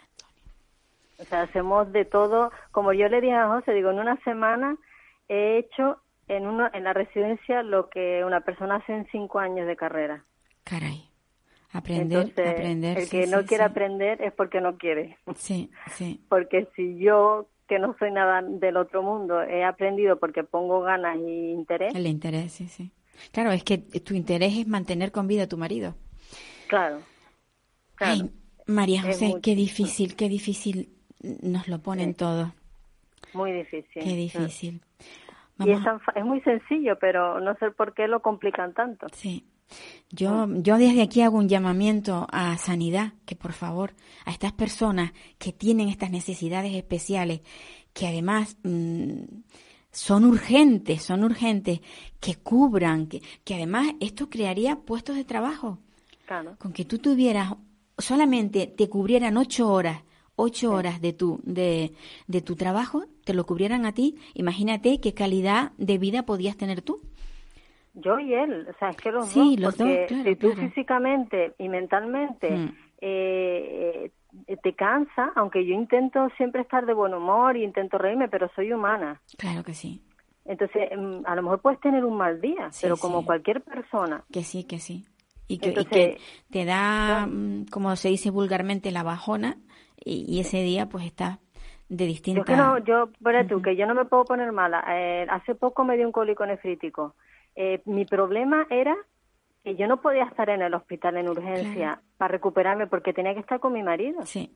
O 1.20 1.24
sea, 1.24 1.44
hacemos 1.44 1.92
de 1.92 2.06
todo. 2.06 2.52
Como 2.72 2.94
yo 2.94 3.08
le 3.08 3.22
dije 3.22 3.36
a 3.36 3.48
José, 3.48 3.74
digo, 3.74 3.92
en 3.92 4.00
una 4.00 4.18
semana 4.24 4.78
he 5.30 5.58
hecho 5.58 6.00
en, 6.28 6.48
uno, 6.48 6.70
en 6.74 6.84
la 6.84 6.94
residencia 6.94 7.64
lo 7.64 7.90
que 7.90 8.24
una 8.26 8.42
persona 8.42 8.78
hace 8.78 8.94
en 8.94 9.08
cinco 9.12 9.40
años 9.40 9.68
de 9.68 9.76
carrera. 9.76 10.24
Caray. 10.64 11.10
Aprender, 11.72 12.32
aprender. 12.38 13.00
El 13.00 13.10
que 13.10 13.26
no 13.26 13.46
quiere 13.46 13.64
aprender 13.64 14.22
es 14.22 14.32
porque 14.34 14.62
no 14.62 14.78
quiere. 14.78 15.18
Sí, 15.36 15.72
sí. 15.92 16.24
Porque 16.30 16.68
si 16.76 17.00
yo 17.00 17.48
que 17.68 17.80
no 17.80 17.96
soy 17.98 18.12
nada 18.12 18.42
del 18.42 18.78
otro 18.78 19.02
mundo. 19.02 19.42
He 19.42 19.64
aprendido 19.64 20.20
porque 20.20 20.44
pongo 20.44 20.82
ganas 20.82 21.18
y 21.18 21.52
interés. 21.52 21.96
El 21.96 22.08
interés, 22.08 22.52
sí, 22.52 22.68
sí. 22.68 22.92
Claro, 23.32 23.52
es 23.52 23.64
que 23.64 23.78
tu 23.78 24.14
interés 24.14 24.58
es 24.58 24.68
mantener 24.68 25.12
con 25.12 25.28
vida 25.28 25.44
a 25.44 25.48
tu 25.48 25.58
marido. 25.58 25.96
Claro. 26.68 27.02
Ay, 27.98 28.32
María 28.68 29.02
José, 29.02 29.36
qué 29.42 29.56
difícil, 29.56 30.16
qué 30.16 30.30
difícil 30.30 30.90
nos 31.22 31.68
lo 31.68 31.80
ponen 31.80 32.14
todo. 32.14 32.54
Muy 33.34 33.52
difícil. 33.52 34.04
Qué 34.04 34.16
difícil. 34.16 34.82
Y 35.60 35.72
es, 35.72 35.80
es, 36.16 36.26
muy 36.26 36.42
sencillo, 36.42 36.98
pero 37.00 37.40
no 37.40 37.56
sé 37.58 37.72
por 37.72 37.94
qué 37.94 38.08
lo 38.08 38.22
complican 38.22 38.74
tanto. 38.74 39.08
Sí. 39.14 39.46
Yo, 40.10 40.48
yo 40.50 40.78
desde 40.78 41.02
aquí 41.02 41.22
hago 41.22 41.38
un 41.38 41.50
llamamiento 41.50 42.28
a 42.32 42.58
sanidad, 42.58 43.14
que 43.26 43.36
por 43.36 43.54
favor, 43.54 43.92
a 44.26 44.32
estas 44.32 44.52
personas 44.52 45.14
que 45.40 45.52
tienen 45.52 45.90
estas 45.90 46.12
necesidades 46.12 46.74
especiales, 46.76 47.42
que 47.94 48.08
además 48.08 48.58
mm, 48.64 49.24
son 49.94 50.26
urgentes, 50.26 51.04
son 51.04 51.24
urgentes, 51.24 51.80
que 52.20 52.36
cubran, 52.36 53.08
que, 53.08 53.22
que 53.46 53.54
además 53.56 53.94
esto 54.02 54.30
crearía 54.30 54.76
puestos 54.76 55.16
de 55.16 55.24
trabajo. 55.24 55.78
Claro. 56.26 56.56
Con 56.60 56.74
que 56.74 56.84
tú 56.84 56.98
tuvieras, 56.98 57.54
solamente 57.98 58.68
te 58.68 58.90
cubrieran 58.90 59.38
ocho 59.38 59.72
horas, 59.72 60.02
ocho 60.36 60.72
horas 60.72 61.00
de 61.00 61.14
tu, 61.14 61.40
de, 61.44 61.94
de 62.28 62.42
tu 62.42 62.56
trabajo, 62.56 63.06
te 63.24 63.34
lo 63.34 63.46
cubrieran 63.46 63.86
a 63.86 63.94
ti, 63.94 64.18
imagínate 64.34 65.00
qué 65.00 65.14
calidad 65.14 65.72
de 65.78 65.98
vida 65.98 66.24
podías 66.24 66.58
tener 66.58 66.82
tú. 66.82 67.02
Yo 67.94 68.18
y 68.20 68.34
él, 68.34 68.68
o 68.68 68.74
sea, 68.80 68.90
es 68.90 68.98
que 68.98 69.12
los 69.12 69.28
sí, 69.30 69.56
dos, 69.56 69.60
los 69.60 69.76
porque 69.78 70.08
dos, 70.10 70.24
si 70.24 70.36
tú 70.36 70.52
físicamente 70.54 71.54
y 71.60 71.70
mentalmente 71.70 72.50
Mm. 72.50 72.70
eh, 73.02 74.02
eh, 74.06 74.12
te 74.62 74.74
cansa, 74.74 75.32
aunque 75.36 75.66
yo 75.66 75.74
intento 75.74 76.28
siempre 76.38 76.62
estar 76.62 76.86
de 76.86 76.94
buen 76.94 77.14
humor 77.14 77.58
y 77.58 77.64
intento 77.64 77.98
reírme, 77.98 78.28
pero 78.28 78.50
soy 78.56 78.72
humana. 78.74 79.22
Claro 79.38 79.64
que 79.64 79.74
sí. 79.74 80.02
Entonces, 80.46 80.90
mm, 80.96 81.26
a 81.26 81.36
lo 81.36 81.44
mejor 81.44 81.62
puedes 81.62 81.80
tener 81.80 82.04
un 82.04 82.18
mal 82.18 82.42
día, 82.42 82.72
Sí, 82.72 82.80
pero 82.84 82.98
como 82.98 83.22
sí. 83.22 83.26
cualquier 83.26 83.62
persona. 83.62 84.24
Que 84.32 84.44
sí, 84.44 84.66
que 84.66 84.80
sí. 84.80 85.06
Y 85.48 85.60
que, 85.60 85.68
y 85.68 85.70
Entonces, 85.70 85.92
que 85.92 86.18
te 86.52 86.66
da, 86.66 87.26
mm, 87.28 87.66
como 87.72 87.96
se 87.96 88.10
dice 88.10 88.30
vulgarmente, 88.30 88.92
la 88.92 89.04
bajona 89.04 89.58
y, 90.04 90.26
y 90.28 90.40
ese 90.40 90.62
día 90.64 90.88
pues 90.90 91.06
estás 91.06 91.40
de 91.90 92.06
distinta... 92.06 92.42
Yo 92.42 92.46
que 92.46 92.56
no, 92.56 92.78
yo, 92.80 93.10
espérate 93.14 93.50
tú, 93.50 93.62
que 93.62 93.76
yo 93.76 93.86
no 93.86 93.94
me 93.94 94.06
puedo 94.06 94.26
poner 94.26 94.52
mala. 94.52 94.84
Eh, 94.90 95.28
hace 95.30 95.56
poco 95.56 95.84
me 95.84 95.96
dio 95.96 96.06
un 96.06 96.12
cólico 96.12 96.46
nefrítico. 96.46 97.16
Eh, 97.56 97.82
mi 97.86 98.06
problema 98.06 98.66
era 98.70 98.96
que 99.64 99.76
yo 99.76 99.88
no 99.88 100.02
podía 100.02 100.24
estar 100.26 100.50
en 100.50 100.62
el 100.62 100.74
hospital 100.74 101.18
en 101.18 101.30
urgencia 101.30 102.02
para 102.18 102.32
recuperarme 102.32 102.88
porque 102.88 103.14
tenía 103.14 103.34
que 103.34 103.40
estar 103.40 103.60
con 103.60 103.74
mi 103.74 103.84
marido. 103.84 104.26
Sí, 104.26 104.52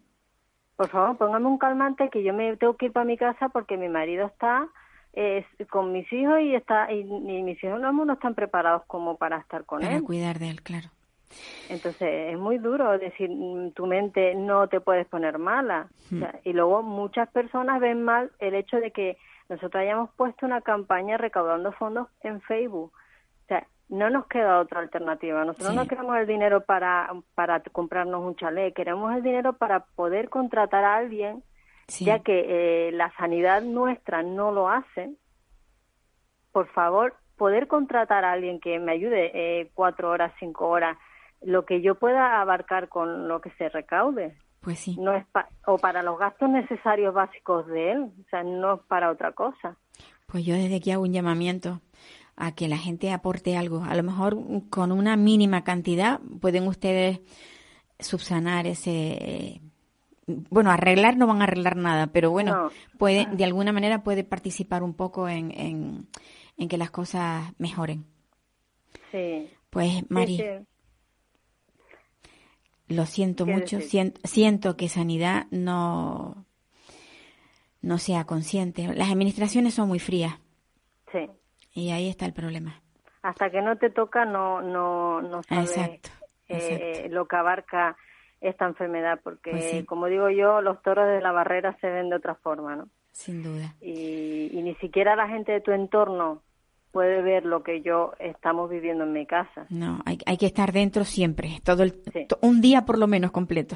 Por 0.75 0.89
favor, 0.89 1.17
póngame 1.17 1.47
un 1.47 1.57
calmante 1.57 2.09
que 2.09 2.23
yo 2.23 2.33
me 2.33 2.55
tengo 2.57 2.75
que 2.75 2.87
ir 2.87 2.91
para 2.91 3.05
mi 3.05 3.17
casa 3.17 3.49
porque 3.49 3.77
mi 3.77 3.89
marido 3.89 4.27
está 4.27 4.67
eh, 5.13 5.45
con 5.69 5.91
mis 5.91 6.11
hijos 6.11 6.39
y 6.41 6.53
está 6.53 6.91
y, 6.91 6.99
y 6.99 7.43
mis 7.43 7.63
hijos 7.63 7.79
no, 7.79 7.91
no 7.91 8.13
están 8.13 8.35
preparados 8.35 8.83
como 8.85 9.17
para 9.17 9.37
estar 9.37 9.65
con 9.65 9.81
para 9.81 9.95
él. 9.95 10.03
cuidar 10.03 10.39
de 10.39 10.49
él, 10.49 10.61
claro. 10.61 10.89
Entonces 11.69 12.31
es 12.33 12.37
muy 12.37 12.57
duro 12.57 12.97
decir 12.97 13.29
mm, 13.29 13.71
tu 13.71 13.85
mente 13.85 14.35
no 14.35 14.67
te 14.67 14.79
puedes 14.79 15.07
poner 15.07 15.37
mala. 15.37 15.87
O 16.13 16.19
sea, 16.19 16.39
y 16.43 16.53
luego 16.53 16.83
muchas 16.83 17.29
personas 17.29 17.79
ven 17.79 18.03
mal 18.03 18.31
el 18.39 18.55
hecho 18.55 18.77
de 18.77 18.91
que 18.91 19.17
nosotros 19.49 19.81
hayamos 19.81 20.09
puesto 20.15 20.45
una 20.45 20.61
campaña 20.61 21.17
recaudando 21.17 21.71
fondos 21.73 22.07
en 22.21 22.41
Facebook. 22.41 22.91
O 22.93 23.47
sea, 23.47 23.65
no 23.89 24.09
nos 24.09 24.27
queda 24.27 24.59
otra 24.59 24.81
alternativa. 24.81 25.45
Nosotros 25.45 25.69
Sí. 25.71 25.75
no 25.75 25.87
queremos 25.87 26.17
el 26.17 26.27
dinero 26.27 26.61
para, 26.61 27.09
para 27.35 27.61
comprarnos 27.61 28.21
un 28.23 28.35
chalet, 28.35 28.73
queremos 28.73 29.15
el 29.15 29.23
dinero 29.23 29.53
para 29.53 29.81
poder 29.95 30.29
contratar 30.29 30.83
a 30.83 30.95
alguien, 30.97 31.43
Sí. 31.87 32.03
ya 32.05 32.19
que 32.19 32.87
eh, 32.87 32.91
la 32.91 33.11
sanidad 33.17 33.61
nuestra 33.61 34.21
no 34.23 34.51
lo 34.51 34.69
hace. 34.69 35.11
Por 36.51 36.67
favor, 36.69 37.15
poder 37.37 37.67
contratar 37.67 38.25
a 38.25 38.31
alguien 38.33 38.59
que 38.59 38.79
me 38.79 38.91
ayude 38.91 39.31
eh, 39.33 39.71
cuatro 39.73 40.09
horas, 40.09 40.33
cinco 40.39 40.67
horas, 40.67 40.97
lo 41.41 41.65
que 41.65 41.81
yo 41.81 41.95
pueda 41.95 42.41
abarcar 42.41 42.89
con 42.89 43.27
lo 43.27 43.41
que 43.41 43.51
se 43.51 43.69
recaude 43.69 44.35
Pues 44.61 44.79
sí. 44.79 44.97
no 44.99 45.13
es 45.13 45.25
pa- 45.27 45.47
o 45.67 45.77
para 45.77 46.01
los 46.01 46.17
gastos 46.17 46.49
necesarios 46.49 47.13
básicos 47.13 47.67
de 47.67 47.91
él, 47.91 47.99
o 48.03 48.29
sea, 48.29 48.43
no 48.43 48.73
es 48.75 48.81
para 48.87 49.11
otra 49.11 49.31
cosa. 49.33 49.77
Pues 50.25 50.43
yo 50.45 50.55
desde 50.55 50.77
aquí 50.77 50.91
hago 50.91 51.03
un 51.03 51.13
llamamiento 51.13 51.79
a 52.37 52.53
que 52.53 52.67
la 52.69 52.77
gente 52.77 53.11
aporte 53.11 53.57
algo. 53.57 53.83
A 53.83 53.95
lo 53.95 54.03
mejor 54.03 54.37
con 54.69 54.91
una 54.91 55.17
mínima 55.17 55.63
cantidad 55.63 56.19
pueden 56.39 56.67
ustedes 56.67 57.19
subsanar 57.99 58.67
ese 58.67 59.61
bueno, 60.27 60.71
arreglar 60.71 61.15
no 61.17 61.25
van 61.25 61.39
a 61.41 61.45
arreglar 61.45 61.77
nada, 61.77 62.07
pero 62.07 62.31
bueno, 62.31 62.53
No. 62.65 62.69
puede, 62.97 63.27
de 63.31 63.43
alguna 63.45 63.71
manera 63.71 64.03
puede 64.03 64.23
participar 64.25 64.83
un 64.83 64.93
poco 64.93 65.29
en, 65.29 65.51
en, 65.51 66.07
en 66.57 66.67
que 66.67 66.77
las 66.77 66.91
cosas 66.91 67.53
mejoren. 67.57 68.05
Sí. 69.11 69.49
Pues, 69.69 70.03
Mari, 70.09 70.37
Sí, 70.37 70.43
sí. 70.43 70.65
lo 72.89 73.05
siento 73.05 73.45
¿Qué 73.45 73.53
mucho, 73.53 73.79
siento, 73.81 74.19
siento 74.25 74.75
que 74.75 74.89
sanidad 74.89 75.47
no, 75.49 76.45
no 77.81 77.97
sea 77.97 78.25
consciente. 78.25 78.93
Las 78.95 79.09
administraciones 79.09 79.73
son 79.73 79.87
muy 79.87 79.99
frías 79.99 80.35
Sí. 81.11 81.19
Y 81.77 81.91
ahí 81.91 82.09
está 82.09 82.25
el 82.25 82.33
problema. 82.33 82.81
Hasta 83.21 83.49
que 83.49 83.61
no 83.61 83.77
te 83.77 83.89
toca 83.89 84.25
no 84.25 84.61
no 84.61 85.21
no 85.21 85.43
sabes 85.43 85.71
Exacto, 85.77 86.09
eh, 86.49 87.07
lo 87.09 87.27
que 87.27 87.35
abarca 87.35 87.95
esta 88.41 88.65
enfermedad 88.65 89.19
porque 89.23 89.51
Pues 89.51 89.63
sí. 89.71 89.83
como 89.85 90.07
digo 90.07 90.29
yo 90.29 90.61
los 90.61 90.81
toros 90.81 91.07
de 91.07 91.21
la 91.21 91.31
barrera 91.31 91.75
se 91.81 91.89
ven 91.89 92.09
de 92.09 92.15
otra 92.15 92.35
forma, 92.35 92.75
¿no? 92.75 92.87
Sin 93.11 93.41
duda. 93.43 93.75
y, 93.81 94.49
y 94.51 94.61
ni 94.61 94.75
siquiera 94.75 95.15
la 95.15 95.27
gente 95.27 95.51
de 95.51 95.61
tu 95.61 95.71
entorno 95.71 96.41
puede 96.91 97.21
ver 97.21 97.45
lo 97.45 97.61
que 97.63 97.81
yo 97.81 98.13
estamos 98.19 98.69
viviendo 98.69 99.03
en 99.03 99.13
mi 99.13 99.25
casa. 99.27 99.65
No, 99.69 99.99
hay, 100.05 100.17
hay 100.25 100.37
que 100.37 100.45
estar 100.47 100.71
dentro 100.71 101.03
siempre, 101.03 101.59
todo 101.63 101.83
el, 101.83 101.91
Sí. 102.13 102.27
un 102.41 102.61
día 102.61 102.85
por 102.85 102.97
lo 102.97 103.07
menos 103.07 103.31
completo. 103.31 103.75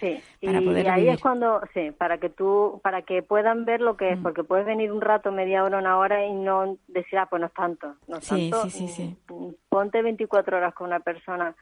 Sí, 0.00 0.22
Para 0.44 0.60
y, 0.60 0.68
ahí 0.86 1.00
vivir. 1.02 1.14
es 1.14 1.20
cuando, 1.20 1.60
sí, 1.74 1.90
para 1.90 2.18
que 2.18 2.28
tú, 2.30 2.80
para 2.84 3.02
que 3.02 3.22
puedan 3.22 3.64
ver 3.64 3.80
lo 3.80 3.94
Mm. 3.94 3.96
que 3.96 4.12
es, 4.12 4.18
porque 4.20 4.44
puedes 4.44 4.64
venir 4.64 4.92
un 4.92 5.00
rato, 5.00 5.32
media 5.32 5.64
hora, 5.64 5.78
una 5.78 5.98
hora 5.98 6.24
y 6.24 6.32
no 6.32 6.76
decir, 6.86 7.18
ah, 7.18 7.26
pues 7.26 7.40
no 7.40 7.46
es 7.46 7.54
tanto, 7.54 7.96
no 8.06 8.18
es 8.18 8.24
Sí, 8.24 8.50
tanto. 8.50 8.68
sí, 8.68 8.70
sí, 8.70 8.88
sí. 8.88 9.16
Mm, 9.28 9.50
Ponte 9.68 10.00
24 10.02 10.56
horas 10.56 10.72
con 10.74 10.86
una 10.86 11.00
persona 11.00 11.54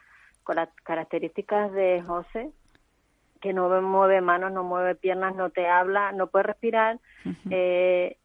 con 0.43 0.57
las 0.57 0.68
características 0.84 1.72
de 1.72 2.03
José, 2.07 2.51
que 3.41 3.53
no 3.53 3.68
mueve 3.82 4.20
manos, 4.20 4.53
no 4.53 4.62
mueve 4.64 4.95
piernas, 4.95 5.34
no 5.34 5.51
te 5.51 5.66
habla, 5.68 6.12
no 6.12 6.26
puede 6.28 6.45
respirar, 6.45 7.01
eh, 7.51 8.18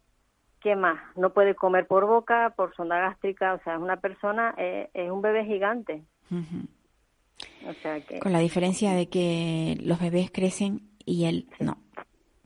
¿qué 0.59 0.75
más? 0.75 0.99
No 1.15 1.31
puede 1.31 1.55
comer 1.55 1.87
por 1.87 2.05
boca, 2.05 2.53
por 2.55 2.75
sonda 2.75 2.99
gástrica, 2.99 3.53
o 3.53 3.59
sea, 3.63 3.75
es 3.75 3.79
una 3.81 3.97
persona, 3.97 4.53
eh, 4.57 4.89
es 4.93 5.09
un 5.09 5.21
bebé 5.21 5.45
gigante. 5.45 6.03
Ujú. 6.29 6.67
O 7.67 7.73
sea 7.81 7.99
que 8.01 8.19
Con 8.19 8.31
la 8.33 8.39
diferencia 8.39 8.93
de 8.93 9.07
que 9.09 9.77
los 9.83 9.99
bebés 9.99 10.31
crecen 10.31 10.81
y 11.05 11.25
él 11.25 11.47
no. 11.59 11.77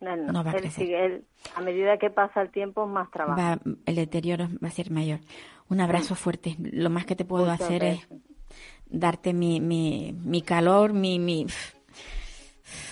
él, 0.01 0.25
no 0.27 0.43
va 0.43 0.51
a 0.51 0.53
él 0.55 0.61
crecer. 0.61 0.89
él, 0.93 1.25
a 1.55 1.61
medida 1.61 1.97
que 1.97 2.09
pasa 2.09 2.41
el 2.41 2.49
tiempo, 2.51 2.85
más 2.87 3.09
trabajo. 3.11 3.39
Va, 3.39 3.59
el 3.85 3.95
deterioro 3.95 4.47
va 4.63 4.67
a 4.67 4.71
ser 4.71 4.91
mayor. 4.91 5.19
Un 5.69 5.81
abrazo 5.81 6.15
fuerte. 6.15 6.55
Lo 6.59 6.89
más 6.89 7.05
que 7.05 7.15
te 7.15 7.25
puedo 7.25 7.45
Muchas 7.45 7.61
hacer 7.61 7.83
es 7.83 8.07
gracias. 8.07 8.21
darte 8.87 9.33
mi, 9.33 9.59
mi, 9.59 10.13
mi 10.23 10.41
calor, 10.41 10.93
mi, 10.93 11.17
mi, 11.17 11.47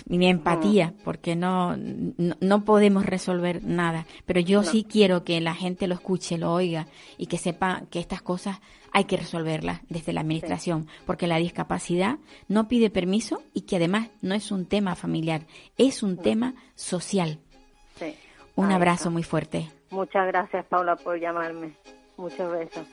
mi 0.08 0.28
empatía, 0.28 0.94
porque 1.04 1.36
no, 1.36 1.76
no, 1.78 2.36
no 2.40 2.66
podemos 2.66 3.06
resolver 3.06 3.64
nada. 3.64 4.06
Pero 4.26 4.40
yo 4.40 4.64
sí 4.64 4.86
quiero 4.90 5.24
que 5.24 5.40
la 5.42 5.54
gente 5.56 5.88
lo 5.88 5.96
escuche, 5.96 6.38
lo 6.38 6.52
oiga 6.54 6.88
y 7.18 7.28
que 7.28 7.38
sepa 7.38 7.84
que 7.92 8.00
estas 8.00 8.22
cosas 8.22 8.60
hay 8.94 9.06
que 9.06 9.18
resolverlas 9.18 9.82
desde 9.90 10.14
la 10.14 10.22
administración, 10.22 10.88
porque 11.06 11.28
la 11.28 11.38
discapacidad 11.38 12.18
no 12.48 12.68
pide 12.68 12.90
permiso 12.90 13.42
y 13.54 13.62
que 13.62 13.78
además 13.78 14.10
no 14.22 14.36
es 14.36 14.52
un 14.52 14.66
tema 14.66 14.96
familiar, 14.96 15.42
es 15.78 16.04
un 16.04 16.18
tema 16.18 16.54
social. 16.76 17.40
Sí. 17.96 18.16
Un 18.56 18.68
Ahí 18.68 18.76
abrazo 18.76 18.96
está. 19.04 19.10
muy 19.10 19.24
fuerte. 19.24 19.70
Muchas 19.90 20.28
gracias, 20.28 20.66
Paula, 20.68 20.96
por 20.96 21.20
llamarme. 21.20 21.74
Muchos 22.18 22.52
besos. 22.52 22.88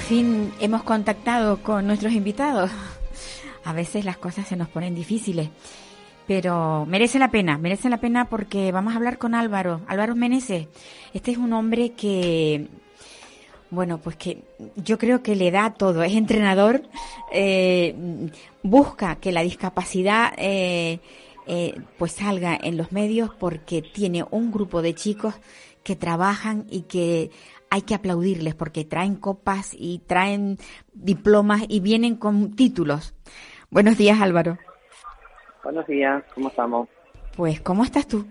Por 0.00 0.08
fin 0.08 0.50
hemos 0.60 0.82
contactado 0.82 1.62
con 1.62 1.86
nuestros 1.86 2.14
invitados. 2.14 2.70
A 3.64 3.74
veces 3.74 4.06
las 4.06 4.16
cosas 4.16 4.48
se 4.48 4.56
nos 4.56 4.68
ponen 4.68 4.94
difíciles, 4.94 5.50
pero 6.26 6.86
merece 6.86 7.18
la 7.18 7.30
pena, 7.30 7.58
merece 7.58 7.90
la 7.90 7.98
pena 7.98 8.24
porque 8.30 8.72
vamos 8.72 8.94
a 8.94 8.96
hablar 8.96 9.18
con 9.18 9.34
Álvaro, 9.34 9.82
Álvaro 9.88 10.16
Meneses. 10.16 10.68
Este 11.12 11.32
es 11.32 11.36
un 11.36 11.52
hombre 11.52 11.92
que, 11.92 12.68
bueno, 13.68 13.98
pues 13.98 14.16
que 14.16 14.42
yo 14.74 14.96
creo 14.96 15.22
que 15.22 15.36
le 15.36 15.50
da 15.50 15.74
todo. 15.74 16.02
Es 16.02 16.14
entrenador, 16.14 16.82
eh, 17.30 17.94
busca 18.62 19.16
que 19.16 19.32
la 19.32 19.42
discapacidad 19.42 20.32
eh, 20.38 21.00
eh, 21.46 21.74
pues 21.98 22.12
salga 22.12 22.58
en 22.60 22.78
los 22.78 22.90
medios 22.90 23.34
porque 23.34 23.82
tiene 23.82 24.24
un 24.30 24.50
grupo 24.50 24.80
de 24.80 24.94
chicos 24.94 25.34
que 25.82 25.94
trabajan 25.94 26.66
y 26.70 26.82
que 26.82 27.30
hay 27.70 27.82
que 27.82 27.94
aplaudirles 27.94 28.54
porque 28.54 28.84
traen 28.84 29.14
copas 29.16 29.74
y 29.78 30.00
traen 30.00 30.58
diplomas 30.92 31.62
y 31.68 31.80
vienen 31.80 32.16
con 32.16 32.54
títulos. 32.54 33.14
Buenos 33.70 33.96
días, 33.96 34.20
Álvaro. 34.20 34.58
Buenos 35.62 35.86
días, 35.86 36.24
¿cómo 36.34 36.48
estamos? 36.48 36.88
Pues, 37.36 37.60
¿cómo 37.60 37.84
estás 37.84 38.08
tú? 38.08 38.26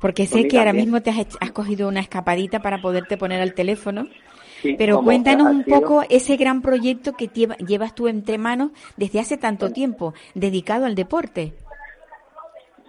Porque 0.00 0.26
sé 0.26 0.40
Pues 0.40 0.48
que 0.48 0.58
ahora 0.58 0.72
mismo 0.72 1.02
te 1.02 1.10
has, 1.10 1.50
cogido 1.52 1.88
una 1.88 2.00
escapadita 2.00 2.60
para 2.60 2.80
poderte 2.80 3.16
poner 3.16 3.40
al 3.40 3.54
teléfono, 3.54 4.06
Sí, 4.62 4.74
pero 4.76 5.02
cuéntanos 5.02 5.48
un 5.48 5.64
poco 5.64 6.04
ese 6.08 6.36
gran 6.36 6.62
proyecto 6.62 7.12
que 7.14 7.28
lleva- 7.28 7.56
llevas 7.56 7.94
tú 7.94 8.08
entre 8.08 8.38
manos 8.38 8.70
desde 8.96 9.20
hace 9.20 9.36
tanto 9.36 9.72
tiempo, 9.72 10.14
dedicado 10.34 10.86
al 10.86 10.94
deporte. 10.94 11.54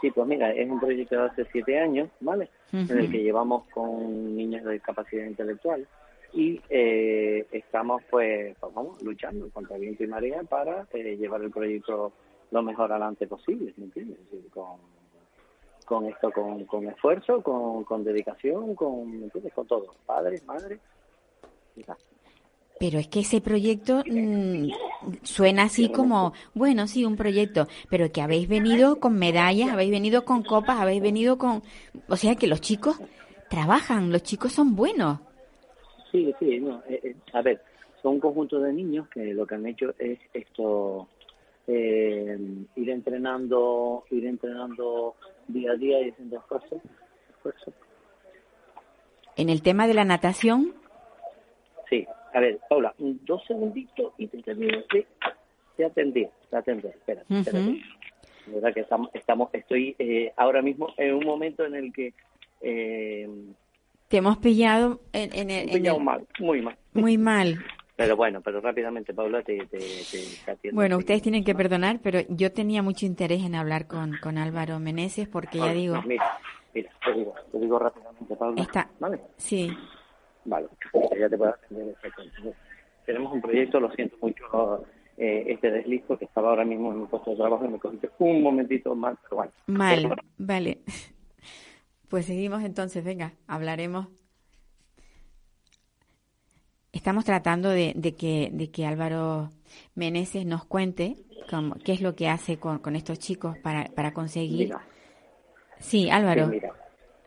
Sí, 0.01 0.09
pues 0.11 0.27
mira, 0.27 0.51
es 0.51 0.69
un 0.69 0.79
proyecto 0.79 1.15
de 1.15 1.25
hace 1.27 1.45
siete 1.51 1.79
años, 1.79 2.09
¿vale? 2.21 2.49
En 2.71 2.89
el 2.89 3.11
que 3.11 3.23
llevamos 3.23 3.63
con 3.73 4.35
niños 4.35 4.63
de 4.63 4.73
discapacidad 4.73 5.25
intelectual 5.25 5.87
y 6.33 6.61
eh, 6.69 7.47
estamos 7.51 8.03
pues, 8.09 8.55
pues, 8.59 8.73
vamos, 8.73 9.01
luchando 9.01 9.49
contra 9.49 9.77
viento 9.77 10.03
y 10.03 10.07
marea 10.07 10.43
para 10.43 10.87
eh, 10.93 11.17
llevar 11.17 11.41
el 11.41 11.51
proyecto 11.51 12.13
lo 12.51 12.63
mejor 12.63 12.91
adelante 12.91 13.27
posible, 13.27 13.73
¿me 13.77 13.85
entiendes? 13.85 14.19
Es 14.19 14.31
decir, 14.31 14.49
con, 14.51 14.77
con 15.85 16.05
esto, 16.05 16.31
con, 16.31 16.65
con 16.65 16.87
esfuerzo, 16.87 17.41
con, 17.41 17.83
con 17.83 18.03
dedicación, 18.03 18.75
con, 18.75 19.19
¿me 19.19 19.25
entiendes? 19.25 19.53
Con 19.53 19.67
todo, 19.67 19.95
padres, 20.05 20.45
madres. 20.45 20.79
Pero 22.79 22.97
es 22.97 23.07
que 23.07 23.19
ese 23.19 23.41
proyecto 23.41 24.03
mm, 24.09 24.69
suena 25.23 25.63
así 25.63 25.91
como, 25.91 26.33
bueno, 26.53 26.87
sí, 26.87 27.03
un 27.03 27.17
proyecto, 27.17 27.67
pero 27.89 28.11
que 28.11 28.21
habéis 28.21 28.47
venido 28.47 28.99
con 28.99 29.19
medallas, 29.19 29.71
habéis 29.71 29.91
venido 29.91 30.23
con 30.23 30.43
copas, 30.43 30.79
habéis 30.79 31.01
venido 31.01 31.37
con... 31.37 31.61
O 32.07 32.15
sea 32.15 32.35
que 32.35 32.47
los 32.47 32.61
chicos 32.61 32.99
trabajan, 33.49 34.11
los 34.11 34.23
chicos 34.23 34.53
son 34.53 34.75
buenos. 34.75 35.19
Sí, 36.11 36.33
sí, 36.39 36.59
no, 36.59 36.81
eh, 36.87 37.01
eh, 37.03 37.15
a 37.33 37.41
ver, 37.41 37.61
son 38.01 38.13
un 38.13 38.19
conjunto 38.19 38.59
de 38.59 38.71
niños 38.71 39.09
que 39.09 39.33
lo 39.33 39.45
que 39.45 39.55
han 39.55 39.67
hecho 39.67 39.93
es 39.99 40.17
esto, 40.33 41.07
eh, 41.67 42.37
ir 42.75 42.89
entrenando, 42.89 44.05
ir 44.09 44.25
entrenando 44.25 45.15
día 45.47 45.73
a 45.73 45.75
día 45.75 46.01
y 46.01 46.09
haciendo 46.11 46.37
esfuerzo, 46.37 46.81
esfuerzo. 47.29 47.73
En 49.35 49.49
el 49.49 49.61
tema 49.61 49.87
de 49.87 49.93
la 49.93 50.05
natación, 50.05 50.73
Sí, 51.89 52.05
a 52.33 52.39
ver, 52.39 52.59
Paula, 52.69 52.93
dos 52.97 53.43
segunditos 53.45 54.13
y 54.17 54.27
te 54.27 54.41
termino 54.43 54.77
de, 54.93 55.07
de 55.77 55.85
atender, 55.85 56.29
de 56.51 56.57
atender, 56.57 56.91
espérate, 56.95 57.33
Ujú. 57.33 57.39
espérate. 57.41 57.71
De 58.45 58.53
verdad 58.55 58.73
que 58.73 58.79
estamos, 58.81 59.09
estamos 59.13 59.49
estoy 59.53 59.95
eh, 59.99 60.33
ahora 60.37 60.61
mismo 60.61 60.89
en 60.97 61.13
un 61.15 61.25
momento 61.25 61.65
en 61.65 61.75
el 61.75 61.93
que 61.93 62.13
eh, 62.61 63.27
te 64.07 64.17
hemos 64.17 64.37
pillado 64.37 65.01
en, 65.13 65.33
en 65.33 65.49
el- 65.51 65.69
he 65.69 65.73
en 65.73 65.81
pillado 65.81 65.97
el- 65.97 66.03
mal, 66.03 66.27
muy 66.39 66.61
mal. 66.61 66.77
muy 66.93 67.17
mal. 67.17 67.63
Pero 67.95 68.15
bueno, 68.15 68.39
pero 68.41 68.61
rápidamente, 68.61 69.13
Paula, 69.13 69.43
te, 69.43 69.57
te, 69.67 69.77
te- 70.09 70.35
te 70.45 70.51
atiendo. 70.51 70.79
Bueno, 70.79 70.97
ustedes 70.97 71.21
tienen 71.21 71.43
que 71.43 71.53
perdonar, 71.53 71.99
pero 72.01 72.19
yo 72.29 72.51
tenía 72.53 72.81
mucho 72.81 73.05
interés 73.05 73.43
en 73.43 73.55
hablar 73.55 73.87
con, 73.87 74.17
con 74.17 74.37
Álvaro 74.37 74.79
Meneses 74.79 75.27
porque 75.27 75.57
ya 75.59 75.73
digo, 75.73 75.95
pues 75.95 76.05
Mira, 76.07 76.25
mira, 76.73 76.91
te 77.03 77.13
digo, 77.13 77.35
te 77.51 77.59
digo 77.59 77.77
rápidamente, 77.77 78.35
Pablo. 78.37 78.61
Está. 78.61 78.89
¿Vale? 78.99 79.19
sí, 79.37 79.75
Vale, 80.49 80.67
ya 81.19 81.29
te 81.29 81.37
puedo. 81.37 81.55
Tenemos 83.05 83.33
un 83.33 83.41
proyecto, 83.41 83.79
lo 83.79 83.91
siento 83.91 84.17
mucho 84.21 84.83
eh, 85.17 85.45
este 85.47 85.69
desliz 85.69 86.03
porque 86.07 86.25
estaba 86.25 86.49
ahora 86.49 86.65
mismo 86.65 86.91
en 86.91 87.01
mi 87.01 87.05
puesto 87.05 87.29
de 87.31 87.37
trabajo 87.37 87.65
y 87.65 87.69
me 87.69 87.77
cogiste 87.79 88.09
un 88.17 88.41
momentito 88.41 88.95
mal, 88.95 89.15
pero 89.23 89.35
bueno. 89.37 89.51
mal, 89.67 90.15
vale. 90.37 90.79
Pues 92.09 92.25
seguimos 92.25 92.63
entonces, 92.63 93.03
venga, 93.03 93.33
hablaremos. 93.45 94.07
Estamos 96.91 97.23
tratando 97.23 97.69
de, 97.69 97.93
de 97.95 98.15
que, 98.15 98.49
de 98.51 98.71
que 98.71 98.87
Álvaro 98.87 99.51
Meneses 99.93 100.43
nos 100.43 100.65
cuente 100.65 101.17
cómo- 101.51 101.75
qué 101.75 101.93
es 101.93 102.01
lo 102.01 102.15
que 102.15 102.27
hace 102.27 102.57
con, 102.57 102.79
con 102.79 102.95
estos 102.95 103.19
chicos 103.19 103.55
para, 103.59 103.85
para 103.93 104.11
conseguir. 104.11 104.69
Mira, 104.69 104.81
Sí, 105.79 106.09
Álvaro. 106.09 106.45
sí, 106.45 106.51
mira. 106.53 106.73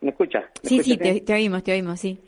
¿Me 0.00 0.10
escuchas? 0.10 0.44
¿Me 0.64 0.68
Sí, 0.68 0.80
sí, 0.80 0.96
te 0.96 1.32
oímos, 1.32 1.62
te 1.62 1.72
oímos, 1.72 2.00
sí. 2.00 2.18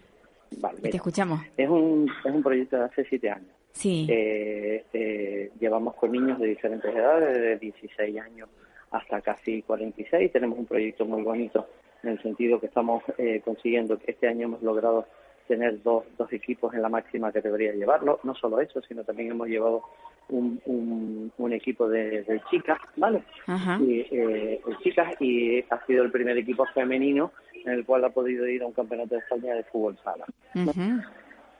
Vale, 0.58 0.80
Te 0.80 0.96
escuchamos. 0.96 1.40
Es 1.56 1.68
un, 1.68 2.10
es 2.24 2.32
un 2.32 2.42
proyecto 2.42 2.76
de 2.76 2.84
hace 2.84 3.04
siete 3.04 3.30
años. 3.30 3.50
Sí. 3.72 4.06
Eh, 4.08 4.84
eh, 4.92 5.50
llevamos 5.58 5.94
con 5.94 6.12
niños 6.12 6.38
de 6.38 6.46
diferentes 6.48 6.94
edades, 6.94 7.36
de 7.36 7.58
16 7.58 8.20
años 8.20 8.48
hasta 8.90 9.20
casi 9.20 9.62
46. 9.62 10.32
Tenemos 10.32 10.58
un 10.58 10.66
proyecto 10.66 11.04
muy 11.04 11.22
bonito 11.22 11.66
en 12.02 12.10
el 12.10 12.22
sentido 12.22 12.60
que 12.60 12.66
estamos 12.66 13.02
eh, 13.18 13.40
consiguiendo 13.44 13.98
que 13.98 14.12
este 14.12 14.28
año 14.28 14.46
hemos 14.46 14.62
logrado 14.62 15.06
tener 15.46 15.82
dos, 15.82 16.04
dos 16.16 16.32
equipos 16.32 16.74
en 16.74 16.82
la 16.82 16.88
máxima 16.88 17.32
categoría 17.32 17.72
de 17.72 17.78
llevarlo. 17.78 18.20
No 18.22 18.34
solo 18.34 18.60
eso, 18.60 18.80
sino 18.82 19.04
también 19.04 19.30
hemos 19.30 19.48
llevado 19.48 19.82
un, 20.28 20.60
un, 20.64 21.32
un 21.36 21.52
equipo 21.52 21.88
de, 21.88 22.22
de 22.22 22.40
chicas, 22.50 22.78
¿vale? 22.96 23.22
Ajá. 23.46 23.78
Y, 23.82 24.06
eh, 24.10 24.60
chicas 24.82 25.14
y 25.20 25.60
ha 25.70 25.84
sido 25.86 26.02
el 26.02 26.10
primer 26.10 26.38
equipo 26.38 26.64
femenino 26.74 27.32
en 27.64 27.72
el 27.72 27.84
cual 27.84 28.04
ha 28.04 28.10
podido 28.10 28.46
ir 28.46 28.62
a 28.62 28.66
un 28.66 28.72
campeonato 28.72 29.14
de 29.14 29.20
España 29.20 29.54
de 29.54 29.64
fútbol 29.64 29.98
sala. 30.02 30.24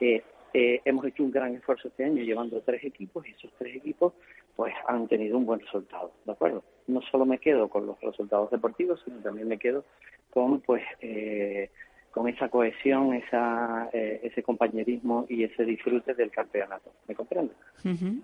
Eh, 0.00 0.22
eh, 0.52 0.80
hemos 0.84 1.04
hecho 1.06 1.24
un 1.24 1.30
gran 1.30 1.54
esfuerzo 1.54 1.88
este 1.88 2.04
año 2.04 2.22
llevando 2.22 2.60
tres 2.60 2.84
equipos 2.84 3.26
y 3.26 3.32
esos 3.32 3.50
tres 3.58 3.76
equipos 3.76 4.12
pues 4.54 4.72
han 4.86 5.08
tenido 5.08 5.36
un 5.36 5.46
buen 5.46 5.60
resultado, 5.60 6.12
¿de 6.24 6.32
acuerdo? 6.32 6.62
No 6.86 7.02
solo 7.02 7.26
me 7.26 7.38
quedo 7.38 7.68
con 7.68 7.86
los 7.86 8.00
resultados 8.00 8.50
deportivos, 8.50 9.02
sino 9.04 9.16
también 9.18 9.48
me 9.48 9.58
quedo 9.58 9.84
con 10.30 10.60
pues 10.60 10.82
eh, 11.00 11.70
con 12.14 12.28
esa 12.28 12.48
cohesión, 12.48 13.12
esa, 13.14 13.88
eh, 13.92 14.20
ese 14.22 14.42
compañerismo 14.42 15.26
y 15.28 15.42
ese 15.44 15.64
disfrute 15.64 16.14
del 16.14 16.30
campeonato, 16.30 16.92
¿me 17.08 17.14
comprendes? 17.14 17.56
Ujú. 17.84 18.20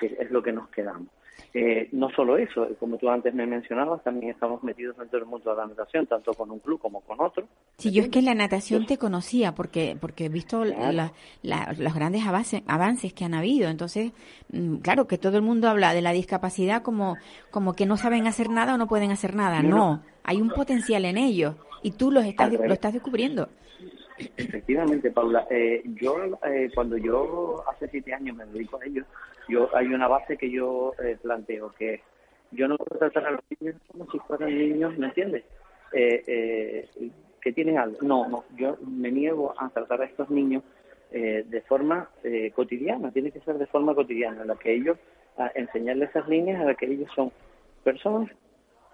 que 0.00 0.06
es 0.06 0.30
lo 0.30 0.42
que 0.42 0.52
nos 0.52 0.68
quedamos. 0.68 1.06
Eh, 1.52 1.88
no 1.92 2.10
solo 2.10 2.36
eso, 2.36 2.68
como 2.80 2.96
tú 2.96 3.08
antes 3.08 3.32
me 3.32 3.46
mencionabas, 3.46 4.02
también 4.02 4.30
estamos 4.32 4.62
metidos 4.64 4.96
dentro 4.98 5.18
del 5.20 5.28
mundo 5.28 5.50
de 5.50 5.56
la 5.56 5.66
natación, 5.66 6.06
tanto 6.06 6.32
con 6.34 6.50
un 6.50 6.58
club 6.58 6.80
como 6.80 7.00
con 7.00 7.20
otro. 7.20 7.46
Sí, 7.78 7.92
yo 7.92 8.02
es 8.02 8.08
que 8.08 8.18
en 8.20 8.24
la 8.24 8.34
natación 8.34 8.86
te 8.86 8.98
conocía 8.98 9.54
porque 9.54 9.96
porque 10.00 10.24
he 10.26 10.28
visto 10.28 10.62
Claro. 10.62 10.92
la- 10.92 11.12
la- 11.42 11.72
los 11.78 11.94
grandes 11.94 12.26
avances, 12.26 12.62
avances 12.66 13.12
que 13.12 13.24
han 13.24 13.34
habido. 13.34 13.68
Entonces, 13.68 14.12
mm, 14.52 14.76
claro 14.78 15.06
que 15.06 15.16
todo 15.18 15.36
el 15.36 15.42
mundo 15.42 15.68
habla 15.68 15.94
de 15.94 16.02
la 16.02 16.12
discapacidad 16.12 16.82
como 16.82 17.16
como 17.52 17.74
que 17.74 17.86
no 17.86 17.96
saben 17.96 18.26
hacer 18.26 18.50
nada 18.50 18.74
o 18.74 18.78
no 18.78 18.86
pueden 18.88 19.10
hacer 19.12 19.34
nada. 19.34 19.62
No. 19.62 20.02
hay 20.26 20.40
un 20.40 20.48
potencial 20.50 21.04
en 21.04 21.18
ellos 21.18 21.54
y 21.84 21.92
tú 21.92 22.10
los 22.10 22.24
estás 22.24 22.52
lo 22.52 22.72
estás 22.72 22.92
descubriendo. 22.92 23.48
Efectivamente, 24.36 25.10
Paula. 25.10 25.46
Eh, 25.50 25.82
yo, 26.00 26.16
eh, 26.44 26.70
cuando 26.74 26.96
yo 26.96 27.62
hace 27.68 27.88
siete 27.88 28.14
años 28.14 28.36
me 28.36 28.46
dedico 28.46 28.80
a 28.80 28.84
ello, 28.84 29.04
yo 29.48 29.68
hay 29.76 29.86
una 29.86 30.08
base 30.08 30.36
que 30.36 30.50
yo 30.50 30.92
eh, 31.04 31.16
planteo, 31.20 31.72
que 31.78 32.00
yo 32.50 32.66
no 32.68 32.76
puedo 32.76 32.98
tratar 32.98 33.26
a 33.26 33.30
los 33.32 33.40
niños 33.58 33.76
como 33.88 34.10
si 34.10 34.18
fueran 34.20 34.56
niños, 34.56 34.96
¿me 34.98 35.06
entiendes? 35.06 35.44
Eh, 35.92 36.22
eh, 36.26 37.10
que 37.40 37.52
tienen 37.52 37.78
algo. 37.78 37.98
No, 38.00 38.28
no, 38.28 38.44
yo 38.56 38.78
me 38.86 39.10
niego 39.10 39.54
a 39.58 39.68
tratar 39.68 40.00
a 40.00 40.06
estos 40.06 40.30
niños 40.30 40.62
eh, 41.12 41.44
de 41.46 41.60
forma 41.62 42.08
eh, 42.22 42.50
cotidiana, 42.54 43.12
tiene 43.12 43.30
que 43.30 43.40
ser 43.40 43.58
de 43.58 43.66
forma 43.66 43.94
cotidiana, 43.94 44.42
en 44.42 44.48
la 44.48 44.56
que 44.56 44.74
ellos, 44.74 44.96
a 45.36 45.50
enseñarles 45.54 46.10
esas 46.10 46.28
líneas 46.28 46.60
a 46.60 46.64
la 46.64 46.74
que 46.74 46.86
ellos 46.86 47.10
son 47.14 47.30
personas 47.82 48.30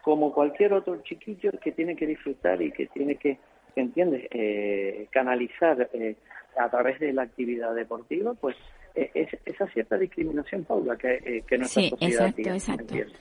como 0.03 0.33
cualquier 0.33 0.73
otro 0.73 1.01
chiquillo 1.03 1.51
que 1.63 1.73
tiene 1.73 1.97
que 1.97 2.07
disfrutar 2.07 2.61
y 2.63 2.73
que 2.73 2.87
tiene 2.87 3.17
que, 3.17 3.39
¿entiendes?, 3.77 4.27
eh, 4.31 5.07
canalizar 5.11 5.89
eh, 5.93 6.17
a 6.59 6.69
través 6.69 6.99
de 7.01 7.13
la 7.13 7.23
actividad 7.23 7.75
deportiva, 7.75 8.35
pues 8.35 8.57
eh, 8.95 9.11
es, 9.15 9.29
esa 9.45 9.67
cierta 9.69 9.97
discriminación, 9.97 10.65
Paula, 10.65 10.97
que, 10.97 11.15
eh, 11.15 11.45
que 11.47 11.59
nuestra 11.59 11.83
Sí, 11.83 11.91
sociedad 11.91 12.13
exacto, 12.13 12.37
tiene, 12.37 12.51
¿me 12.51 12.57
exacto. 12.57 12.83
entiendes? 12.83 13.17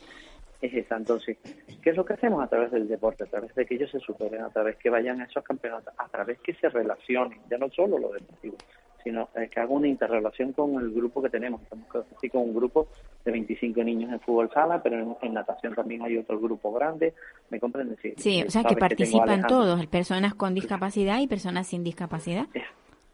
Es 0.62 0.74
esa, 0.74 0.98
entonces, 0.98 1.38
¿qué 1.82 1.90
es 1.92 1.96
lo 1.96 2.04
que 2.04 2.14
hacemos 2.14 2.44
a 2.44 2.48
través 2.48 2.72
del 2.72 2.88
deporte? 2.88 3.24
A 3.24 3.28
través 3.28 3.56
de 3.56 3.66
que 3.66 3.76
ellos 3.76 3.90
se 3.92 4.00
superen, 4.00 4.42
a 4.42 4.50
través 4.50 4.76
que 4.76 4.90
vayan 4.90 5.22
a 5.22 5.24
esos 5.24 5.42
campeonatos, 5.42 5.94
a 5.98 6.10
través 6.10 6.38
que 6.40 6.54
se 6.56 6.68
relacionen, 6.68 7.40
ya 7.50 7.58
no 7.58 7.70
solo 7.70 7.98
lo 7.98 8.12
deportivo, 8.12 8.58
sino 9.04 9.30
eh, 9.36 9.50
que 9.52 9.60
haga 9.60 9.72
una 9.72 9.88
interrelación 9.88 10.54
con 10.54 10.76
el 10.80 10.92
grupo 10.92 11.22
que 11.22 11.30
tenemos. 11.30 11.62
Estamos 11.62 11.88
casi 11.92 12.30
con 12.30 12.42
un 12.42 12.54
grupo 12.56 12.88
de 13.26 13.32
25 13.32 13.84
niños 13.84 14.12
en 14.12 14.20
fútbol 14.20 14.50
sala, 14.54 14.82
pero 14.82 14.98
en, 15.00 15.16
en 15.22 15.34
natación 15.34 15.74
también 15.76 16.02
hay 16.04 16.18
otro 16.18 16.40
grupo 16.40 16.72
grande, 16.72 17.14
¿me 17.50 17.60
comprendes? 17.60 18.00
Sí, 18.02 18.14
Sí, 18.18 18.44
o 18.48 18.50
sea 18.50 18.64
que 18.64 18.76
participan 18.76 19.46
todos, 19.48 19.86
personas 19.88 20.34
con 20.36 20.54
discapacidad 20.54 21.20
y 21.20 21.28
personas 21.28 21.68
sin 21.68 21.84
discapacidad. 21.84 22.48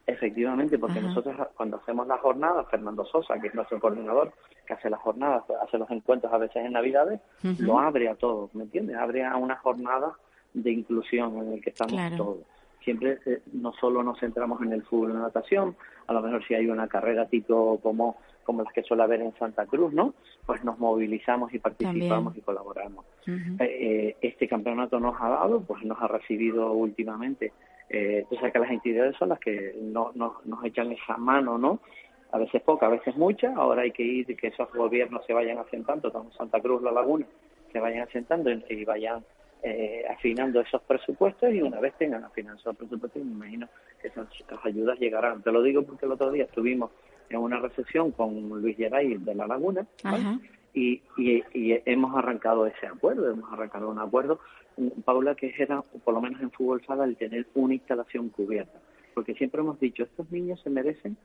Efectivamente, 0.07 0.77
porque 0.77 0.99
Ajá. 0.99 1.07
nosotros 1.07 1.35
cuando 1.55 1.77
hacemos 1.77 2.05
las 2.07 2.19
jornadas, 2.19 2.67
Fernando 2.69 3.03
Sosa, 3.05 3.39
que 3.39 3.47
es 3.47 3.55
nuestro 3.55 3.79
coordinador, 3.79 4.33
que 4.67 4.73
hace 4.73 4.87
las 4.89 4.99
jornadas, 5.01 5.43
hace 5.63 5.79
los 5.79 5.89
encuentros 5.89 6.31
a 6.31 6.37
veces 6.37 6.57
en 6.57 6.73
Navidades, 6.73 7.19
lo 7.59 7.79
abre 7.79 8.07
a 8.09 8.15
todos, 8.15 8.53
¿me 8.53 8.63
entiendes? 8.63 8.97
Abre 8.97 9.23
a 9.25 9.35
una 9.35 9.55
jornada 9.57 10.13
de 10.53 10.71
inclusión 10.71 11.37
en 11.37 11.53
el 11.53 11.61
que 11.61 11.71
estamos 11.71 11.93
Claro. 11.93 12.17
todos. 12.17 12.37
Siempre 12.85 13.17
eh, 13.25 13.41
no 13.51 13.73
solo 13.73 14.01
nos 14.03 14.19
centramos 14.19 14.61
en 14.61 14.71
el 14.71 14.83
fútbol 14.83 15.09
y 15.09 15.13
la 15.15 15.19
natación, 15.19 15.75
a 16.07 16.13
lo 16.13 16.21
mejor 16.21 16.45
si 16.47 16.53
hay 16.53 16.67
una 16.67 16.87
carrera 16.87 17.25
tipo 17.27 17.79
como, 17.81 18.15
como 18.43 18.63
las 18.63 18.71
que 18.71 18.83
suele 18.83 19.03
haber 19.03 19.21
en 19.21 19.33
Santa 19.37 19.65
Cruz, 19.65 19.91
¿no? 19.91 20.13
Pues 20.45 20.63
nos 20.63 20.79
movilizamos 20.79 21.53
y 21.53 21.59
participamos 21.59 22.33
También. 22.35 22.37
y 22.37 22.41
colaboramos. 22.45 23.05
Eh, 23.27 23.55
eh, 23.59 24.15
este 24.21 24.47
campeonato 24.47 24.99
nos 24.99 25.19
ha 25.19 25.27
dado, 25.29 25.61
pues 25.61 25.83
nos 25.83 26.01
ha 26.01 26.07
recibido 26.07 26.71
últimamente. 26.71 27.51
Eh, 27.89 28.23
sabes 28.35 28.53
que 28.53 28.59
las 28.59 28.71
entidades 28.71 29.15
son 29.17 29.29
las 29.29 29.39
que 29.39 29.75
no, 29.81 30.11
no- 30.15 30.35
nos 30.45 30.63
echan 30.63 30.91
esa 30.91 31.17
mano, 31.17 31.57
¿no? 31.57 31.79
A 32.31 32.37
veces 32.37 32.61
poca, 32.63 32.85
a 32.87 32.89
veces 32.89 33.15
mucha. 33.15 33.53
Ahora 33.55 33.81
hay 33.83 33.91
que 33.91 34.03
ir, 34.03 34.35
que 34.37 34.47
esos 34.47 34.71
gobiernos 34.73 35.25
se 35.25 35.33
vayan 35.33 35.57
asentando, 35.57 36.11
tanto 36.11 36.31
Santa 36.33 36.59
Cruz, 36.61 36.81
La 36.83 36.91
Laguna, 36.91 37.25
se 37.71 37.79
vayan 37.79 38.07
asentando 38.07 38.51
y, 38.51 38.63
y 38.69 38.85
vayan 38.85 39.23
eh, 39.63 40.05
afinando 40.09 40.61
esos 40.61 40.81
presupuestos 40.83 41.53
y 41.53 41.61
una 41.61 41.79
vez 41.79 41.93
tengan 41.97 42.23
afinados 42.23 42.61
esos 42.61 42.75
presupuestos, 42.75 43.23
me 43.23 43.31
imagino 43.31 43.69
que 44.01 44.09
esas, 44.09 44.27
esas 44.39 44.65
ayudas 44.65 44.99
llegarán. 44.99 45.41
Te 45.41 45.51
lo 45.51 45.61
digo 45.61 45.83
porque 45.83 46.05
el 46.05 46.11
otro 46.11 46.31
día 46.31 46.43
estuvimos 46.45 46.91
en 47.29 47.39
una 47.39 47.59
recepción 47.59 48.11
con 48.11 48.49
Luis 48.61 48.77
Geray 48.77 49.17
de 49.17 49.35
La 49.35 49.47
Laguna, 49.47 49.85
y, 50.73 51.01
y, 51.17 51.43
y 51.53 51.81
hemos 51.85 52.15
arrancado 52.15 52.67
ese 52.67 52.85
acuerdo, 52.85 53.31
hemos 53.31 53.51
arrancado 53.51 53.89
un 53.89 53.97
acuerdo, 53.97 54.39
Paula, 55.05 55.33
que 55.35 55.53
era, 55.57 55.81
por 55.81 56.13
lo 56.13 56.21
menos 56.21 56.41
en 56.41 56.51
fútbol 56.51 56.85
sala, 56.85 57.05
el 57.05 57.15
tener 57.15 57.47
una 57.55 57.73
instalación 57.73 58.29
cubierta. 58.29 58.79
Porque 59.13 59.33
siempre 59.33 59.61
hemos 59.61 59.79
dicho, 59.79 60.03
estos 60.03 60.29
niños 60.31 60.59
se 60.61 60.69
merecen 60.69 61.15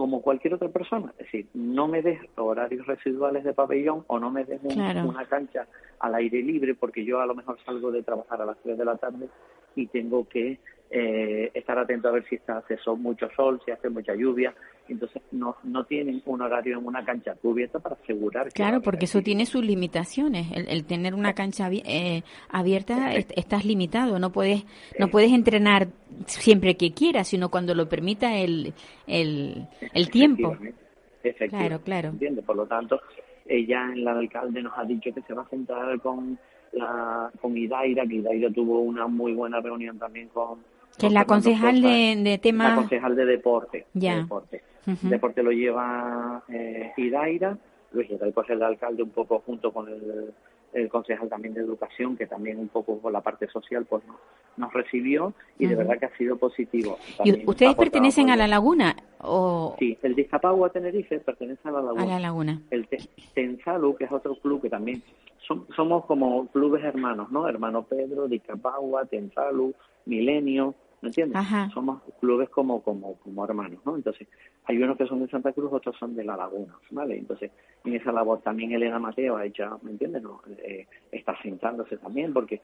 como 0.00 0.22
cualquier 0.22 0.54
otra 0.54 0.70
persona. 0.70 1.12
Es 1.18 1.26
decir, 1.26 1.46
no 1.52 1.86
me 1.86 2.00
des 2.00 2.18
horarios 2.36 2.86
residuales 2.86 3.44
de 3.44 3.52
pabellón 3.52 4.02
o 4.06 4.18
no 4.18 4.30
me 4.30 4.44
des 4.46 4.58
un- 4.62 4.70
Claro. 4.70 5.06
una 5.06 5.26
cancha 5.26 5.66
al 5.98 6.14
aire 6.14 6.40
libre 6.42 6.74
porque 6.74 7.04
yo 7.04 7.20
a 7.20 7.26
lo 7.26 7.34
mejor 7.34 7.58
salgo 7.66 7.90
de 7.90 8.02
trabajar 8.02 8.40
a 8.40 8.46
las 8.46 8.56
3 8.62 8.78
de 8.78 8.84
la 8.86 8.96
tarde 8.96 9.28
y 9.76 9.86
tengo 9.88 10.26
que 10.26 10.58
eh, 10.90 11.50
estar 11.54 11.78
atento 11.78 12.08
a 12.08 12.12
ver 12.12 12.24
si 12.28 12.34
está, 12.34 12.58
hace 12.58 12.76
sol, 12.78 12.98
mucho 12.98 13.28
sol, 13.36 13.60
si 13.64 13.70
hace 13.70 13.88
mucha 13.88 14.14
lluvia. 14.14 14.52
Entonces 14.88 15.22
no, 15.30 15.54
no 15.62 15.84
tienen 15.84 16.20
un 16.26 16.42
horario 16.42 16.76
en 16.78 16.84
una 16.84 17.04
cancha 17.04 17.36
cubierta 17.36 17.78
para 17.78 17.94
asegurar 17.94 18.46
que... 18.46 18.54
Claro, 18.54 18.80
porque 18.82 19.04
eso 19.04 19.20
tiene 19.22 19.46
sus 19.46 19.64
limitaciones. 19.64 20.50
El, 20.52 20.68
el 20.68 20.84
tener 20.84 21.14
una 21.14 21.32
cancha 21.32 21.70
eh, 21.70 22.22
abierta 22.48 23.14
est- 23.14 23.30
estás 23.36 23.64
limitado. 23.64 24.18
No 24.18 24.32
puedes 24.32 24.64
no 24.98 25.06
puedes 25.06 25.30
entrenar 25.32 25.86
siempre 26.26 26.76
que 26.76 26.92
quieras, 26.92 27.28
sino 27.28 27.50
cuando 27.50 27.72
lo 27.74 27.88
permita 27.88 28.36
el 28.38 28.74
el, 29.06 29.68
el 29.94 30.10
tiempo. 30.10 30.48
Efectivamente, 30.48 30.80
efectivamente, 31.22 31.68
Claro, 31.68 31.84
claro. 31.84 32.08
¿entiendes? 32.08 32.44
Por 32.44 32.56
lo 32.56 32.66
tanto, 32.66 33.00
ella 33.46 33.92
en 33.92 34.02
la 34.04 34.12
alcalde 34.12 34.60
nos 34.60 34.76
ha 34.76 34.82
dicho 34.84 35.14
que 35.14 35.22
se 35.22 35.34
va 35.34 35.42
a 35.42 35.48
sentar 35.50 36.00
con 36.00 36.36
la 36.72 37.30
con 37.40 37.56
Idaira, 37.56 38.04
que 38.08 38.16
Idaira 38.16 38.50
tuvo 38.50 38.80
una 38.80 39.06
muy 39.06 39.34
buena 39.34 39.60
reunión 39.60 39.98
también 40.00 40.28
con 40.30 40.58
Que 41.00 41.06
es 41.08 41.12
la 41.12 41.24
concejal 41.24 41.80
de, 41.82 42.16
de 42.22 42.30
la 42.32 42.38
temas. 42.38 42.74
concejal 42.78 43.16
de 43.16 43.24
deporte, 43.26 43.86
de 43.94 44.00
Ya. 44.00 44.16
deporte. 44.16 44.62
Deporte 45.02 45.42
lo 45.42 45.50
lleva 45.52 46.42
eh, 46.48 46.92
Idaira, 46.96 47.56
Luis 47.92 48.08
Geray 48.08 48.32
pues 48.32 48.48
el 48.50 48.62
alcalde 48.62 49.02
un 49.02 49.10
poco 49.10 49.40
junto 49.44 49.72
con 49.72 49.88
el, 49.88 50.32
el 50.72 50.88
concejal 50.88 51.28
también 51.28 51.54
de 51.54 51.60
educación, 51.60 52.16
que 52.16 52.26
también 52.26 52.58
un 52.58 52.68
poco 52.68 52.98
por 52.98 53.12
la 53.12 53.20
parte 53.20 53.46
social 53.48 53.84
pues 53.84 54.02
nos, 54.06 54.16
nos 54.56 54.72
recibió 54.72 55.34
y 55.58 55.66
de 55.66 55.74
verdad 55.76 55.98
que 55.98 56.06
ha 56.06 56.16
sido 56.16 56.36
positivo. 56.36 56.98
¿Y 57.24 57.44
ustedes 57.46 57.74
pertenecen 57.74 58.30
a 58.30 58.34
apoyo. 58.34 58.42
la 58.42 58.48
laguna 58.48 58.96
o 59.22 59.76
Sí, 59.78 59.98
el 60.02 60.14
Discapagua 60.14 60.70
Tenerife 60.70 61.18
pertenece 61.20 61.68
a 61.68 61.72
la 61.72 61.82
Laguna. 61.82 62.02
a 62.02 62.06
la 62.06 62.18
laguna? 62.20 62.62
El 62.70 62.86
Te- 62.88 62.98
Tensalu, 63.34 63.96
que 63.96 64.04
es 64.04 64.12
otro 64.12 64.34
club 64.36 64.62
que 64.62 64.70
también 64.70 65.02
son- 65.46 65.66
somos 65.76 66.06
como 66.06 66.46
clubes 66.48 66.82
hermanos, 66.84 67.30
¿no? 67.30 67.46
Hermano 67.48 67.82
Pedro, 67.82 68.28
Discapagua, 68.28 69.04
Tensalu, 69.04 69.74
Milenio, 70.06 70.74
¿me 71.02 71.08
entiendes? 71.08 71.36
Ajá. 71.36 71.70
Somos 71.72 72.02
clubes 72.20 72.48
como, 72.50 72.82
como, 72.82 73.14
como 73.20 73.44
hermanos, 73.44 73.80
¿no? 73.84 73.96
Entonces, 73.96 74.28
hay 74.64 74.82
unos 74.82 74.96
que 74.96 75.06
son 75.06 75.20
de 75.20 75.28
Santa 75.28 75.52
Cruz, 75.52 75.72
otros 75.72 75.96
son 75.98 76.14
de 76.14 76.24
La 76.24 76.36
Laguna, 76.36 76.76
¿vale? 76.90 77.16
Entonces, 77.18 77.50
en 77.84 77.94
esa 77.94 78.12
labor 78.12 78.40
también 78.42 78.72
Elena 78.72 78.98
Mateo 78.98 79.36
ha 79.36 79.44
hecho, 79.46 79.78
¿me 79.82 79.92
entiendes? 79.92 80.22
No, 80.22 80.40
eh, 80.58 80.86
está 81.10 81.40
sentándose 81.42 81.96
también 81.96 82.32
porque 82.32 82.60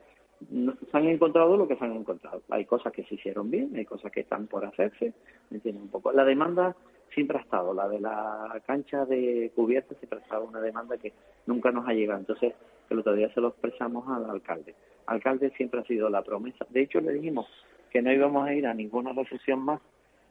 no- 0.50 0.74
se 0.90 0.96
han 0.96 1.06
encontrado 1.08 1.56
lo 1.56 1.66
que 1.66 1.76
se 1.76 1.84
han 1.84 1.92
encontrado. 1.96 2.42
Hay 2.50 2.64
cosas 2.66 2.92
que 2.92 3.04
se 3.04 3.14
hicieron 3.14 3.50
bien, 3.50 3.72
hay 3.74 3.84
cosas 3.86 4.12
que 4.12 4.20
están 4.20 4.46
por 4.46 4.64
hacerse, 4.64 5.14
¿me 5.50 5.56
entiendes? 5.56 5.82
Un 5.84 5.88
poco. 5.90 6.12
La 6.12 6.24
demanda 6.24 6.76
siempre 7.14 7.38
ha 7.38 7.40
estado, 7.40 7.72
la 7.72 7.88
de 7.88 8.00
la 8.00 8.60
cancha 8.66 9.06
de 9.06 9.50
cubierta 9.54 9.94
siempre 9.94 10.18
ha 10.18 10.22
estado 10.22 10.44
una 10.44 10.60
demanda 10.60 10.98
que 10.98 11.14
nunca 11.46 11.70
nos 11.70 11.88
ha 11.88 11.94
llegado. 11.94 12.20
Entonces, 12.20 12.52
el 12.90 12.98
otro 12.98 13.14
día 13.14 13.32
se 13.32 13.40
lo 13.40 13.48
expresamos 13.48 14.06
al 14.08 14.28
alcalde. 14.28 14.74
Alcalde 15.06 15.50
siempre 15.56 15.80
ha 15.80 15.84
sido 15.84 16.10
la 16.10 16.22
promesa. 16.22 16.66
De 16.68 16.82
hecho, 16.82 17.00
le 17.00 17.12
dijimos 17.12 17.46
que 17.90 18.02
no 18.02 18.12
íbamos 18.12 18.46
a 18.46 18.54
ir 18.54 18.66
a 18.66 18.74
ninguna 18.74 19.12
recepción 19.12 19.60
más 19.60 19.80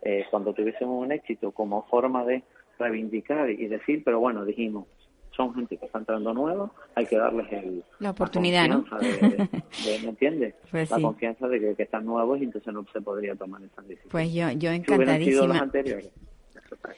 eh, 0.02 0.26
cuando 0.30 0.54
tuviésemos 0.54 1.04
un 1.04 1.12
éxito 1.12 1.52
como 1.52 1.84
forma 1.88 2.24
de 2.26 2.44
reivindicar 2.78 3.50
y 3.50 3.68
decir, 3.68 4.04
pero 4.04 4.20
bueno, 4.20 4.44
dijimos, 4.46 4.86
son 5.32 5.54
gente 5.56 5.78
que 5.78 5.86
está 5.86 6.00
entrando 6.00 6.34
nueva, 6.34 6.72
hay 6.96 7.06
que 7.06 7.18
darles 7.18 7.52
el, 7.52 7.84
La 8.00 8.12
oportunidad, 8.12 8.70
de, 8.70 9.08
de- 9.38 10.00
¿me 10.04 10.10
entiendes? 10.10 10.56
Pues 10.72 10.90
la 10.90 10.98
sí. 10.98 11.02
confianza 11.02 11.48
de 11.48 11.60
que, 11.60 11.76
que 11.76 11.84
están 11.84 12.06
nuevos 12.06 12.40
y 12.40 12.44
entonces 12.46 12.74
no 12.74 12.86
se 12.94 13.02
podría 13.02 13.36
tomar 13.36 13.62
esas 13.62 13.86
decisiones. 13.88 14.12
Pues 14.12 14.34
yo 14.34 14.50
yo 14.52 14.70
Si 14.72 14.76
encantadísima. 14.78 15.56
está. 15.56 16.90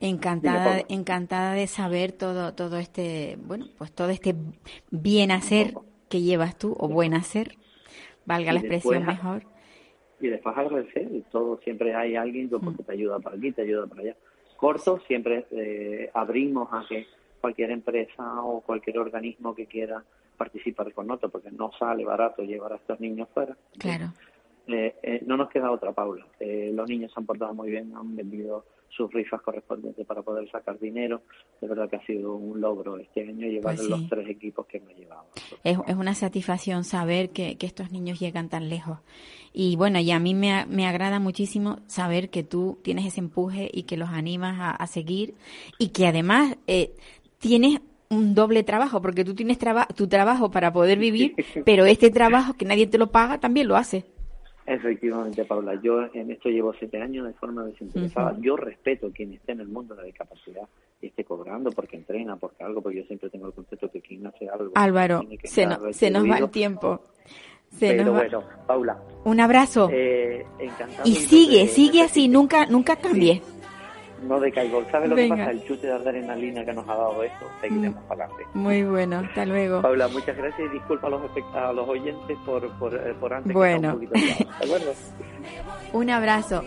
Encantada, 0.00 0.80
encantada 0.88 1.52
de 1.54 1.66
saber 1.66 2.12
todo, 2.12 2.54
todo 2.54 2.78
este, 2.78 3.36
bueno, 3.42 3.66
pues 3.78 3.90
todo 3.92 4.10
este 4.10 4.34
bien 4.90 5.32
hacer 5.32 5.74
que 6.08 6.20
llevas 6.22 6.56
tú, 6.56 6.76
o 6.78 6.88
buen 6.88 7.14
hacer, 7.14 7.56
valga 8.24 8.52
la 8.52 8.60
expresión 8.60 9.04
después, 9.04 9.16
mejor. 9.22 9.42
Y 10.20 10.28
después 10.28 10.56
agradecer 10.56 11.08
y 11.12 11.22
todo 11.30 11.58
siempre 11.58 11.94
hay 11.94 12.16
alguien 12.16 12.48
que 12.48 12.58
porque 12.58 12.82
te 12.82 12.92
ayuda 12.92 13.18
para 13.18 13.36
aquí 13.36 13.52
te 13.52 13.62
ayuda 13.62 13.86
para 13.86 14.02
allá. 14.02 14.16
Corto 14.56 14.98
siempre 15.06 15.46
eh, 15.52 16.10
abrimos 16.14 16.68
a 16.72 16.84
que 16.88 17.06
cualquier 17.40 17.70
empresa 17.70 18.42
o 18.42 18.60
cualquier 18.60 18.98
organismo 18.98 19.54
que 19.54 19.66
quiera 19.66 20.02
participar 20.36 20.92
con 20.92 21.06
nosotros 21.06 21.32
porque 21.32 21.50
no 21.50 21.70
sale 21.78 22.04
barato 22.04 22.42
llevar 22.42 22.72
a 22.72 22.76
estos 22.76 22.98
niños 23.00 23.28
fuera. 23.32 23.56
Claro. 23.78 24.12
Eh, 24.68 24.94
eh, 25.02 25.22
no 25.26 25.36
nos 25.36 25.48
queda 25.48 25.70
otra 25.70 25.92
Paula. 25.92 26.26
Eh, 26.40 26.70
los 26.74 26.88
niños 26.88 27.12
se 27.12 27.20
han 27.20 27.26
portado 27.26 27.54
muy 27.54 27.70
bien 27.70 27.92
han 27.96 28.14
vendido 28.14 28.64
sus 28.90 29.12
rifas 29.12 29.40
correspondientes 29.42 30.04
para 30.06 30.22
poder 30.22 30.50
sacar 30.50 30.78
dinero 30.78 31.22
de 31.60 31.68
verdad 31.68 31.88
que 31.88 31.96
ha 31.96 32.06
sido 32.06 32.34
un 32.34 32.60
logro 32.60 32.98
este 32.98 33.22
año 33.22 33.46
llevar 33.46 33.74
Pues 33.76 33.86
sí. 33.86 33.90
los 33.90 34.08
tres 34.08 34.28
equipos 34.28 34.66
que 34.66 34.78
hemos 34.78 34.94
llevado 34.96 35.24
Es, 35.64 35.78
es 35.86 35.94
una 35.94 36.14
satisfacción 36.14 36.84
saber 36.84 37.30
que, 37.30 37.56
que 37.56 37.66
estos 37.66 37.90
niños 37.92 38.18
llegan 38.20 38.48
tan 38.48 38.68
lejos. 38.68 38.98
Y 39.52 39.76
bueno, 39.76 39.98
y 39.98 40.10
a 40.10 40.18
mí 40.18 40.34
me, 40.34 40.66
me 40.66 40.86
agrada 40.86 41.18
muchísimo 41.20 41.78
saber 41.86 42.28
que 42.30 42.42
tú 42.42 42.78
tienes 42.82 43.06
ese 43.06 43.20
empuje 43.20 43.70
y 43.72 43.84
que 43.84 43.96
los 43.96 44.10
animas 44.10 44.58
a, 44.60 44.70
a 44.70 44.86
seguir 44.86 45.34
y 45.78 45.88
que 45.88 46.06
además 46.06 46.56
eh, 46.66 46.92
tienes 47.38 47.80
un 48.10 48.34
doble 48.34 48.62
trabajo, 48.62 49.02
porque 49.02 49.24
tú 49.24 49.34
tienes 49.34 49.58
traba 49.58 49.86
tu 49.86 50.06
trabajo 50.08 50.50
para 50.50 50.72
poder 50.72 50.98
vivir, 50.98 51.34
pero 51.64 51.84
este 51.86 52.10
trabajo 52.10 52.54
que 52.54 52.64
nadie 52.64 52.86
te 52.86 52.98
lo 52.98 53.10
paga 53.10 53.38
también 53.38 53.68
lo 53.68 53.76
hace. 53.76 54.04
Efectivamente, 54.68 55.44
Paula. 55.44 55.80
Yo 55.82 56.02
en 56.12 56.30
esto 56.30 56.48
llevo 56.50 56.72
siete 56.74 57.00
años 57.00 57.26
de 57.26 57.32
forma 57.34 57.64
desinteresada. 57.64 58.36
Yo 58.40 58.56
respeto 58.56 59.06
a 59.06 59.10
quien 59.10 59.32
esté 59.32 59.52
en 59.52 59.60
el 59.60 59.68
mundo 59.68 59.94
de 59.94 60.02
la 60.02 60.06
discapacidad 60.06 60.68
y 61.00 61.06
esté 61.06 61.24
cobrando 61.24 61.70
porque 61.72 61.96
entrena, 61.96 62.36
porque 62.36 62.62
algo, 62.64 62.82
porque 62.82 62.98
yo 62.98 63.04
siempre 63.04 63.30
tengo 63.30 63.46
el 63.46 63.54
concepto 63.54 63.90
que 63.90 64.00
quien 64.02 64.26
hace 64.26 64.48
algo 64.48 64.72
Álvaro, 64.74 65.20
tiene 65.20 65.38
que 65.38 65.48
se, 65.48 65.64
no- 65.66 65.92
se 65.92 66.10
nos 66.10 66.28
va 66.30 66.38
el 66.38 66.50
tiempo. 66.50 67.00
Se 67.70 67.88
Pero 67.90 68.04
nos 68.04 68.14
va- 68.14 68.18
bueno, 68.20 68.42
Paula, 68.66 68.98
Un 69.24 69.40
abrazo. 69.40 69.88
eh, 69.92 70.44
encantado. 70.58 71.08
y 71.08 71.14
sigue, 71.14 71.66
sigue 71.68 72.02
así, 72.02 72.28
nunca, 72.28 72.66
nunca 72.66 72.96
cambie. 72.96 73.42
No 74.22 74.40
decaigo. 74.40 74.82
¿Sabes 74.90 75.08
lo 75.08 75.14
Venga. 75.16 75.36
que 75.36 75.40
pasa? 75.42 75.50
El 75.52 75.64
chute 75.64 75.86
de 75.86 75.92
adrenalina 75.92 76.64
que 76.64 76.72
nos 76.72 76.88
ha 76.88 76.94
dado 76.94 77.22
esto, 77.22 77.46
seguiremos 77.60 78.02
para 78.04 78.24
adelante. 78.24 78.46
Muy 78.54 78.82
bueno, 78.82 79.18
hasta 79.18 79.46
luego. 79.46 79.80
Paula, 79.82 80.08
muchas 80.08 80.36
gracias 80.36 80.68
y 80.68 80.72
disculpa 80.74 81.06
a 81.06 81.10
los, 81.10 81.22
a 81.54 81.72
los 81.72 81.88
oyentes 81.88 82.36
por, 82.44 82.68
por, 82.78 82.94
eh, 82.94 83.14
por 83.20 83.32
antes. 83.32 83.50
que 83.52 83.56
Bueno. 83.56 83.76
estaba 83.76 83.94
un 83.94 84.08
poquito. 84.08 84.94
Un 85.92 86.10
abrazo. 86.10 86.62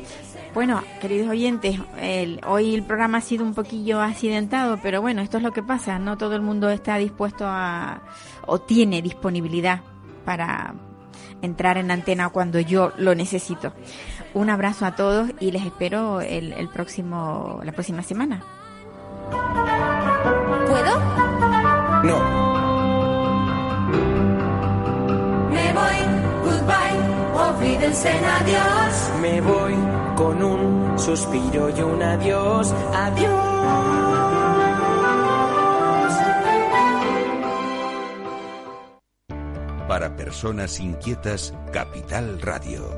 Bueno, 0.54 0.82
queridos 1.00 1.30
oyentes, 1.30 1.78
el- 2.00 2.42
hoy 2.48 2.74
el 2.76 2.84
programa 2.84 3.20
ha 3.20 3.22
sido 3.22 3.44
un 3.46 3.54
poquillo 3.54 4.02
accidentado, 4.02 4.80
pero 4.82 5.02
bueno, 5.02 5.22
esto 5.22 5.38
es 5.38 5.44
lo 5.44 5.52
que 5.52 5.64
pasa. 5.64 6.00
No 6.00 6.18
todo 6.18 6.36
el 6.36 6.42
mundo 6.42 6.70
está 6.70 6.98
dispuesto 6.98 7.46
a 7.48 8.02
o 8.48 8.60
tiene 8.60 9.02
disponibilidad 9.02 9.82
para 10.26 10.74
entrar 11.42 11.78
en 11.78 11.90
antena 11.92 12.30
cuando 12.30 12.60
yo 12.60 12.92
lo 12.98 13.16
necesito. 13.16 13.74
Un 14.34 14.50
abrazo 14.50 14.86
a 14.86 14.96
todos 14.96 15.30
y 15.40 15.52
les 15.52 15.66
espero 15.66 16.22
el, 16.22 16.54
el 16.54 16.70
próximo 16.70 17.60
la 17.64 17.72
próxima 17.74 18.02
semana. 18.02 18.42
¿Puedo? 20.68 21.00
No, 22.04 22.42
Me 25.52 25.74
voy, 25.74 25.98
goodbye, 26.44 27.62
Wiedersehen. 27.62 28.14
dicen 28.14 28.26
adiós. 28.26 29.12
Me 29.22 29.42
voy 29.42 29.76
con 30.16 30.44
un 30.44 30.98
suspiro 31.00 31.70
y 31.70 31.82
un 31.82 32.02
adiós, 32.02 32.74
adiós. 32.94 33.52
Para 39.88 40.16
personas 40.16 40.80
inquietas, 40.80 41.54
Capital 41.74 42.40
Radio. 42.42 42.98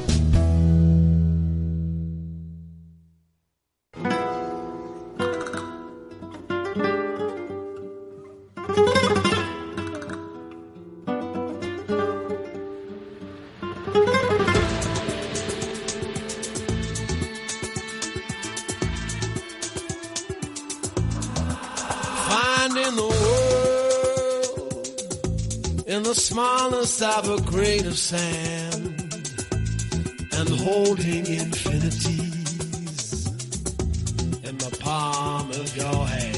Of 27.91 27.97
sand 27.97 28.85
and 30.37 30.49
holding 30.61 31.25
infinities 31.25 33.25
in 34.43 34.57
the 34.57 34.77
palm 34.79 35.49
of 35.49 35.75
your 35.75 36.07
hand. 36.07 36.37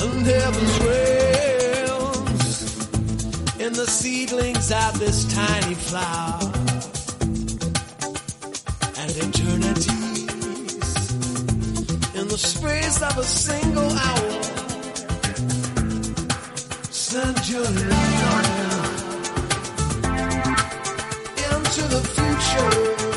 And 0.00 0.26
heaven's 0.26 0.80
rails 0.80 2.16
in 3.60 3.72
the 3.72 3.86
seedlings 3.86 4.72
of 4.72 4.98
this 4.98 5.32
tiny 5.32 5.74
flower 5.74 6.39
Send 17.10 17.48
your 17.48 17.62
love 17.62 17.72
into 21.50 21.82
the 21.88 22.00
future. 22.14 23.09